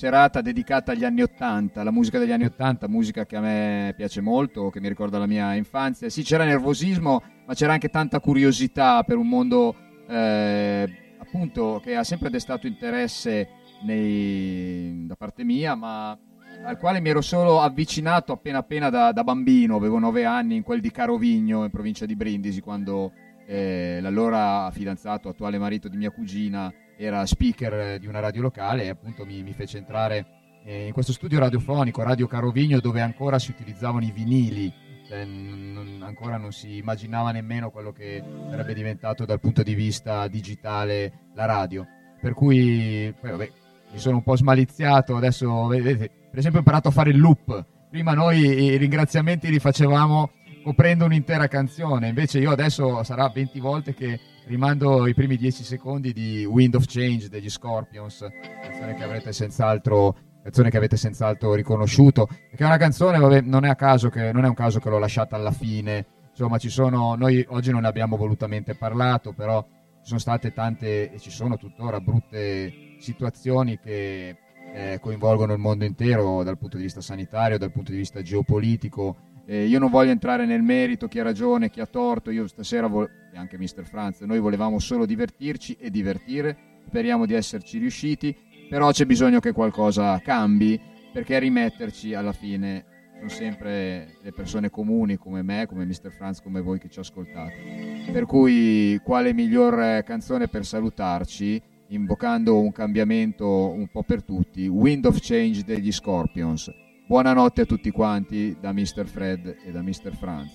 serata 0.01 0.41
dedicata 0.41 0.93
agli 0.93 1.05
anni 1.05 1.20
80, 1.20 1.83
la 1.83 1.91
musica 1.91 2.19
degli 2.19 2.33
anni 2.33 2.47
80, 2.47 2.89
musica 2.89 3.27
che 3.27 3.37
a 3.37 3.41
me 3.41 3.93
piace 3.95 4.23
molto, 4.23 4.70
che 4.70 4.81
mi 4.81 4.89
ricorda 4.89 5.19
la 5.19 5.27
mia 5.27 5.55
infanzia. 5.57 6.09
Sì, 6.09 6.23
c'era 6.23 6.45
nervosismo, 6.45 7.23
ma 7.47 7.53
c'era 7.53 7.75
anche 7.75 7.91
tanta 7.91 8.19
curiosità 8.19 9.03
per 9.03 9.19
un 9.19 9.29
mondo 9.29 9.77
eh, 10.09 11.15
appunto 11.19 11.83
che 11.85 11.97
ha 11.97 12.03
sempre 12.03 12.31
destato 12.31 12.67
interesse 12.67 13.47
nei- 13.83 15.05
da 15.07 15.17
parte 15.17 15.45
mia, 15.45 15.75
ma 15.75 16.19
al 16.65 16.79
quale 16.79 17.01
mi 17.01 17.11
ero 17.11 17.20
solo 17.20 17.61
avvicinato 17.61 18.33
appena 18.33 18.57
appena 18.57 18.89
da, 18.89 19.12
da 19.12 19.23
bambino, 19.23 19.77
avevo 19.77 19.99
nove 19.99 20.25
anni, 20.25 20.57
in 20.57 20.62
quel 20.62 20.81
di 20.81 20.91
Carovigno, 20.91 21.62
in 21.65 21.70
provincia 21.70 22.07
di 22.07 22.17
Brindisi, 22.17 22.62
quando 22.62 23.12
eh, 23.47 23.99
l'allora 24.01 24.70
fidanzato, 24.73 25.29
attuale 25.29 25.59
marito 25.59 25.89
di 25.89 25.99
mia 25.99 26.11
cugina, 26.11 26.73
era 27.01 27.25
speaker 27.25 27.73
eh, 27.73 27.99
di 27.99 28.07
una 28.07 28.20
radio 28.20 28.43
locale 28.43 28.85
e 28.85 28.89
appunto 28.91 29.25
mi, 29.25 29.43
mi 29.43 29.55
fece 29.55 29.79
entrare 29.79 30.27
eh, 30.65 30.87
in 30.87 30.93
questo 30.93 31.12
studio 31.12 31.39
radiofonico, 31.39 32.03
Radio 32.03 32.27
Carovigno, 32.27 32.79
dove 32.79 33.01
ancora 33.01 33.39
si 33.39 33.51
utilizzavano 33.51 34.05
i 34.05 34.11
vinili, 34.11 34.70
cioè, 35.09 35.25
non- 35.25 36.03
ancora 36.03 36.37
non 36.37 36.53
si 36.53 36.77
immaginava 36.77 37.33
nemmeno 37.33 37.70
quello 37.70 37.93
che 37.93 38.23
sarebbe 38.51 38.75
diventato 38.75 39.25
dal 39.25 39.41
punto 39.41 39.62
di 39.62 39.75
vista 39.75 40.29
digitale 40.29 41.31
la 41.35 41.47
radio. 41.47 41.87
Per 42.20 42.35
cui 42.35 43.15
poi, 43.19 43.31
vabbè, 43.31 43.51
mi 43.93 43.99
sono 43.99 44.17
un 44.17 44.23
po' 44.23 44.37
smaliziato, 44.37 45.17
adesso 45.17 45.67
vedete, 45.69 46.11
per 46.29 46.39
esempio 46.39 46.61
ho 46.61 46.62
imparato 46.62 46.89
a 46.89 46.93
fare 46.93 47.11
il 47.11 47.19
loop. 47.19 47.65
Prima 47.89 48.12
noi 48.12 48.41
i 48.41 48.77
ringraziamenti 48.77 49.49
li 49.49 49.59
facevamo 49.59 50.33
coprendo 50.62 51.07
un'intera 51.07 51.49
canzone, 51.49 52.09
invece 52.09 52.39
io 52.39 52.51
adesso 52.51 53.03
sarà 53.03 53.31
20 53.31 53.59
volte 53.59 53.95
che 53.95 54.20
rimando 54.51 55.07
i 55.07 55.15
primi 55.15 55.37
10 55.37 55.62
secondi 55.62 56.12
di 56.12 56.45
Wind 56.45 56.75
of 56.75 56.85
Change 56.85 57.29
degli 57.29 57.49
Scorpions, 57.49 58.27
canzone 58.61 58.97
che 58.97 59.05
avrete 59.05 59.33
senz'altro 59.33 60.17
canzone 60.43 60.70
che 60.70 60.77
avete 60.77 60.97
senz'altro 60.97 61.55
riconosciuto, 61.55 62.27
che 62.27 62.57
è 62.57 62.65
una 62.65 62.79
canzone, 62.79 63.19
vabbè, 63.19 63.43
non 63.43 63.65
è 63.65 63.77
che 63.77 64.33
non 64.33 64.45
è 64.45 64.49
un 64.49 64.55
caso 64.55 64.81
che 64.81 64.89
l'ho 64.89 64.99
lasciata 64.99 65.37
alla 65.37 65.53
fine. 65.53 66.07
Insomma, 66.31 66.59
ci 66.59 66.69
sono 66.69 67.15
noi 67.15 67.45
oggi 67.51 67.70
non 67.70 67.83
ne 67.83 67.87
abbiamo 67.87 68.17
volutamente 68.17 68.75
parlato, 68.75 69.33
però 69.33 69.62
ci 69.62 70.09
sono 70.09 70.19
state 70.19 70.53
tante 70.53 71.12
e 71.12 71.19
ci 71.20 71.31
sono 71.31 71.57
tuttora 71.57 72.01
brutte 72.01 72.97
situazioni 72.99 73.79
che 73.79 74.37
eh, 74.75 74.99
coinvolgono 75.01 75.53
il 75.53 75.61
mondo 75.61 75.85
intero 75.85 76.43
dal 76.43 76.59
punto 76.59 76.77
di 76.77 76.83
vista 76.85 77.01
sanitario, 77.01 77.57
dal 77.57 77.70
punto 77.70 77.93
di 77.93 77.99
vista 77.99 78.20
geopolitico. 78.20 79.29
Eh, 79.47 79.67
io 79.67 79.78
non 79.78 79.91
voglio 79.91 80.10
entrare 80.10 80.47
nel 80.47 80.62
merito 80.62 81.09
chi 81.09 81.19
ha 81.19 81.23
ragione, 81.23 81.70
chi 81.70 81.81
ha 81.81 81.86
torto. 81.86 82.31
Io 82.31 82.47
stasera, 82.47 82.86
vo- 82.86 83.09
e 83.33 83.36
anche 83.36 83.59
Mr. 83.59 83.85
Franz, 83.85 84.20
noi 84.20 84.39
volevamo 84.39 84.78
solo 84.78 85.07
divertirci 85.07 85.77
e 85.78 85.91
divertire. 85.91 86.57
Speriamo 86.86 87.27
di 87.27 87.35
esserci 87.35 87.78
riusciti, 87.78 88.36
però 88.69 88.91
c'è 88.91 89.05
bisogno 89.05 89.41
che 89.41 89.52
qualcosa 89.52 90.19
cambi 90.20 90.81
perché 91.12 91.39
rimetterci 91.39 92.15
alla 92.15 92.33
fine 92.33 92.85
sono 93.17 93.28
sempre 93.28 94.17
le 94.23 94.33
persone 94.33 94.70
comuni 94.70 95.17
come 95.17 95.43
me, 95.43 95.67
come 95.67 95.85
Mr. 95.85 96.10
Franz, 96.10 96.41
come 96.41 96.60
voi 96.62 96.78
che 96.78 96.89
ci 96.89 97.01
ascoltate. 97.01 98.09
Per 98.10 98.25
cui 98.25 98.99
quale 99.05 99.35
miglior 99.35 99.78
eh, 99.78 100.02
canzone 100.05 100.49
per 100.49 100.65
salutarci, 100.65 101.60
invocando 101.89 102.59
un 102.59 102.73
cambiamento 102.73 103.70
un 103.73 103.89
po' 103.89 104.02
per 104.05 104.23
tutti, 104.23 104.67
Wind 104.69 105.05
of 105.05 105.19
Change 105.20 105.65
degli 105.65 105.93
Scorpions. 105.93 106.70
Buonanotte 107.11 107.63
a 107.63 107.67
tutti 107.67 107.91
quanti 107.91 108.57
da 108.61 108.73
Mr. 108.73 109.05
Fred 109.05 109.57
e 109.65 109.73
da 109.73 109.83
Mr. 109.83 110.15
Franz. 110.17 110.53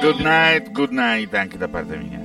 Good 0.00 0.20
night, 0.20 0.70
good 0.72 0.90
night 0.90 1.34
anche 1.34 1.58
da 1.58 1.68
parte 1.68 1.98
mia. 1.98 2.18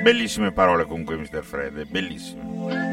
Bellissime 0.00 0.52
parole 0.52 0.84
comunque, 0.84 1.16
Mr. 1.16 1.42
Fred, 1.42 1.88
bellissime. 1.90 2.89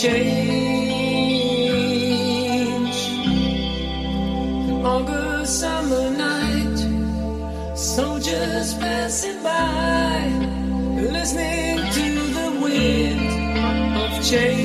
change. 0.00 0.30
August 4.82 5.60
summer 5.60 6.10
night, 6.10 6.78
soldiers 7.76 8.74
passing 8.74 9.42
by, 9.42 10.24
listening 10.96 11.76
to 11.92 12.06
the 12.36 12.48
wind 12.62 13.20
of 13.98 14.24
change. 14.24 14.59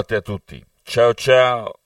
Buonanotte 0.00 0.14
a 0.14 0.20
tutti. 0.22 0.66
Ciao 0.82 1.12
ciao. 1.12 1.79